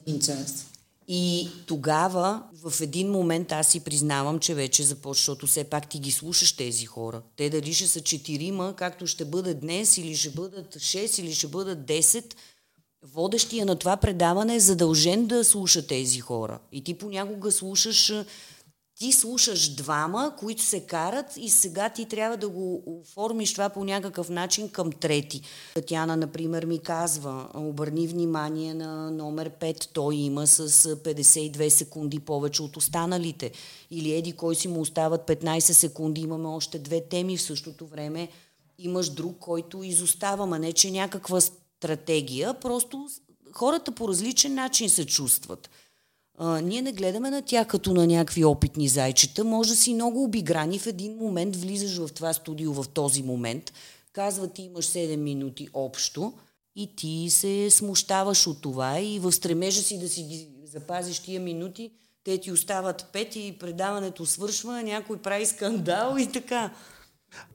Един 0.07 0.21
час. 0.21 0.72
И 1.15 1.49
тогава, 1.67 2.43
в 2.65 2.81
един 2.81 3.11
момент, 3.11 3.53
аз 3.53 3.69
си 3.69 3.81
признавам, 3.81 4.39
че 4.39 4.55
вече 4.55 4.83
започва, 4.83 5.21
защото 5.21 5.47
все 5.47 5.65
пак 5.65 5.89
ти 5.89 5.99
ги 5.99 6.13
слушаш 6.13 6.53
тези 6.53 6.87
хора. 6.87 7.23
Те 7.37 7.51
дали 7.51 7.75
ще 7.75 7.87
са 7.87 8.01
четирима, 8.01 8.75
както 8.77 9.07
ще 9.07 9.25
бъдат 9.25 9.61
днес, 9.61 9.99
или 9.99 10.17
ще 10.17 10.31
бъдат 10.31 10.75
6, 10.75 11.21
или 11.21 11.35
ще 11.35 11.47
бъдат 11.47 11.79
10, 11.79 12.35
водещия 13.03 13.67
на 13.67 13.77
това 13.77 13.97
предаване 13.97 14.55
е 14.55 14.61
задължен 14.61 15.27
да 15.27 15.45
слуша 15.45 15.87
тези 15.87 16.21
хора. 16.21 16.59
И 16.73 16.85
ти 16.85 16.95
понякога 16.95 17.53
слушаш 17.53 18.13
ти 19.03 19.13
слушаш 19.13 19.75
двама, 19.75 20.33
които 20.39 20.63
се 20.63 20.81
карат 20.81 21.27
и 21.37 21.51
сега 21.51 21.89
ти 21.89 22.05
трябва 22.05 22.37
да 22.37 22.49
го 22.49 22.83
оформиш 22.87 23.53
това 23.53 23.69
по 23.69 23.85
някакъв 23.85 24.29
начин 24.29 24.69
към 24.69 24.93
трети. 24.93 25.43
Татяна, 25.75 26.17
например, 26.17 26.65
ми 26.65 26.79
казва, 26.79 27.49
обърни 27.55 28.07
внимание 28.07 28.75
на 28.75 29.11
номер 29.11 29.51
5, 29.51 29.89
той 29.93 30.15
има 30.15 30.47
с 30.47 30.69
52 30.97 31.69
секунди 31.69 32.21
повече 32.21 32.63
от 32.63 32.77
останалите. 32.77 33.51
Или 33.91 34.13
еди, 34.13 34.33
кой 34.33 34.55
си 34.55 34.69
му 34.69 34.81
остават 34.81 35.29
15 35.29 35.59
секунди, 35.59 36.21
имаме 36.21 36.49
още 36.49 36.79
две 36.79 37.01
теми 37.01 37.37
в 37.37 37.43
същото 37.43 37.87
време. 37.87 38.29
Имаш 38.79 39.11
друг, 39.11 39.37
който 39.39 39.83
изостава, 39.83 40.47
ма 40.47 40.59
не 40.59 40.73
че 40.73 40.91
някаква 40.91 41.41
стратегия, 41.41 42.55
просто 42.55 43.09
хората 43.53 43.93
по 43.93 44.09
различен 44.09 44.55
начин 44.55 44.91
се 44.91 45.07
чувстват. 45.07 45.71
А, 46.45 46.61
ние 46.61 46.83
не 46.83 46.93
гледаме 46.93 47.31
на 47.31 47.43
тях 47.43 47.67
като 47.67 47.95
на 47.95 48.07
някакви 48.07 48.45
опитни 48.45 48.89
зайчета. 48.89 49.45
Може 49.45 49.71
да 49.71 49.77
си 49.77 49.95
много 49.95 50.25
обиграни 50.25 50.79
в 50.79 50.87
един 50.87 51.17
момент, 51.17 51.57
влизаш 51.57 51.99
в 51.99 52.13
това 52.13 52.33
студио 52.33 52.73
в 52.73 52.89
този 52.89 53.23
момент, 53.23 53.73
казва 54.13 54.49
ти 54.49 54.63
имаш 54.63 54.85
7 54.85 55.17
минути 55.17 55.69
общо 55.75 56.33
и 56.77 56.97
ти 56.97 57.27
се 57.31 57.71
смущаваш 57.71 58.47
от 58.47 58.61
това 58.61 59.01
и 59.01 59.19
в 59.19 59.33
стремежа 59.33 59.83
си 59.83 59.99
да 59.99 60.09
си 60.09 60.23
ги 60.23 60.49
запазиш 60.65 61.19
тия 61.19 61.41
минути, 61.41 61.91
те 62.25 62.39
ти 62.39 62.53
остават 62.53 63.07
пет 63.13 63.37
и 63.37 63.57
предаването 63.61 64.27
свършва, 64.27 64.83
някой 64.83 65.19
прави 65.19 65.47
скандал 65.47 66.17
и 66.19 66.33
така. 66.33 66.71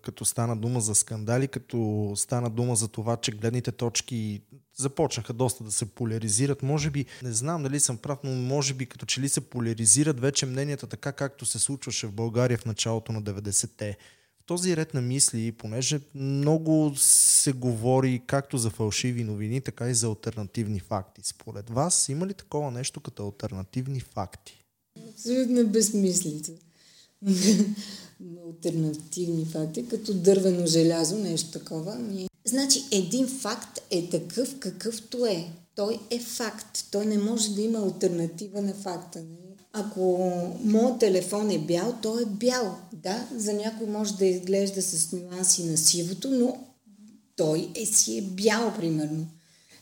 Като 0.01 0.25
стана 0.25 0.57
дума 0.57 0.81
за 0.81 0.95
скандали, 0.95 1.47
като 1.47 2.11
стана 2.15 2.49
дума 2.49 2.75
за 2.75 2.87
това, 2.87 3.17
че 3.17 3.31
гледните 3.31 3.71
точки 3.71 4.41
започнаха 4.77 5.33
доста 5.33 5.63
да 5.63 5.71
се 5.71 5.85
поляризират. 5.85 6.63
Може 6.63 6.89
би, 6.89 7.05
не 7.23 7.33
знам 7.33 7.63
дали 7.63 7.79
съм 7.79 7.97
прав, 7.97 8.19
но 8.23 8.31
може 8.31 8.73
би 8.73 8.85
като 8.85 9.05
че 9.05 9.21
ли 9.21 9.29
се 9.29 9.41
поляризират 9.41 10.19
вече 10.19 10.45
мненията 10.45 10.87
така, 10.87 11.11
както 11.11 11.45
се 11.45 11.59
случваше 11.59 12.07
в 12.07 12.11
България 12.11 12.57
в 12.57 12.65
началото 12.65 13.11
на 13.11 13.23
90-те. 13.23 13.97
В 14.41 14.43
този 14.45 14.77
ред 14.77 14.93
на 14.93 15.01
мисли, 15.01 15.51
понеже 15.51 15.99
много 16.15 16.93
се 16.95 17.51
говори 17.51 18.21
както 18.27 18.57
за 18.57 18.69
фалшиви 18.69 19.23
новини, 19.23 19.61
така 19.61 19.89
и 19.89 19.93
за 19.93 20.07
альтернативни 20.07 20.79
факти. 20.79 21.21
Според 21.23 21.69
вас 21.69 22.09
има 22.09 22.27
ли 22.27 22.33
такова 22.33 22.71
нещо 22.71 22.99
като 22.99 23.25
альтернативни 23.25 23.99
факти? 23.99 24.63
Абсолютно 25.09 25.67
безмислица. 25.67 26.51
Альтернативни 28.47 29.45
факти, 29.45 29.87
като 29.87 30.13
дървено 30.13 30.67
желязо, 30.67 31.17
нещо 31.17 31.51
такова. 31.51 31.95
Ми... 31.95 32.27
Значи, 32.45 32.83
един 32.91 33.27
факт 33.27 33.79
е 33.91 34.09
такъв, 34.09 34.59
какъвто 34.59 35.25
е. 35.25 35.47
Той 35.75 35.99
е 36.09 36.19
факт. 36.19 36.85
Той 36.91 37.05
не 37.05 37.17
може 37.17 37.55
да 37.55 37.61
има 37.61 37.79
альтернатива 37.79 38.61
на 38.61 38.73
факта. 38.73 39.19
Не? 39.19 39.47
Ако 39.73 40.31
моят 40.63 40.99
телефон 40.99 41.51
е 41.51 41.59
бял, 41.59 41.95
той 42.01 42.21
е 42.21 42.25
бял. 42.25 42.77
Да, 42.93 43.27
за 43.35 43.53
някой 43.53 43.87
може 43.87 44.13
да 44.13 44.25
изглежда 44.25 44.81
с 44.81 45.11
нюанси 45.11 45.63
на 45.63 45.77
сивото, 45.77 46.31
но 46.31 46.57
той 47.35 47.69
е 47.75 47.85
си 47.85 48.17
е 48.17 48.21
бял, 48.21 48.73
примерно. 48.77 49.27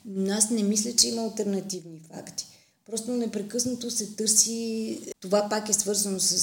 Но 0.06 0.34
аз 0.34 0.50
не 0.50 0.64
мисля, 0.64 0.96
че 0.96 1.08
има 1.08 1.22
альтернативни 1.22 2.02
факти. 2.14 2.48
Просто 2.86 3.12
непрекъснато 3.12 3.92
се 3.92 4.16
търси. 4.16 5.00
Това 5.20 5.50
пак 5.50 5.70
е 5.70 5.74
свързано 5.74 6.20
с, 6.20 6.34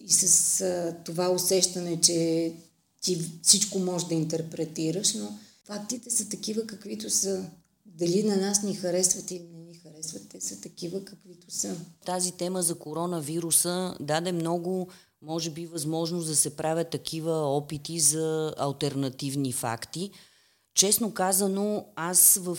и 0.00 0.10
с 0.10 0.60
а, 0.60 0.96
това 1.04 1.30
усещане, 1.30 2.00
че 2.00 2.52
ти 3.00 3.20
всичко 3.42 3.78
можеш 3.78 4.08
да 4.08 4.14
интерпретираш, 4.14 5.14
но 5.14 5.38
фактите 5.64 6.10
са 6.10 6.28
такива, 6.28 6.66
каквито 6.66 7.10
са. 7.10 7.44
Дали 7.86 8.22
на 8.22 8.36
нас 8.36 8.62
ни 8.62 8.74
харесват 8.74 9.30
или 9.30 9.48
не 9.52 9.60
ни 9.60 9.74
харесват, 9.74 10.22
те 10.28 10.40
са 10.40 10.60
такива, 10.60 11.04
каквито 11.04 11.50
са. 11.50 11.76
Тази 12.06 12.32
тема 12.32 12.62
за 12.62 12.74
коронавируса 12.74 13.94
даде 14.00 14.32
много, 14.32 14.88
може 15.22 15.50
би, 15.50 15.66
възможност 15.66 16.28
да 16.28 16.36
се 16.36 16.56
правят 16.56 16.90
такива 16.90 17.32
опити 17.32 18.00
за 18.00 18.54
альтернативни 18.58 19.52
факти. 19.52 20.10
Честно 20.74 21.14
казано, 21.14 21.86
аз 21.96 22.40
в 22.42 22.58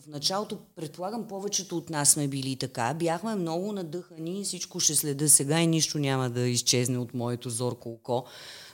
в 0.00 0.08
началото, 0.08 0.58
предполагам, 0.76 1.28
повечето 1.28 1.76
от 1.76 1.90
нас 1.90 2.10
сме 2.10 2.28
били 2.28 2.56
така. 2.56 2.94
Бяхме 2.94 3.34
много 3.34 3.72
надъхани, 3.72 4.44
всичко 4.44 4.80
ще 4.80 4.94
следа 4.94 5.28
сега 5.28 5.60
и 5.60 5.66
нищо 5.66 5.98
няма 5.98 6.30
да 6.30 6.40
изчезне 6.40 6.98
от 6.98 7.14
моето 7.14 7.50
зорко 7.50 7.92
око. 7.92 8.24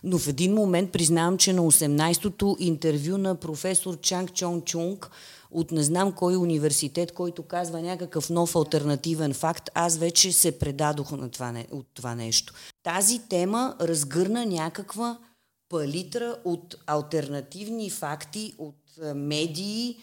Но 0.04 0.18
в 0.18 0.28
един 0.28 0.54
момент 0.54 0.92
признавам, 0.92 1.38
че 1.38 1.52
на 1.52 1.62
18-то 1.62 2.56
интервю 2.58 3.18
на 3.18 3.34
професор 3.34 4.00
Чанг 4.00 4.32
Чон 4.32 4.62
Чунг 4.62 5.10
от 5.50 5.72
не 5.72 5.82
знам 5.82 6.12
кой 6.12 6.36
университет, 6.36 7.12
който 7.12 7.42
казва 7.42 7.82
някакъв 7.82 8.30
нов 8.30 8.56
альтернативен 8.56 9.34
факт, 9.34 9.70
аз 9.74 9.98
вече 9.98 10.32
се 10.32 10.58
предадох 10.58 11.10
на 11.10 11.30
това, 11.30 11.64
от 11.70 11.86
това 11.94 12.14
нещо. 12.14 12.54
Тази 12.82 13.18
тема 13.28 13.76
разгърна 13.80 14.46
някаква 14.46 15.18
палитра 15.68 16.36
от 16.44 16.76
альтернативни 16.86 17.90
факти, 17.90 18.54
от 18.58 18.76
медии, 19.14 19.96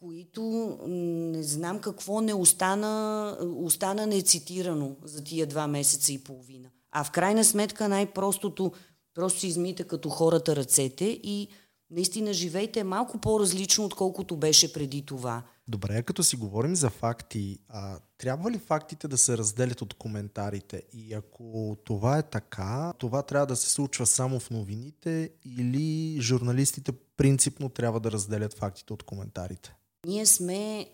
които 0.00 0.78
не 0.88 1.42
знам 1.42 1.78
какво 1.78 2.20
не 2.20 2.34
остана, 2.34 3.36
остана 3.56 4.06
нецитирано 4.06 4.96
за 5.04 5.24
тия 5.24 5.46
два 5.46 5.66
месеца 5.66 6.12
и 6.12 6.18
половина. 6.18 6.68
А 6.92 7.04
в 7.04 7.10
крайна 7.10 7.44
сметка 7.44 7.88
най-простото, 7.88 8.72
просто 9.14 9.40
си 9.40 9.46
измите 9.46 9.84
като 9.84 10.08
хората 10.08 10.56
ръцете 10.56 11.04
и 11.04 11.48
наистина 11.90 12.32
живейте 12.32 12.84
малко 12.84 13.18
по-различно, 13.18 13.84
отколкото 13.84 14.36
беше 14.36 14.72
преди 14.72 15.06
това. 15.06 15.42
Добре, 15.68 16.02
като 16.02 16.22
си 16.22 16.36
говорим 16.36 16.76
за 16.76 16.90
факти, 16.90 17.58
а, 17.68 17.98
трябва 18.18 18.50
ли 18.50 18.58
фактите 18.58 19.08
да 19.08 19.18
се 19.18 19.38
разделят 19.38 19.82
от 19.82 19.94
коментарите? 19.94 20.82
И 20.92 21.14
ако 21.14 21.76
това 21.84 22.18
е 22.18 22.22
така, 22.22 22.92
това 22.98 23.22
трябва 23.22 23.46
да 23.46 23.56
се 23.56 23.68
случва 23.68 24.06
само 24.06 24.40
в 24.40 24.50
новините 24.50 25.30
или 25.44 26.16
журналистите 26.20 26.92
принципно 27.16 27.68
трябва 27.68 28.00
да 28.00 28.12
разделят 28.12 28.54
фактите 28.54 28.92
от 28.92 29.02
коментарите? 29.02 29.74
Ние 30.06 30.26
сме, 30.26 30.90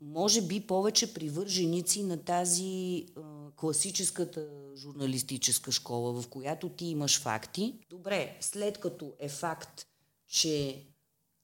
може 0.00 0.42
би, 0.42 0.66
повече 0.66 1.14
привърженици 1.14 2.02
на 2.02 2.24
тази 2.24 3.06
а, 3.16 3.20
класическата 3.56 4.48
журналистическа 4.76 5.72
школа, 5.72 6.22
в 6.22 6.28
която 6.28 6.68
ти 6.68 6.84
имаш 6.84 7.20
факти. 7.20 7.78
Добре, 7.90 8.36
след 8.40 8.78
като 8.78 9.12
е 9.18 9.28
факт, 9.28 9.86
че 10.28 10.84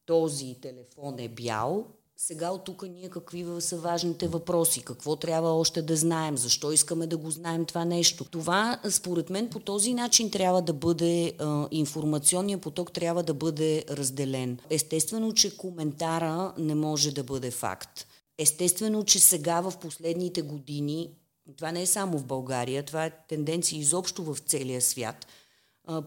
този 0.06 0.56
телефон 0.60 1.18
е 1.18 1.28
бял, 1.28 1.97
сега 2.20 2.50
от 2.50 2.64
тук 2.64 2.84
ние 2.88 3.08
какви 3.08 3.46
са 3.60 3.76
важните 3.76 4.28
въпроси, 4.28 4.82
какво 4.82 5.16
трябва 5.16 5.52
още 5.52 5.82
да 5.82 5.96
знаем, 5.96 6.36
защо 6.38 6.72
искаме 6.72 7.06
да 7.06 7.16
го 7.16 7.30
знаем 7.30 7.64
това 7.64 7.84
нещо. 7.84 8.24
Това, 8.24 8.80
според 8.90 9.30
мен, 9.30 9.50
по 9.50 9.60
този 9.60 9.94
начин 9.94 10.30
трябва 10.30 10.62
да 10.62 10.72
бъде, 10.72 11.32
информационният 11.70 12.62
поток 12.62 12.92
трябва 12.92 13.22
да 13.22 13.34
бъде 13.34 13.84
разделен. 13.90 14.58
Естествено, 14.70 15.32
че 15.34 15.56
коментара 15.56 16.54
не 16.58 16.74
може 16.74 17.14
да 17.14 17.24
бъде 17.24 17.50
факт. 17.50 18.06
Естествено, 18.38 19.04
че 19.04 19.18
сега 19.18 19.60
в 19.60 19.72
последните 19.80 20.42
години, 20.42 21.10
това 21.56 21.72
не 21.72 21.82
е 21.82 21.86
само 21.86 22.18
в 22.18 22.24
България, 22.24 22.82
това 22.82 23.04
е 23.04 23.26
тенденция 23.28 23.78
изобщо 23.78 24.24
в 24.24 24.38
целия 24.38 24.80
свят– 24.80 25.26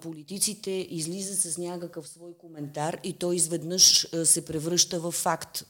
политиците 0.01 0.88
излизат 0.89 1.39
с 1.39 1.57
някакъв 1.57 2.07
свой 2.07 2.34
коментар 2.38 2.97
и 3.03 3.13
той 3.13 3.36
изведнъж 3.36 4.07
се 4.23 4.45
превръща 4.45 4.99
в 4.99 5.11
факт. 5.11 5.65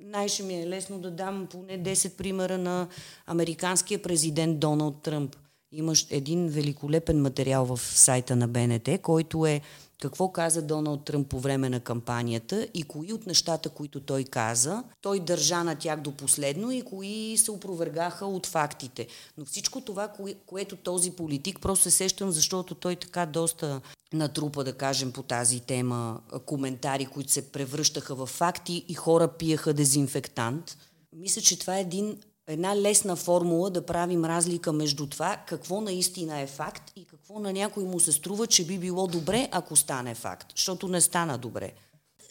Най-ще 0.00 0.42
ми 0.42 0.62
е 0.62 0.68
лесно 0.68 0.98
да 0.98 1.10
дам 1.10 1.46
поне 1.50 1.82
10 1.82 2.16
примера 2.16 2.58
на 2.58 2.88
американския 3.26 4.02
президент 4.02 4.60
Доналд 4.60 5.02
Тръмп. 5.02 5.36
Имаш 5.72 6.06
един 6.10 6.48
великолепен 6.48 7.22
материал 7.22 7.64
в 7.64 7.78
сайта 7.78 8.36
на 8.36 8.48
БНТ, 8.48 8.88
който 9.02 9.46
е 9.46 9.60
какво 10.00 10.28
каза 10.28 10.62
Доналд 10.62 11.04
Тръмп 11.04 11.28
по 11.28 11.40
време 11.40 11.68
на 11.68 11.80
кампанията 11.80 12.68
и 12.74 12.82
кои 12.82 13.12
от 13.12 13.26
нещата, 13.26 13.68
които 13.68 14.00
той 14.00 14.24
каза, 14.24 14.84
той 15.00 15.20
държа 15.20 15.64
на 15.64 15.74
тях 15.74 16.00
до 16.00 16.12
последно 16.12 16.70
и 16.70 16.82
кои 16.82 17.36
се 17.38 17.50
опровергаха 17.50 18.26
от 18.26 18.46
фактите. 18.46 19.06
Но 19.38 19.44
всичко 19.44 19.80
това, 19.80 20.08
кое, 20.08 20.34
което 20.46 20.76
този 20.76 21.10
политик, 21.10 21.60
просто 21.60 21.82
се 21.82 21.90
сещам, 21.90 22.30
защото 22.30 22.74
той 22.74 22.96
така 22.96 23.26
доста 23.26 23.80
натрупа, 24.12 24.64
да 24.64 24.72
кажем, 24.72 25.12
по 25.12 25.22
тази 25.22 25.60
тема 25.60 26.20
коментари, 26.46 27.06
които 27.06 27.32
се 27.32 27.52
превръщаха 27.52 28.14
в 28.14 28.26
факти 28.26 28.84
и 28.88 28.94
хора 28.94 29.28
пиеха 29.28 29.74
дезинфектант. 29.74 30.76
Мисля, 31.16 31.42
че 31.42 31.58
това 31.58 31.78
е 31.78 31.80
един 31.80 32.18
една 32.52 32.76
лесна 32.76 33.16
формула 33.16 33.70
да 33.70 33.86
правим 33.86 34.24
разлика 34.24 34.72
между 34.72 35.06
това 35.06 35.44
какво 35.48 35.80
наистина 35.80 36.40
е 36.40 36.46
факт 36.46 36.92
и 36.96 37.04
какво 37.04 37.38
на 37.38 37.52
някой 37.52 37.84
му 37.84 38.00
се 38.00 38.12
струва, 38.12 38.46
че 38.46 38.66
би 38.66 38.78
било 38.78 39.06
добре, 39.06 39.48
ако 39.52 39.76
стане 39.76 40.14
факт, 40.14 40.52
защото 40.56 40.88
не 40.88 41.00
стана 41.00 41.38
добре. 41.38 41.72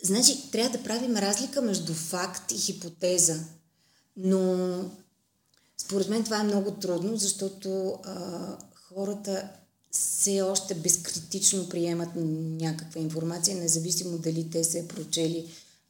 Значи, 0.03 0.51
трябва 0.51 0.77
да 0.77 0.83
правим 0.83 1.17
разлика 1.17 1.61
между 1.61 1.93
факт 1.93 2.51
и 2.51 2.57
хипотеза. 2.57 3.39
Но 4.17 4.67
според 5.77 6.09
мен 6.09 6.23
това 6.23 6.39
е 6.39 6.43
много 6.43 6.71
трудно, 6.71 7.17
защото 7.17 7.99
а, 8.03 8.57
хората 8.73 9.49
все 9.91 10.41
още 10.41 10.75
безкритично 10.75 11.69
приемат 11.69 12.09
някаква 12.15 13.01
информация, 13.01 13.57
независимо 13.57 14.17
дали 14.17 14.49
те 14.49 14.63
се 14.63 14.87
прочели 14.87 15.47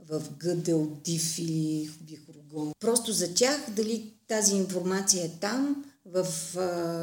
в 0.10 0.24
Гъдел, 0.38 0.88
Див 1.04 1.40
или 1.40 1.88
в 1.88 2.04
Бихорогон. 2.04 2.72
Просто 2.80 3.12
за 3.12 3.34
тях, 3.34 3.72
дали 3.76 4.14
тази 4.30 4.56
информация 4.56 5.26
е 5.26 5.30
там, 5.30 5.86
в 6.06 6.26
а, 6.58 6.62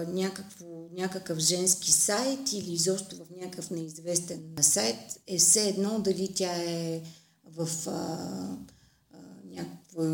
някакво, 0.09 0.67
някакъв 0.93 1.39
женски 1.39 1.93
сайт 1.93 2.53
или 2.53 2.73
изобщо 2.73 3.17
в 3.17 3.31
някакъв 3.41 3.71
неизвестен 3.71 4.41
сайт, 4.61 4.97
е 5.27 5.39
все 5.39 5.69
едно 5.69 5.99
дали 5.99 6.35
тя 6.35 6.53
е 6.63 7.03
в 7.45 7.69
а, 7.87 7.91
а, 7.91 9.19
някаква, 9.45 10.05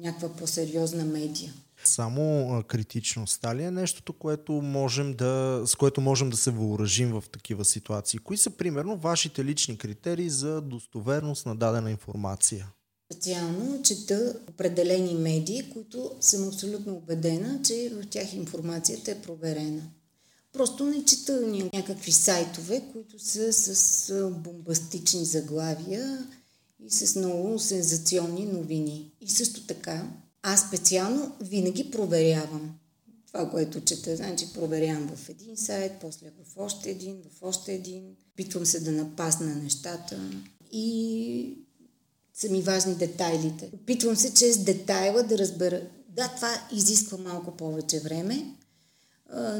някаква 0.00 0.36
по-сериозна 0.36 1.04
медия. 1.04 1.52
Само 1.84 2.62
критичността 2.68 3.54
ли 3.54 3.62
е 3.62 3.70
нещото, 3.70 4.12
което 4.12 4.52
можем 4.52 5.14
да, 5.14 5.62
с 5.66 5.74
което 5.74 6.00
можем 6.00 6.30
да 6.30 6.36
се 6.36 6.50
въоръжим 6.50 7.12
в 7.12 7.24
такива 7.32 7.64
ситуации? 7.64 8.18
Кои 8.18 8.36
са, 8.36 8.50
примерно, 8.50 8.96
вашите 8.96 9.44
лични 9.44 9.78
критерии 9.78 10.30
за 10.30 10.60
достоверност 10.60 11.46
на 11.46 11.56
дадена 11.56 11.90
информация? 11.90 12.68
Специално 13.12 13.82
чета 13.82 14.40
определени 14.48 15.14
медии, 15.14 15.70
които 15.72 16.12
съм 16.20 16.48
абсолютно 16.48 16.96
убедена, 16.96 17.60
че 17.62 17.92
в 17.94 18.06
тях 18.10 18.34
информацията 18.34 19.10
е 19.10 19.22
проверена. 19.22 19.82
Просто 20.52 20.86
не 20.86 21.04
чета 21.04 21.40
някакви 21.72 22.12
сайтове, 22.12 22.82
които 22.92 23.18
са 23.18 23.52
с 23.52 24.30
бомбастични 24.30 25.24
заглавия 25.24 26.26
и 26.86 26.90
с 26.90 27.16
много 27.16 27.58
сензационни 27.58 28.46
новини. 28.46 29.12
И 29.20 29.30
също 29.30 29.66
така, 29.66 30.08
аз 30.42 30.68
специално 30.68 31.32
винаги 31.40 31.90
проверявам 31.90 32.74
това, 33.26 33.50
което 33.50 33.80
чета. 33.80 34.16
Значи 34.16 34.52
проверявам 34.54 35.16
в 35.16 35.28
един 35.28 35.56
сайт, 35.56 35.92
после 36.00 36.30
в 36.30 36.56
още 36.56 36.90
един, 36.90 37.16
в 37.30 37.42
още 37.42 37.74
един. 37.74 38.16
Питвам 38.36 38.66
се 38.66 38.80
да 38.80 38.92
напасна 38.92 39.54
нещата. 39.54 40.30
И 40.72 41.63
са 42.34 42.48
ми 42.48 42.62
важни 42.62 42.94
детайлите. 42.94 43.70
Опитвам 43.74 44.16
се 44.16 44.34
чрез 44.34 44.58
детайла 44.58 45.22
да 45.22 45.38
разбера. 45.38 45.80
Да, 46.08 46.32
това 46.36 46.68
изисква 46.72 47.18
малко 47.18 47.56
повече 47.56 48.00
време. 48.00 48.56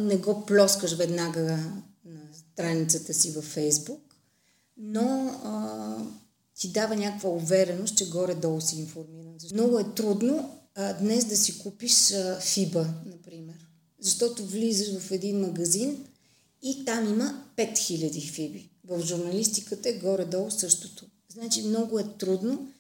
Не 0.01 0.17
го 0.17 0.47
плоскаш 0.47 0.97
веднага 0.97 1.59
на 2.05 2.21
страницата 2.33 3.15
си 3.15 3.31
във 3.31 3.45
Фейсбук, 3.45 4.15
но 4.77 5.35
ти 6.59 6.69
дава 6.69 6.97
някаква 6.97 7.31
увереност, 7.31 7.97
че 7.97 8.09
горе-долу 8.09 8.61
си 8.61 8.77
информиран. 8.77 9.35
Много 9.53 9.79
е 9.79 9.95
трудно 9.97 10.59
днес 11.01 11.25
да 11.25 11.37
си 11.37 11.59
купиш 11.59 12.13
фиба, 12.41 12.87
например. 13.07 13.57
Защото 14.01 14.47
влизаш 14.47 14.99
в 14.99 15.11
един 15.11 15.41
магазин 15.41 16.07
и 16.63 16.85
там 16.85 17.09
има 17.09 17.45
5000 17.57 18.31
фиби. 18.31 18.71
В 18.85 19.03
журналистиката 19.07 19.89
е 19.89 19.99
горе-долу 19.99 20.51
същото. 20.51 21.07
Значи 21.35 21.63
много 21.63 21.99
е 21.99 22.05
трудно 22.19 22.73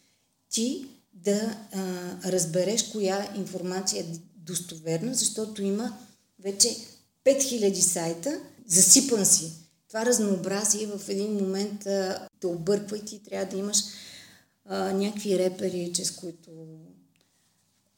ти 0.50 0.86
да 1.12 1.58
а, 1.72 2.32
разбереш 2.32 2.82
коя 2.82 3.32
информация 3.36 4.00
е 4.00 4.18
достоверна, 4.36 5.14
защото 5.14 5.62
има 5.62 5.98
вече 6.38 6.76
5000 7.24 7.80
сайта, 7.80 8.40
засипан 8.66 9.26
си. 9.26 9.52
Това 9.88 10.06
разнообразие 10.06 10.86
в 10.86 11.08
един 11.08 11.32
момент 11.32 11.86
а, 11.86 12.28
те 12.40 12.46
обърква 12.46 12.98
и 12.98 13.04
ти 13.04 13.22
трябва 13.22 13.46
да 13.46 13.56
имаш 13.56 13.78
а, 14.64 14.92
някакви 14.92 15.38
репери, 15.38 15.92
чрез 15.94 16.10
които, 16.10 16.50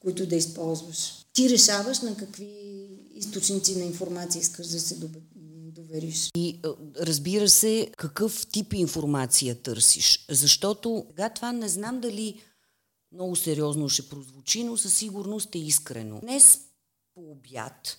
които 0.01 0.27
да 0.27 0.37
използваш. 0.37 1.27
Ти 1.33 1.51
решаваш 1.51 2.01
на 2.01 2.17
какви 2.17 2.89
източници 3.15 3.77
на 3.77 3.85
информация 3.85 4.41
искаш 4.41 4.67
да 4.67 4.81
се 4.81 4.95
довериш. 5.87 6.31
И 6.37 6.61
разбира 7.01 7.49
се, 7.49 7.91
какъв 7.97 8.47
тип 8.47 8.73
информация 8.73 9.63
търсиш. 9.63 10.27
Защото 10.31 11.07
сега 11.11 11.29
това 11.29 11.53
не 11.53 11.69
знам 11.69 12.01
дали 12.01 12.41
много 13.13 13.37
сериозно 13.37 13.89
ще 13.89 14.09
прозвучи, 14.09 14.65
но 14.65 14.77
със 14.77 14.95
сигурност 14.95 15.55
е 15.55 15.59
искрено. 15.59 16.21
Днес 16.21 16.61
по 17.15 17.31
обяд 17.31 17.99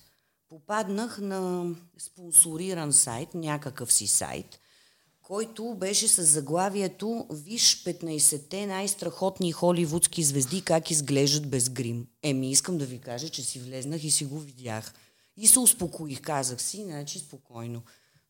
попаднах 0.49 1.19
на 1.21 1.71
спонсориран 1.97 2.93
сайт, 2.93 3.33
някакъв 3.33 3.93
си 3.93 4.07
сайт, 4.07 4.59
който 5.21 5.75
беше 5.75 6.07
с 6.07 6.23
заглавието 6.23 7.27
Виж 7.31 7.83
15-те 7.83 8.65
най-страхотни 8.65 9.51
холивудски 9.51 10.23
звезди 10.23 10.61
как 10.61 10.91
изглеждат 10.91 11.49
без 11.49 11.69
грим. 11.69 12.07
Еми, 12.23 12.51
искам 12.51 12.77
да 12.77 12.85
ви 12.85 12.99
кажа, 12.99 13.29
че 13.29 13.43
си 13.43 13.59
влезнах 13.59 14.03
и 14.03 14.11
си 14.11 14.25
го 14.25 14.39
видях. 14.39 14.93
И 15.38 15.47
се 15.47 15.59
успокоих, 15.59 16.21
казах 16.21 16.61
си, 16.61 16.83
значи 16.83 17.19
спокойно. 17.19 17.81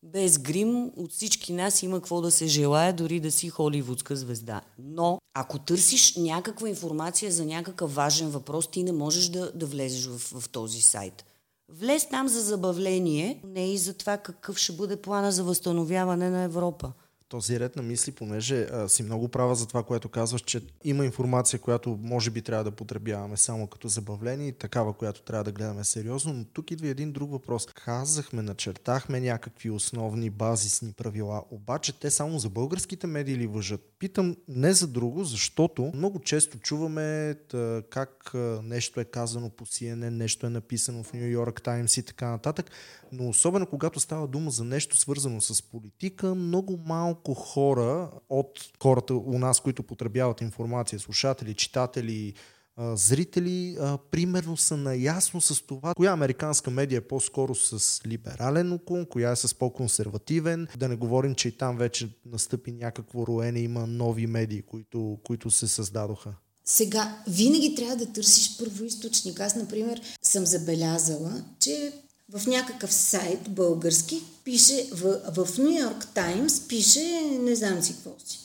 Без 0.03 0.39
грим 0.39 0.91
от 0.95 1.11
всички 1.11 1.53
нас 1.53 1.83
има 1.83 1.97
какво 1.97 2.21
да 2.21 2.31
се 2.31 2.47
желая, 2.47 2.93
дори 2.93 3.19
да 3.19 3.31
си 3.31 3.49
холивудска 3.49 4.15
звезда. 4.15 4.61
Но, 4.79 5.19
ако 5.33 5.59
търсиш 5.59 6.15
някаква 6.15 6.69
информация 6.69 7.31
за 7.31 7.45
някакъв 7.45 7.95
важен 7.95 8.29
въпрос, 8.29 8.67
ти 8.67 8.83
не 8.83 8.91
можеш 8.91 9.29
да, 9.29 9.51
да 9.51 9.65
влезеш 9.65 10.05
в, 10.05 10.39
в 10.39 10.49
този 10.49 10.81
сайт. 10.81 11.25
Влез 11.69 12.09
там 12.09 12.27
за 12.27 12.41
забавление, 12.41 13.41
не 13.43 13.73
и 13.73 13.77
за 13.77 13.93
това 13.93 14.17
какъв 14.17 14.57
ще 14.57 14.73
бъде 14.73 15.01
плана 15.01 15.31
за 15.31 15.43
възстановяване 15.43 16.29
на 16.29 16.41
Европа 16.41 16.93
този 17.29 17.59
ред 17.59 17.75
на 17.75 17.83
мисли, 17.83 18.11
понеже 18.11 18.61
а, 18.61 18.89
си 18.89 19.03
много 19.03 19.27
права 19.27 19.55
за 19.55 19.67
това, 19.67 19.83
което 19.83 20.09
казваш, 20.09 20.41
че 20.41 20.61
има 20.83 21.05
информация, 21.05 21.59
която 21.59 21.99
може 22.01 22.29
би 22.29 22.41
трябва 22.41 22.63
да 22.63 22.71
потребяваме 22.71 23.37
само 23.37 23.67
като 23.67 23.87
забавление 23.87 24.47
и 24.47 24.51
такава, 24.51 24.93
която 24.93 25.21
трябва 25.21 25.43
да 25.43 25.51
гледаме 25.51 25.83
сериозно, 25.83 26.33
но 26.33 26.45
тук 26.45 26.71
идва 26.71 26.87
един 26.87 27.11
друг 27.11 27.31
въпрос. 27.31 27.65
Казахме, 27.65 28.41
начертахме 28.41 29.19
някакви 29.19 29.69
основни 29.69 30.29
базисни 30.29 30.93
правила, 30.93 31.43
обаче 31.51 31.99
те 31.99 32.11
само 32.11 32.39
за 32.39 32.49
българските 32.49 33.07
медии 33.07 33.37
ли 33.37 33.47
въжат? 33.47 33.81
Питам 33.99 34.35
не 34.47 34.73
за 34.73 34.87
друго, 34.87 35.23
защото 35.23 35.91
много 35.95 36.19
често 36.19 36.59
чуваме 36.59 37.35
тъ, 37.49 37.83
как 37.89 38.31
нещо 38.63 38.99
е 38.99 39.05
казано 39.05 39.49
по 39.49 39.65
CNN, 39.65 40.09
нещо 40.09 40.47
е 40.47 40.49
написано 40.49 41.03
в 41.03 41.13
Нью 41.13 41.27
Йорк 41.27 41.61
Таймс 41.61 41.97
и 41.97 42.03
така 42.03 42.29
нататък, 42.29 42.71
но 43.11 43.29
особено 43.29 43.65
когато 43.65 43.99
става 43.99 44.27
дума 44.27 44.51
за 44.51 44.63
нещо 44.63 44.97
свързано 44.97 45.41
с 45.41 45.61
политика, 45.61 46.35
много 46.35 46.79
малко 46.85 47.16
хора 47.35 48.11
от 48.29 48.59
хората 48.83 49.13
у 49.13 49.39
нас, 49.39 49.59
които 49.59 49.83
потребяват 49.83 50.41
информация, 50.41 50.99
слушатели, 50.99 51.53
читатели, 51.53 52.33
зрители, 52.79 53.77
примерно 54.11 54.57
са 54.57 54.77
наясно 54.77 55.41
с 55.41 55.61
това, 55.61 55.93
коя 55.93 56.11
американска 56.11 56.71
медия 56.71 56.97
е 56.97 57.07
по-скоро 57.07 57.55
с 57.55 58.01
либерален 58.05 58.73
уклон, 58.73 59.05
коя 59.05 59.31
е 59.31 59.35
с 59.35 59.55
по-консервативен. 59.55 60.67
Да 60.77 60.87
не 60.87 60.95
говорим, 60.95 61.35
че 61.35 61.47
и 61.47 61.51
там 61.51 61.77
вече 61.77 62.09
настъпи 62.25 62.71
някакво 62.71 63.27
роене, 63.27 63.59
има 63.59 63.87
нови 63.87 64.27
медии, 64.27 64.61
които, 64.61 65.17
които 65.23 65.51
се 65.51 65.67
създадоха. 65.67 66.33
Сега, 66.65 67.23
винаги 67.27 67.75
трябва 67.75 67.95
да 67.95 68.13
търсиш 68.13 68.57
първоисточник. 68.57 69.39
Аз, 69.39 69.55
например, 69.55 70.01
съм 70.21 70.45
забелязала, 70.45 71.43
че 71.59 71.93
в 72.29 72.47
някакъв 72.47 72.93
сайт 72.93 73.49
български 73.49 74.21
пише, 74.43 74.89
в, 74.91 75.21
в 75.35 75.57
Нью 75.57 75.79
Йорк 75.79 76.07
Таймс 76.13 76.67
пише 76.67 77.21
не 77.41 77.55
знам 77.55 77.83
си 77.83 77.93
какво 77.93 78.15
си. 78.25 78.39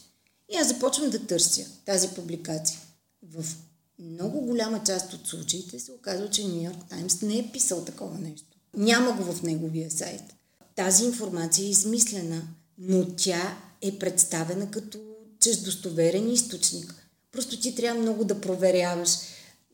И 0.48 0.56
аз 0.56 0.68
започвам 0.68 1.10
да 1.10 1.26
търся 1.26 1.66
тази 1.86 2.08
публикация. 2.08 2.80
В 3.22 3.44
много 3.98 4.40
голяма 4.40 4.82
част 4.86 5.12
от 5.12 5.28
случаите 5.28 5.78
се 5.78 5.92
оказва, 5.92 6.30
че 6.30 6.48
Нью 6.48 6.64
Йорк 6.64 6.88
Таймс 6.88 7.22
не 7.22 7.38
е 7.38 7.50
писал 7.52 7.84
такова 7.84 8.18
нещо. 8.18 8.46
Няма 8.76 9.12
го 9.12 9.32
в 9.32 9.42
неговия 9.42 9.90
сайт. 9.90 10.22
Тази 10.76 11.04
информация 11.04 11.66
е 11.66 11.70
измислена, 11.70 12.42
но 12.78 13.06
тя 13.16 13.58
е 13.80 13.98
представена 13.98 14.70
като 14.70 14.98
чрез 15.40 15.62
достоверен 15.62 16.30
източник. 16.30 16.94
Просто 17.32 17.60
ти 17.60 17.74
трябва 17.74 18.00
много 18.00 18.24
да 18.24 18.40
проверяваш 18.40 19.08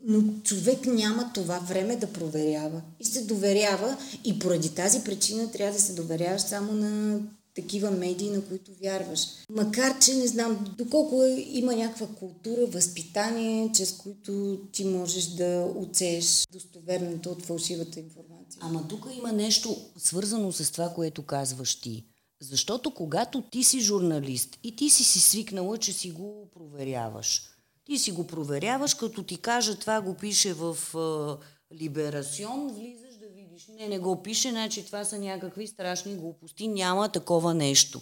но 0.04 0.22
човек 0.42 0.86
няма 0.86 1.30
това 1.34 1.58
време 1.58 1.96
да 1.96 2.12
проверява 2.12 2.82
и 3.00 3.04
се 3.04 3.24
доверява 3.24 3.96
и 4.24 4.38
поради 4.38 4.74
тази 4.74 5.04
причина 5.04 5.50
трябва 5.50 5.72
да 5.72 5.82
се 5.82 5.92
доверяваш 5.92 6.40
само 6.40 6.72
на 6.72 7.20
такива 7.54 7.90
медии, 7.90 8.30
на 8.30 8.44
които 8.44 8.70
вярваш. 8.82 9.26
Макар, 9.50 9.98
че 9.98 10.14
не 10.14 10.26
знам 10.26 10.74
доколко 10.78 11.22
е, 11.22 11.44
има 11.48 11.76
някаква 11.76 12.06
култура, 12.06 12.66
възпитание, 12.66 13.70
чрез 13.74 13.92
които 13.92 14.60
ти 14.72 14.84
можеш 14.84 15.24
да 15.24 15.72
оцееш 15.76 16.46
достоверното 16.52 17.30
от 17.30 17.42
фалшивата 17.42 18.00
информация. 18.00 18.60
Ама 18.60 18.88
тук 18.88 19.06
има 19.18 19.32
нещо 19.32 19.76
свързано 19.96 20.52
с 20.52 20.72
това, 20.72 20.88
което 20.88 21.22
казваш 21.22 21.80
ти. 21.80 22.04
Защото 22.40 22.94
когато 22.94 23.42
ти 23.42 23.64
си 23.64 23.80
журналист 23.80 24.58
и 24.62 24.76
ти 24.76 24.90
си 24.90 25.04
си 25.04 25.20
свикнала, 25.20 25.78
че 25.78 25.92
си 25.92 26.10
го 26.10 26.48
проверяваш– 26.54 27.42
ти 27.88 27.98
си 27.98 28.12
го 28.12 28.26
проверяваш, 28.26 28.94
като 28.94 29.22
ти 29.22 29.36
кажа 29.36 29.78
това 29.78 30.00
го 30.00 30.14
пише 30.14 30.54
в 30.54 30.76
е, 30.94 31.74
Либерасион, 31.74 32.68
влизаш 32.74 33.14
да 33.16 33.28
видиш. 33.28 33.66
Не, 33.68 33.88
не 33.88 33.98
го 33.98 34.22
пише, 34.22 34.50
значи 34.50 34.86
това 34.86 35.04
са 35.04 35.18
някакви 35.18 35.66
страшни 35.66 36.14
глупости, 36.14 36.68
няма 36.68 37.08
такова 37.08 37.54
нещо. 37.54 38.00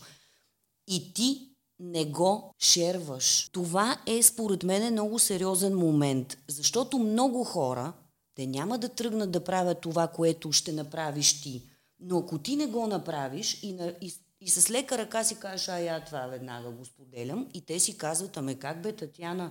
И 0.89 1.15
ти 1.15 1.51
не 1.81 2.05
го 2.05 2.55
шерваш. 2.59 3.49
Това 3.53 3.99
е 4.07 4.23
според 4.23 4.63
мен 4.63 4.93
много 4.93 5.19
сериозен 5.19 5.77
момент, 5.77 6.39
защото 6.49 6.99
много 6.99 7.45
хора, 7.45 7.93
те 8.35 8.47
няма 8.47 8.79
да 8.79 8.89
тръгнат 8.89 9.31
да 9.31 9.45
правят 9.45 9.81
това, 9.81 10.09
което 10.09 10.53
ще 10.53 10.73
направиш 10.73 11.43
ти. 11.43 11.63
Но 12.01 12.19
ако 12.19 12.39
ти 12.39 12.57
не 12.57 12.67
го 12.67 12.87
направиш 12.87 13.63
и, 13.63 13.73
на, 13.73 13.95
и, 14.01 14.15
и 14.41 14.49
с 14.49 14.71
лека 14.71 14.99
ръка 14.99 15.25
си 15.25 15.39
кажеш, 15.39 15.69
а 15.69 15.79
я 15.79 16.05
това 16.05 16.27
веднага 16.27 16.71
го 16.71 16.85
споделям, 16.85 17.49
и 17.55 17.61
те 17.61 17.81
си 17.81 17.99
казват, 17.99 18.37
ами 18.37 18.59
как 18.59 18.83
бе, 18.83 18.93
Татьяна, 18.93 19.51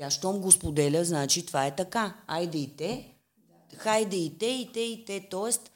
тя, 0.00 0.10
щом 0.10 0.40
го 0.40 0.52
споделя, 0.52 1.04
значи 1.04 1.46
това 1.46 1.66
е 1.66 1.76
така. 1.76 2.16
Айде 2.26 2.58
и 2.58 2.76
те, 2.76 3.14
хайде 3.76 4.16
и 4.16 4.38
те, 4.38 4.46
и 4.46 4.70
те, 4.72 4.80
и 4.80 5.04
те. 5.04 5.26
Тоест, 5.30 5.70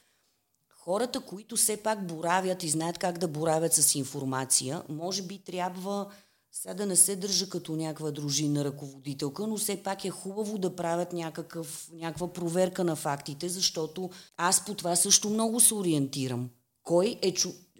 хората, 0.69 1.19
които 1.19 1.55
все 1.55 1.77
пак 1.77 2.07
боравят 2.07 2.63
и 2.63 2.69
знаят 2.69 2.97
как 2.97 3.17
да 3.17 3.27
боравят 3.27 3.73
с 3.73 3.95
информация, 3.95 4.83
може 4.89 5.21
би 5.21 5.37
трябва 5.37 6.07
сега 6.51 6.73
да 6.73 6.85
не 6.85 6.95
се 6.95 7.15
държа 7.15 7.49
като 7.49 7.75
някаква 7.75 8.11
дружина 8.11 8.65
ръководителка, 8.65 9.47
но 9.47 9.57
все 9.57 9.83
пак 9.83 10.05
е 10.05 10.09
хубаво 10.09 10.57
да 10.57 10.75
правят 10.75 11.13
някакъв, 11.13 11.89
някаква 11.93 12.33
проверка 12.33 12.83
на 12.83 12.95
фактите, 12.95 13.49
защото 13.49 14.09
аз 14.37 14.65
по 14.65 14.73
това 14.73 14.95
също 14.95 15.29
много 15.29 15.59
се 15.59 15.73
ориентирам. 15.73 16.49
Кой 16.83 17.19
е, 17.21 17.33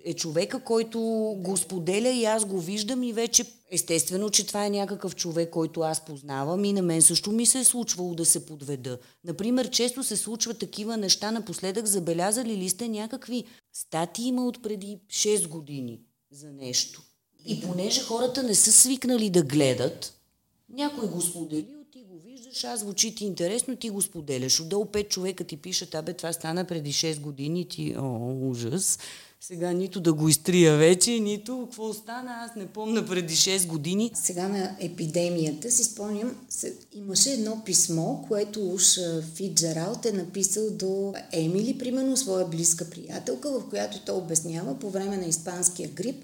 е 0.05 0.13
човека, 0.13 0.63
който 0.63 0.99
го 1.37 1.57
споделя 1.57 2.09
и 2.09 2.25
аз 2.25 2.45
го 2.45 2.59
виждам 2.59 3.03
и 3.03 3.13
вече 3.13 3.45
естествено, 3.75 4.29
че 4.29 4.47
това 4.47 4.65
е 4.65 4.69
някакъв 4.69 5.15
човек, 5.15 5.49
който 5.49 5.81
аз 5.81 6.05
познавам 6.05 6.65
и 6.65 6.73
на 6.73 6.81
мен 6.81 7.01
също 7.01 7.31
ми 7.31 7.45
се 7.45 7.59
е 7.59 7.63
случвало 7.63 8.15
да 8.15 8.25
се 8.25 8.45
подведа. 8.45 8.97
Например, 9.23 9.69
често 9.69 10.03
се 10.03 10.17
случват 10.17 10.59
такива 10.59 10.97
неща. 10.97 11.31
Напоследък 11.31 11.85
забелязали 11.85 12.57
ли 12.57 12.69
сте 12.69 12.87
някакви 12.87 13.43
статии 13.73 14.27
има 14.27 14.45
от 14.45 14.63
преди 14.63 14.99
6 15.09 15.47
години 15.47 15.99
за 16.31 16.51
нещо. 16.51 17.01
И 17.45 17.61
понеже 17.61 18.01
хората 18.01 18.43
не 18.43 18.55
са 18.55 18.71
свикнали 18.71 19.29
да 19.29 19.43
гледат, 19.43 20.13
някой 20.69 21.07
го 21.07 21.21
сподели, 21.21 21.75
ти 21.91 22.03
го 22.03 22.19
виждаш, 22.19 22.63
аз 22.63 22.79
звучи 22.79 23.15
ти 23.15 23.25
интересно, 23.25 23.75
ти 23.75 23.89
го 23.89 24.01
споделяш. 24.01 24.59
Отдолу 24.59 24.85
пет 24.85 25.09
човека 25.09 25.43
ти 25.43 25.57
пишат, 25.57 25.95
абе 25.95 26.13
това 26.13 26.33
стана 26.33 26.65
преди 26.65 26.93
6 26.93 27.19
години, 27.19 27.67
ти, 27.67 27.95
о, 27.97 28.49
ужас. 28.49 28.99
Сега 29.41 29.73
нито 29.73 29.99
да 29.99 30.13
го 30.13 30.29
изтрия 30.29 30.77
вече, 30.77 31.19
нито 31.19 31.61
какво 31.63 31.93
стана, 31.93 32.31
аз 32.45 32.55
не 32.55 32.65
помня 32.67 33.05
преди 33.05 33.35
6 33.35 33.67
години. 33.67 34.11
Сега 34.13 34.47
на 34.47 34.75
епидемията 34.79 35.71
си 35.71 35.83
спомням, 35.83 36.35
имаше 36.93 37.29
едно 37.29 37.61
писмо, 37.65 38.21
което 38.27 38.73
уж 38.73 38.99
Фиджералт 39.35 40.05
е 40.05 40.11
написал 40.11 40.69
до 40.71 41.13
Емили, 41.31 41.77
примерно 41.77 42.17
своя 42.17 42.45
близка 42.45 42.89
приятелка, 42.89 43.49
в 43.51 43.69
която 43.69 43.99
той 43.99 44.15
обяснява 44.15 44.79
по 44.79 44.89
време 44.89 45.17
на 45.17 45.25
испанския 45.25 45.89
грип, 45.89 46.23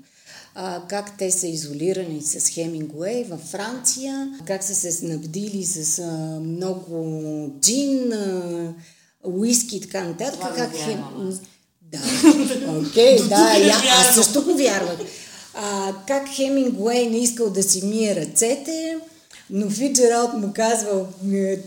а, 0.56 0.84
как 0.88 1.18
те 1.18 1.32
са 1.32 1.48
изолирани 1.48 2.22
с 2.22 2.50
Хемингуей 2.50 3.24
във 3.24 3.42
Франция, 3.42 4.40
как 4.46 4.64
са 4.64 4.76
се 4.76 4.92
снабдили 4.92 5.66
с 5.66 6.00
а, 6.00 6.40
много 6.40 7.50
джин, 7.62 8.14
а, 8.14 8.74
уиски 9.24 9.78
и 9.78 9.82
така 9.82 10.04
нататък. 10.04 10.56
Как, 10.56 10.76
хем... 10.76 11.04
Да, 11.92 11.98
окей, 12.80 13.18
okay, 13.18 13.28
да, 13.28 13.58
я, 13.58 13.76
аз 14.00 14.16
също 14.16 14.44
го 14.44 14.54
вярвах. 14.58 14.98
А, 15.54 15.96
как 16.08 16.30
Хемингуей 16.36 17.10
не 17.10 17.18
искал 17.18 17.50
да 17.50 17.64
си 17.64 17.86
мие 17.86 18.16
ръцете, 18.16 18.98
но 19.50 19.70
Фиджералд 19.70 20.34
му 20.34 20.54
казвал, 20.56 21.08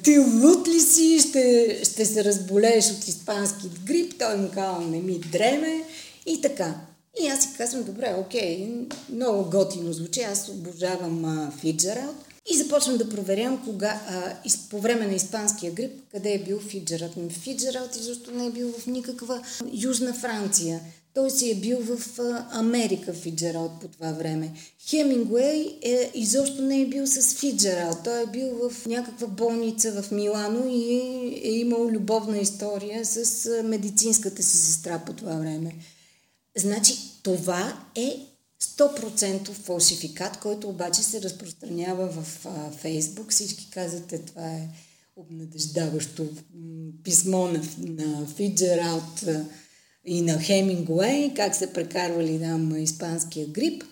ти 0.02 0.18
лут 0.18 0.68
ли 0.68 0.80
си, 0.80 1.20
ще, 1.28 1.80
ще 1.84 2.06
се 2.06 2.24
разболееш 2.24 2.90
от 2.90 3.08
испански 3.08 3.66
грип, 3.86 4.18
той 4.18 4.36
му 4.36 4.48
казал, 4.54 4.80
не 4.80 4.98
ми 4.98 5.18
дреме 5.18 5.82
и 6.26 6.40
така. 6.40 6.74
И 7.22 7.26
аз 7.26 7.42
си 7.42 7.48
казвам, 7.58 7.82
добре, 7.82 8.14
окей, 8.18 8.68
много 9.12 9.50
готино 9.50 9.92
звучи, 9.92 10.20
аз 10.20 10.48
обожавам 10.48 11.52
Фиджералд. 11.60 12.16
И 12.52 12.56
започвам 12.56 12.96
да 12.96 13.08
проверям 13.08 13.64
кога, 13.64 14.00
а, 14.08 14.36
из, 14.44 14.56
по 14.56 14.80
време 14.80 15.06
на 15.06 15.14
испанския 15.14 15.72
грип, 15.72 15.92
къде 16.12 16.32
е 16.32 16.38
бил 16.38 16.60
Фиджералд. 16.60 17.12
Фиджералд 17.30 17.96
изобщо 17.96 18.30
не 18.30 18.46
е 18.46 18.50
бил 18.50 18.72
в 18.72 18.86
никаква 18.86 19.42
Южна 19.72 20.14
Франция. 20.14 20.80
Той 21.14 21.30
си 21.30 21.50
е 21.50 21.54
бил 21.54 21.78
в 21.80 22.20
а, 22.20 22.46
Америка 22.50 23.12
Фиджералд 23.12 23.72
по 23.80 23.88
това 23.88 24.12
време. 24.12 24.52
Хемингуей 24.88 25.78
е, 25.82 26.10
изобщо 26.14 26.62
не 26.62 26.80
е 26.80 26.86
бил 26.86 27.06
с 27.06 27.34
Фиджералд. 27.34 27.98
Той 28.04 28.22
е 28.22 28.26
бил 28.26 28.70
в 28.70 28.86
някаква 28.86 29.26
болница 29.26 30.02
в 30.02 30.10
Милано 30.10 30.68
и 30.68 30.98
е, 31.44 31.50
имал 31.50 31.88
любовна 31.88 32.38
история 32.38 33.04
с 33.04 33.48
медицинската 33.62 34.42
си 34.42 34.56
сестра 34.56 34.98
по 35.06 35.12
това 35.12 35.34
време. 35.34 35.74
Значи 36.56 36.94
това 37.22 37.78
е 37.94 38.33
100% 38.64 39.52
фалшификат, 39.52 40.40
който 40.40 40.68
обаче 40.68 41.02
се 41.02 41.22
разпространява 41.22 42.08
в 42.08 42.22
Фейсбук. 42.76 43.30
Всички 43.30 43.70
казвате, 43.70 44.18
това 44.18 44.50
е 44.50 44.68
обнадеждаващо 45.16 46.28
писмо 47.04 47.48
на, 47.48 47.62
на 47.78 48.26
Фиджералд 48.26 49.24
и 50.04 50.22
на 50.22 50.42
Хемингуей, 50.42 51.34
как 51.34 51.54
се 51.54 51.72
прекарвали 51.72 52.40
там 52.40 52.76
испанския 52.76 53.46
грип. 53.46 53.84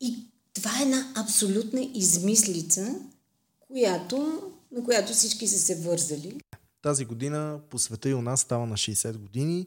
И 0.00 0.26
това 0.54 0.78
е 0.80 0.82
една 0.82 1.12
абсолютна 1.16 1.90
измислица, 1.94 2.94
която, 3.58 4.42
на 4.72 4.84
която 4.84 5.12
всички 5.12 5.48
са 5.48 5.58
се 5.58 5.74
вързали. 5.74 6.40
Тази 6.82 7.04
година 7.04 7.60
по 7.70 7.78
света 7.78 8.08
и 8.08 8.14
у 8.14 8.22
нас 8.22 8.40
става 8.40 8.66
на 8.66 8.74
60 8.74 9.16
години. 9.16 9.66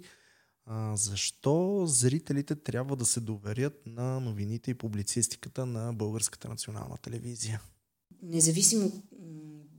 А, 0.70 0.96
защо 0.96 1.84
зрителите 1.88 2.56
трябва 2.56 2.96
да 2.96 3.06
се 3.06 3.20
доверят 3.20 3.82
на 3.86 4.20
новините 4.20 4.72
и 4.72 4.74
публицистиката 4.74 5.66
на 5.66 5.94
Българската 5.94 6.50
национална 6.50 6.98
телевизия? 6.98 7.62
Независимо 8.24 8.92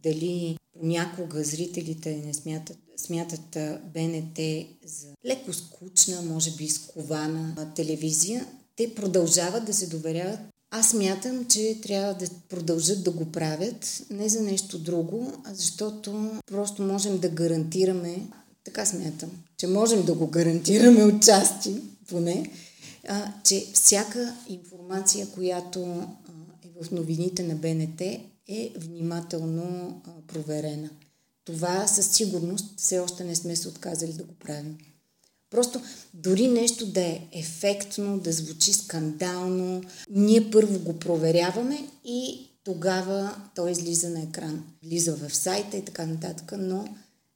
дали 0.02 0.58
понякога 0.72 1.44
зрителите 1.44 2.16
не 2.16 2.34
смятат, 2.34 2.78
смятат 2.96 3.56
БНТ 3.94 4.38
за 4.84 5.08
леко 5.26 5.52
скучна, 5.52 6.22
може 6.22 6.56
би 6.56 6.68
скована 6.68 7.72
телевизия, 7.74 8.46
те 8.76 8.94
продължават 8.94 9.64
да 9.64 9.74
се 9.74 9.86
доверяват. 9.88 10.40
Аз 10.70 10.90
смятам, 10.90 11.46
че 11.46 11.80
трябва 11.82 12.14
да 12.14 12.26
продължат 12.48 13.04
да 13.04 13.10
го 13.10 13.32
правят 13.32 14.02
не 14.10 14.28
за 14.28 14.42
нещо 14.42 14.78
друго, 14.78 15.32
а 15.44 15.54
защото 15.54 16.40
просто 16.46 16.82
можем 16.82 17.18
да 17.18 17.28
гарантираме 17.28 18.26
така 18.64 18.86
смятам, 18.86 19.30
че 19.58 19.66
можем 19.66 20.04
да 20.04 20.14
го 20.14 20.26
гарантираме 20.26 21.04
от 21.04 21.22
части, 21.22 21.74
поне, 22.08 22.50
а, 23.08 23.32
че 23.44 23.66
всяка 23.74 24.36
информация, 24.48 25.26
която 25.26 25.84
а, 25.84 26.06
е 26.64 26.82
в 26.84 26.90
новините 26.90 27.42
на 27.42 27.54
БНТ, 27.54 28.00
е 28.48 28.72
внимателно 28.76 30.00
а, 30.06 30.10
проверена. 30.26 30.90
Това 31.44 31.86
със 31.86 32.10
сигурност 32.10 32.74
все 32.76 32.98
още 32.98 33.24
не 33.24 33.34
сме 33.34 33.56
се 33.56 33.68
отказали 33.68 34.12
да 34.12 34.24
го 34.24 34.34
правим. 34.34 34.78
Просто 35.50 35.80
дори 36.14 36.48
нещо 36.48 36.86
да 36.86 37.00
е 37.00 37.20
ефектно, 37.32 38.18
да 38.18 38.32
звучи 38.32 38.72
скандално, 38.72 39.82
ние 40.10 40.50
първо 40.50 40.78
го 40.78 40.98
проверяваме 40.98 41.88
и 42.04 42.48
тогава 42.64 43.36
той 43.54 43.70
излиза 43.70 44.10
на 44.10 44.22
екран. 44.22 44.64
Влиза 44.84 45.16
в 45.16 45.36
сайта 45.36 45.76
и 45.76 45.84
така 45.84 46.06
нататък, 46.06 46.52
но 46.58 46.88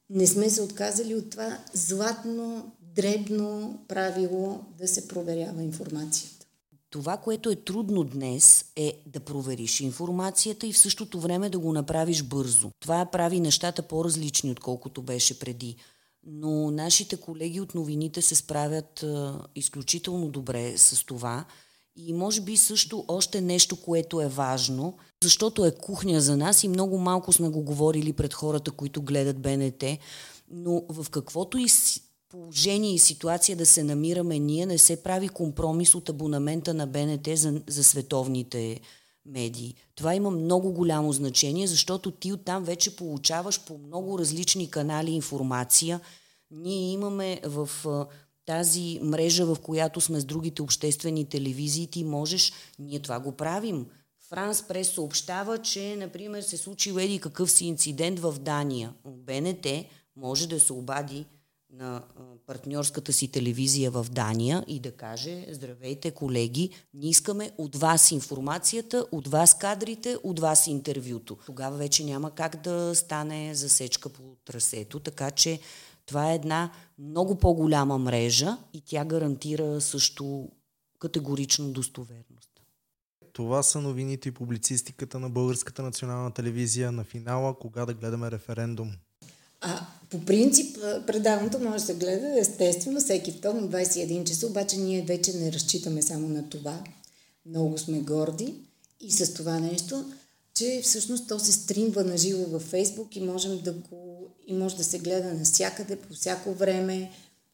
не 0.09 0.27
сме 0.27 0.49
се 0.49 0.61
отказали 0.61 1.15
от 1.15 1.29
това 1.29 1.57
златно, 1.73 2.71
дребно 2.81 3.79
правило 3.87 4.59
да 4.77 4.87
се 4.87 5.07
проверява 5.07 5.63
информацията. 5.63 6.45
Това, 6.89 7.17
което 7.17 7.49
е 7.49 7.55
трудно 7.55 8.03
днес, 8.03 8.65
е 8.75 9.01
да 9.05 9.19
провериш 9.19 9.79
информацията 9.79 10.67
и 10.67 10.73
в 10.73 10.77
същото 10.77 11.19
време 11.19 11.49
да 11.49 11.59
го 11.59 11.73
направиш 11.73 12.23
бързо. 12.23 12.71
Това 12.79 13.05
прави 13.05 13.39
нещата 13.39 13.81
по-различни, 13.81 14.51
отколкото 14.51 15.01
беше 15.01 15.39
преди. 15.39 15.75
Но 16.25 16.71
нашите 16.71 17.17
колеги 17.17 17.61
от 17.61 17.75
новините 17.75 18.21
се 18.21 18.35
справят 18.35 19.03
а, 19.03 19.39
изключително 19.55 20.27
добре 20.27 20.77
с 20.77 21.05
това. 21.05 21.45
И 21.95 22.13
може 22.13 22.41
би 22.41 22.57
също 22.57 23.05
още 23.07 23.41
нещо, 23.41 23.75
което 23.75 24.21
е 24.21 24.27
важно, 24.27 24.97
защото 25.23 25.65
е 25.65 25.75
кухня 25.75 26.21
за 26.21 26.37
нас 26.37 26.63
и 26.63 26.67
много 26.67 26.97
малко 26.97 27.33
сме 27.33 27.49
го 27.49 27.61
говорили 27.61 28.13
пред 28.13 28.33
хората, 28.33 28.71
които 28.71 29.01
гледат 29.01 29.39
БНТ, 29.39 29.83
но 30.51 30.83
в 30.89 31.09
каквото 31.09 31.57
и 31.57 31.67
положение 32.29 32.93
и 32.93 32.99
ситуация 32.99 33.57
да 33.57 33.65
се 33.65 33.83
намираме 33.83 34.39
ние, 34.39 34.65
не 34.65 34.77
се 34.77 35.03
прави 35.03 35.29
компромис 35.29 35.95
от 35.95 36.09
абонамента 36.09 36.73
на 36.73 36.87
БНТ 36.87 37.27
за, 37.33 37.61
за 37.67 37.83
световните 37.83 38.79
медии. 39.25 39.75
Това 39.95 40.15
има 40.15 40.31
много 40.31 40.71
голямо 40.71 41.13
значение, 41.13 41.67
защото 41.67 42.11
ти 42.11 42.33
оттам 42.33 42.63
вече 42.63 42.95
получаваш 42.95 43.65
по 43.65 43.77
много 43.77 44.19
различни 44.19 44.69
канали 44.69 45.11
информация. 45.11 46.01
Ние 46.51 46.91
имаме 46.91 47.41
в 47.45 47.69
тази 48.45 48.99
мрежа, 49.03 49.45
в 49.45 49.57
която 49.61 50.01
сме 50.01 50.19
с 50.19 50.25
другите 50.25 50.61
обществени 50.61 51.25
телевизии, 51.25 51.87
ти 51.87 52.03
можеш, 52.03 52.53
ние 52.79 52.99
това 52.99 53.19
го 53.19 53.31
правим. 53.31 53.85
Франс 54.29 54.67
Прес 54.67 54.89
съобщава, 54.89 55.57
че, 55.57 55.95
например, 55.95 56.41
се 56.41 56.57
случи 56.57 56.89
еди 56.89 57.19
какъв 57.19 57.51
си 57.51 57.65
инцидент 57.65 58.19
в 58.19 58.35
Дания. 58.39 58.93
БНТ 59.05 59.67
може 60.15 60.47
да 60.47 60.59
се 60.59 60.73
обади 60.73 61.25
на 61.73 62.03
партньорската 62.47 63.13
си 63.13 63.27
телевизия 63.27 63.91
в 63.91 64.05
Дания 64.11 64.63
и 64.67 64.79
да 64.79 64.91
каже, 64.91 65.45
здравейте 65.51 66.11
колеги, 66.11 66.69
ние 66.93 67.09
искаме 67.09 67.51
от 67.57 67.75
вас 67.75 68.11
информацията, 68.11 69.05
от 69.11 69.27
вас 69.27 69.57
кадрите, 69.57 70.17
от 70.23 70.39
вас 70.39 70.67
интервюто. 70.67 71.37
Тогава 71.45 71.77
вече 71.77 72.03
няма 72.03 72.31
как 72.31 72.63
да 72.63 72.95
стане 72.95 73.55
засечка 73.55 74.09
по 74.09 74.21
трасето, 74.45 74.99
така 74.99 75.31
че 75.31 75.59
това 76.05 76.31
е 76.31 76.35
една 76.35 76.71
много 76.99 77.35
по-голяма 77.35 77.97
мрежа 77.97 78.57
и 78.73 78.81
тя 78.81 79.05
гарантира 79.05 79.81
също 79.81 80.49
категорично 80.99 81.71
достоверност. 81.71 82.49
Това 83.33 83.63
са 83.63 83.81
новините 83.81 84.29
и 84.29 84.31
публицистиката 84.31 85.19
на 85.19 85.29
Българската 85.29 85.83
национална 85.83 86.31
телевизия 86.31 86.91
на 86.91 87.03
финала, 87.03 87.59
кога 87.59 87.85
да 87.85 87.93
гледаме 87.93 88.31
референдум. 88.31 88.91
А, 89.61 89.87
по 90.09 90.25
принцип, 90.25 90.77
предаването 91.07 91.59
може 91.59 91.73
да 91.73 91.79
се 91.79 91.95
гледа 91.95 92.39
естествено 92.39 92.99
всеки 92.99 93.31
вторник 93.31 93.71
21 93.71 94.23
часа, 94.23 94.47
обаче 94.47 94.77
ние 94.77 95.01
вече 95.01 95.33
не 95.33 95.51
разчитаме 95.51 96.01
само 96.01 96.29
на 96.29 96.49
това. 96.49 96.79
Много 97.45 97.77
сме 97.77 97.99
горди 97.99 98.55
и 98.99 99.11
с 99.11 99.33
това 99.33 99.59
нещо, 99.59 100.05
че 100.53 100.81
всъщност 100.83 101.27
то 101.27 101.39
се 101.39 101.51
стримва 101.51 102.03
на 102.03 102.17
живо 102.17 102.45
във 102.45 102.61
Фейсбук 102.61 103.15
и 103.15 103.21
можем 103.21 103.61
да 103.61 103.73
го 103.73 104.27
и 104.47 104.53
може 104.53 104.77
да 104.77 104.83
се 104.83 104.99
гледа 104.99 105.33
навсякъде, 105.33 105.95
по 105.95 106.13
всяко 106.13 106.53
време, 106.53 107.11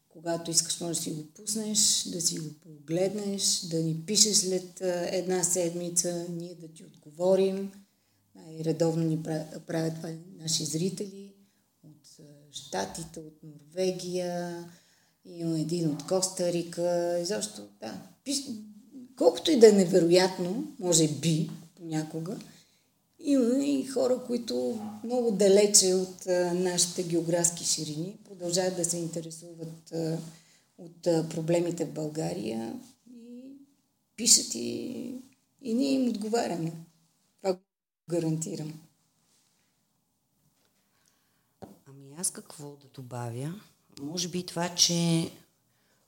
когато 0.08 0.50
искаш, 0.50 0.80
може 0.80 0.98
да 0.98 1.02
си 1.02 1.10
го 1.10 1.22
пуснеш, 1.22 2.02
да 2.02 2.20
си 2.20 2.38
го 2.38 2.48
погледнеш, 2.62 3.60
да 3.60 3.80
ни 3.80 4.02
пишеш 4.06 4.36
след 4.36 4.80
една 5.12 5.42
седмица, 5.42 6.26
ние 6.30 6.54
да 6.54 6.68
ти 6.68 6.84
отговорим. 6.84 7.72
И 8.50 8.64
редовно 8.64 9.04
ни 9.04 9.22
правят 9.66 9.94
това 9.94 10.08
наши 10.38 10.64
зрители 10.64 11.32
от 11.84 12.20
Штатите, 12.52 13.20
от 13.20 13.38
Норвегия, 13.42 14.64
има 15.24 15.60
един 15.60 15.90
от 15.90 16.06
Коста 16.06 16.52
Рика, 16.52 17.18
и 17.22 17.24
защо, 17.24 17.68
да, 17.80 18.02
колкото 19.16 19.50
и 19.50 19.58
да 19.58 19.68
е 19.68 19.72
невероятно, 19.72 20.72
може 20.78 21.08
би 21.08 21.50
понякога, 21.76 22.36
има 23.20 23.64
и 23.64 23.86
хора, 23.86 24.22
които 24.26 24.80
много 25.04 25.30
далече 25.30 25.94
от 25.94 26.26
нашите 26.54 27.02
географски 27.02 27.64
ширини 27.64 28.16
продължават 28.24 28.76
да 28.76 28.84
се 28.84 28.96
интересуват 28.96 29.92
от 30.78 31.02
проблемите 31.02 31.84
в 31.84 31.92
България 31.92 32.80
и 33.14 33.42
пишат 34.16 34.54
и, 34.54 35.14
и 35.62 35.74
ние 35.74 35.92
им 35.92 36.08
отговаряме. 36.08 36.72
Това 37.42 37.52
го 37.52 37.60
гарантирам. 38.10 38.80
Ами 41.86 42.14
аз 42.18 42.30
какво 42.30 42.68
да 42.68 42.88
добавя? 42.94 43.60
Може 44.00 44.28
би 44.28 44.46
това, 44.46 44.74
че 44.74 45.30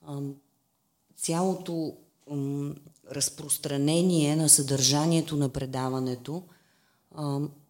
ам, 0.08 0.34
цялото 1.16 1.96
разпространение 3.10 4.36
на 4.36 4.48
съдържанието 4.48 5.36
на 5.36 5.48
предаването– 5.48 6.42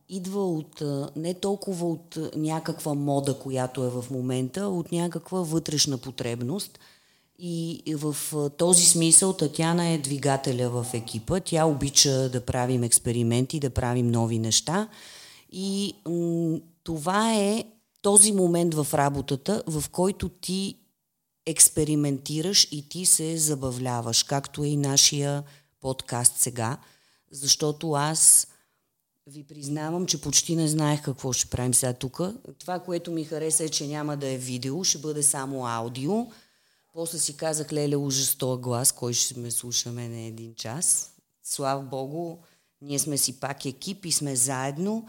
идва 0.08 0.48
от 0.48 0.82
не 1.16 1.34
толкова 1.34 1.86
от 1.86 2.18
някаква 2.36 2.94
мода, 2.94 3.38
която 3.38 3.84
е 3.84 3.88
в 3.88 4.04
момента, 4.10 4.66
от 4.66 4.92
някаква 4.92 5.42
вътрешна 5.42 5.98
потребност. 5.98 6.78
И 7.38 7.94
в 7.94 8.16
този 8.56 8.84
смисъл 8.84 9.32
Татяна 9.32 9.88
е 9.88 9.98
двигателя 9.98 10.70
в 10.70 10.86
екипа. 10.94 11.40
Тя 11.40 11.64
обича 11.64 12.28
да 12.28 12.40
правим 12.40 12.82
експерименти, 12.82 13.60
да 13.60 13.70
правим 13.70 14.08
нови 14.08 14.38
неща. 14.38 14.88
И 15.52 15.94
м- 16.08 16.58
това 16.84 17.34
е 17.34 17.64
този 18.02 18.32
момент 18.32 18.74
в 18.74 18.86
работата, 18.94 19.62
в 19.66 19.84
който 19.90 20.28
ти 20.28 20.78
експериментираш 21.46 22.68
и 22.70 22.88
ти 22.88 23.06
се 23.06 23.38
забавляваш, 23.38 24.22
както 24.22 24.64
е 24.64 24.68
и 24.68 24.76
нашия 24.76 25.42
подкаст 25.80 26.36
сега, 26.36 26.78
защото 27.30 27.92
аз 27.92 28.48
ви 29.26 29.44
признавам, 29.44 30.06
че 30.06 30.20
почти 30.20 30.56
не 30.56 30.68
знаех 30.68 31.02
какво 31.02 31.32
ще 31.32 31.46
правим 31.46 31.74
сега 31.74 31.92
тук. 31.92 32.20
Това, 32.58 32.78
което 32.78 33.10
ми 33.10 33.24
хареса 33.24 33.64
е, 33.64 33.68
че 33.68 33.86
няма 33.86 34.16
да 34.16 34.28
е 34.28 34.38
видео, 34.38 34.84
ще 34.84 34.98
бъде 34.98 35.22
само 35.22 35.66
аудио. 35.66 36.26
После 36.94 37.18
си 37.18 37.36
казах, 37.36 37.72
леле, 37.72 37.96
ужас 37.96 38.36
глас, 38.40 38.92
кой 38.92 39.12
ще 39.12 39.38
ме 39.38 39.50
слушаме 39.50 40.08
на 40.08 40.20
един 40.20 40.54
час. 40.54 41.14
Слава 41.42 41.82
Богу, 41.82 42.38
ние 42.80 42.98
сме 42.98 43.18
си 43.18 43.40
пак 43.40 43.64
екип 43.64 44.04
и 44.04 44.12
сме 44.12 44.36
заедно. 44.36 45.06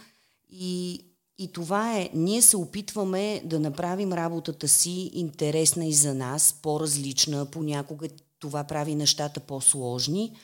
И, 0.49 1.05
и 1.37 1.51
това 1.51 1.97
е, 1.97 2.09
ние 2.13 2.41
се 2.41 2.57
опитваме 2.57 3.41
да 3.45 3.59
направим 3.59 4.13
работата 4.13 4.67
си 4.67 5.11
интересна 5.13 5.85
и 5.85 5.93
за 5.93 6.13
нас, 6.13 6.55
по-различна. 6.61 7.45
Понякога 7.45 8.07
това 8.39 8.63
прави 8.63 8.95
нещата 8.95 9.39
по-сложни, 9.39 10.37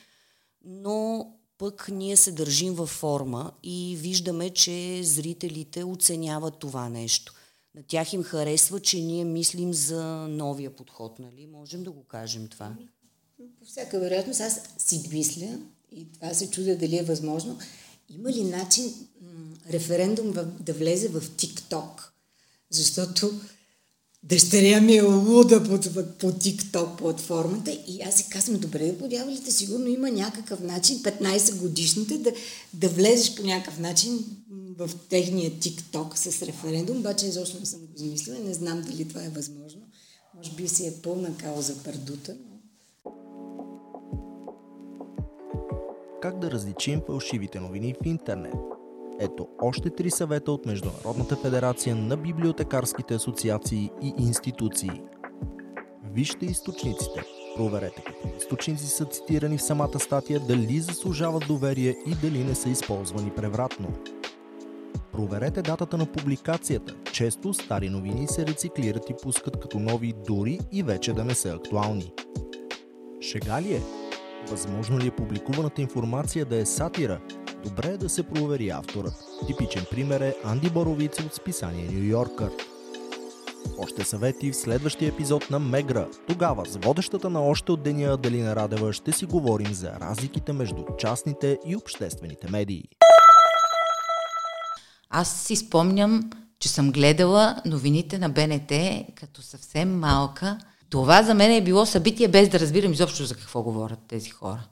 но 0.64 1.26
пък 1.60 1.88
ние 1.92 2.16
се 2.16 2.32
държим 2.32 2.74
във 2.74 2.90
форма 2.90 3.52
и 3.62 3.96
виждаме, 4.00 4.50
че 4.50 5.00
зрителите 5.04 5.84
оценяват 5.84 6.58
това 6.58 6.88
нещо. 6.88 7.34
На 7.74 7.82
тях 7.82 8.12
им 8.12 8.22
харесва, 8.22 8.80
че 8.80 9.00
ние 9.00 9.24
мислим 9.24 9.74
за 9.74 10.04
новия 10.28 10.76
подход, 10.76 11.18
нали? 11.18 11.46
Можем 11.46 11.84
да 11.84 11.90
го 11.90 12.04
кажем 12.04 12.48
това. 12.48 12.76
По 13.58 13.64
всяка 13.64 14.00
вероятност 14.00 14.40
аз 14.40 14.60
си 14.78 15.08
мисля 15.12 15.58
и 15.92 16.12
това 16.12 16.34
се 16.34 16.50
чудя 16.50 16.76
дали 16.76 16.98
е 16.98 17.02
възможно. 17.02 17.58
Има 18.08 18.32
ли 18.32 18.44
начин 18.44 18.94
референдум 19.70 20.32
да 20.60 20.72
влезе 20.72 21.08
в 21.08 21.36
ТикТок? 21.36 22.12
Защото 22.70 23.40
Дъщеря 24.22 24.80
ми 24.80 24.96
е 24.96 25.02
луда 25.02 25.62
по, 25.62 25.80
по 26.18 26.32
TikTok 26.32 26.96
платформата 26.96 27.70
и 27.70 28.02
аз 28.02 28.14
си 28.14 28.26
казвам, 28.30 28.60
добре, 28.60 28.98
подявалите, 28.98 29.52
сигурно 29.52 29.86
има 29.86 30.10
някакъв 30.10 30.60
начин 30.60 30.98
15 30.98 31.56
годишните 31.56 32.18
да, 32.18 32.32
да 32.74 32.88
влезеш 32.88 33.34
по 33.34 33.42
някакъв 33.42 33.78
начин 33.78 34.18
в 34.78 34.90
техния 35.08 35.50
TikTok 35.50 36.14
с 36.14 36.42
референдум, 36.42 36.98
обаче 36.98 37.26
изобщо 37.26 37.60
не 37.60 37.66
съм 37.66 37.80
го 37.80 37.86
измислила, 37.96 38.38
не 38.38 38.54
знам 38.54 38.82
дали 38.82 39.08
това 39.08 39.24
е 39.24 39.28
възможно. 39.28 39.80
Може 40.36 40.50
би 40.50 40.68
си 40.68 40.86
е 40.86 40.92
пълна 41.02 41.36
кауза 41.36 41.82
пердута, 41.82 42.36
но... 42.44 42.60
Как 46.22 46.38
да 46.38 46.50
различим 46.50 47.00
фалшивите 47.06 47.60
новини 47.60 47.94
в 48.02 48.06
интернет? 48.06 48.79
Ето 49.22 49.48
още 49.62 49.90
три 49.90 50.10
съвета 50.10 50.52
от 50.52 50.66
Международната 50.66 51.36
федерация 51.36 51.96
на 51.96 52.16
библиотекарските 52.16 53.14
асоциации 53.14 53.90
и 54.02 54.14
институции. 54.18 54.90
Вижте 56.12 56.46
източниците. 56.46 57.22
Проверете 57.56 58.02
какви 58.06 58.32
източници 58.38 58.86
са 58.86 59.04
цитирани 59.04 59.58
в 59.58 59.62
самата 59.62 59.98
статия, 59.98 60.40
дали 60.40 60.80
заслужават 60.80 61.44
доверие 61.48 61.96
и 62.06 62.14
дали 62.22 62.44
не 62.44 62.54
са 62.54 62.68
използвани 62.68 63.30
превратно. 63.30 63.88
Проверете 65.12 65.62
датата 65.62 65.96
на 65.96 66.06
публикацията. 66.06 66.94
Често 67.12 67.54
стари 67.54 67.88
новини 67.88 68.26
се 68.28 68.46
рециклират 68.46 69.10
и 69.10 69.14
пускат 69.22 69.60
като 69.60 69.78
нови, 69.78 70.14
дори 70.26 70.58
и 70.72 70.82
вече 70.82 71.12
да 71.12 71.24
не 71.24 71.34
са 71.34 71.48
актуални. 71.48 72.12
Шега 73.20 73.62
ли 73.62 73.74
е? 73.74 73.80
Възможно 74.50 74.98
ли 74.98 75.06
е 75.06 75.10
публикуваната 75.10 75.82
информация 75.82 76.44
да 76.44 76.56
е 76.56 76.66
сатира 76.66 77.20
Добре 77.64 77.88
е 77.88 77.96
да 77.96 78.08
се 78.08 78.22
провери 78.22 78.68
авторът. 78.68 79.14
Типичен 79.46 79.84
пример 79.90 80.20
е 80.20 80.34
Анди 80.44 80.70
Боровица 80.70 81.22
от 81.22 81.34
списание 81.34 81.88
Нью 81.92 82.04
Йоркър. 82.04 82.50
Още 83.78 84.04
съвети 84.04 84.52
в 84.52 84.56
следващия 84.56 85.08
епизод 85.08 85.50
на 85.50 85.58
Мегра. 85.58 86.08
Тогава 86.28 86.66
с 86.66 86.76
водещата 86.76 87.30
на 87.30 87.42
още 87.42 87.72
от 87.72 87.82
деня 87.82 88.12
Аделина 88.12 88.56
Радева 88.56 88.92
ще 88.92 89.12
си 89.12 89.26
говорим 89.26 89.74
за 89.74 89.92
разликите 90.00 90.52
между 90.52 90.84
частните 90.98 91.58
и 91.66 91.76
обществените 91.76 92.50
медии. 92.50 92.84
Аз 95.10 95.42
си 95.42 95.56
спомням, 95.56 96.30
че 96.58 96.68
съм 96.68 96.92
гледала 96.92 97.56
новините 97.66 98.18
на 98.18 98.28
БНТ 98.28 98.72
като 99.14 99.42
съвсем 99.42 99.98
малка. 99.98 100.58
Това 100.90 101.22
за 101.22 101.34
мен 101.34 101.52
е 101.52 101.64
било 101.64 101.86
събитие 101.86 102.28
без 102.28 102.48
да 102.48 102.60
разбирам 102.60 102.92
изобщо 102.92 103.24
за 103.24 103.34
какво 103.34 103.62
говорят 103.62 103.98
тези 104.08 104.30
хора. 104.30 104.62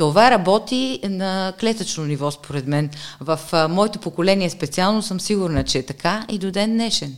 Това 0.00 0.30
работи 0.30 1.00
на 1.04 1.52
клетъчно 1.60 2.04
ниво, 2.04 2.30
според 2.30 2.66
мен. 2.66 2.90
В 3.20 3.40
а, 3.52 3.68
моето 3.68 3.98
поколение 3.98 4.50
специално 4.50 5.02
съм 5.02 5.20
сигурна, 5.20 5.64
че 5.64 5.78
е 5.78 5.86
така 5.86 6.26
и 6.28 6.38
до 6.38 6.50
ден 6.50 6.72
днешен. 6.72 7.16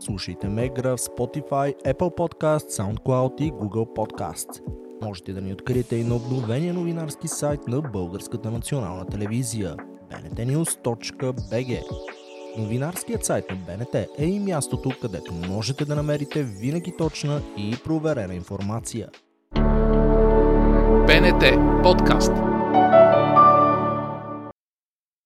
Слушайте 0.00 0.48
Мегра 0.48 0.96
в 0.96 1.00
Spotify, 1.00 1.74
Apple 1.86 2.16
Podcast, 2.16 2.70
SoundCloud 2.70 3.40
и 3.40 3.52
Google 3.52 3.96
Podcast. 3.96 4.60
Можете 5.02 5.32
да 5.32 5.40
ни 5.40 5.52
откриете 5.52 5.96
и 5.96 6.04
на 6.04 6.14
обновения 6.14 6.74
новинарски 6.74 7.28
сайт 7.28 7.60
на 7.68 7.80
Българската 7.80 8.50
национална 8.50 9.06
телевизия 9.06 9.76
bntnews.bg. 10.10 11.82
Новинарският 12.56 13.24
сайт 13.24 13.44
на 13.50 13.56
БНТ 13.56 13.94
е 14.18 14.24
и 14.24 14.38
мястото, 14.40 14.92
където 15.00 15.34
можете 15.34 15.84
да 15.84 15.94
намерите 15.94 16.42
винаги 16.42 16.96
точна 16.98 17.40
и 17.56 17.76
проверена 17.84 18.34
информация. 18.34 19.08
БНТ 21.06 21.44
подкаст. 21.82 22.32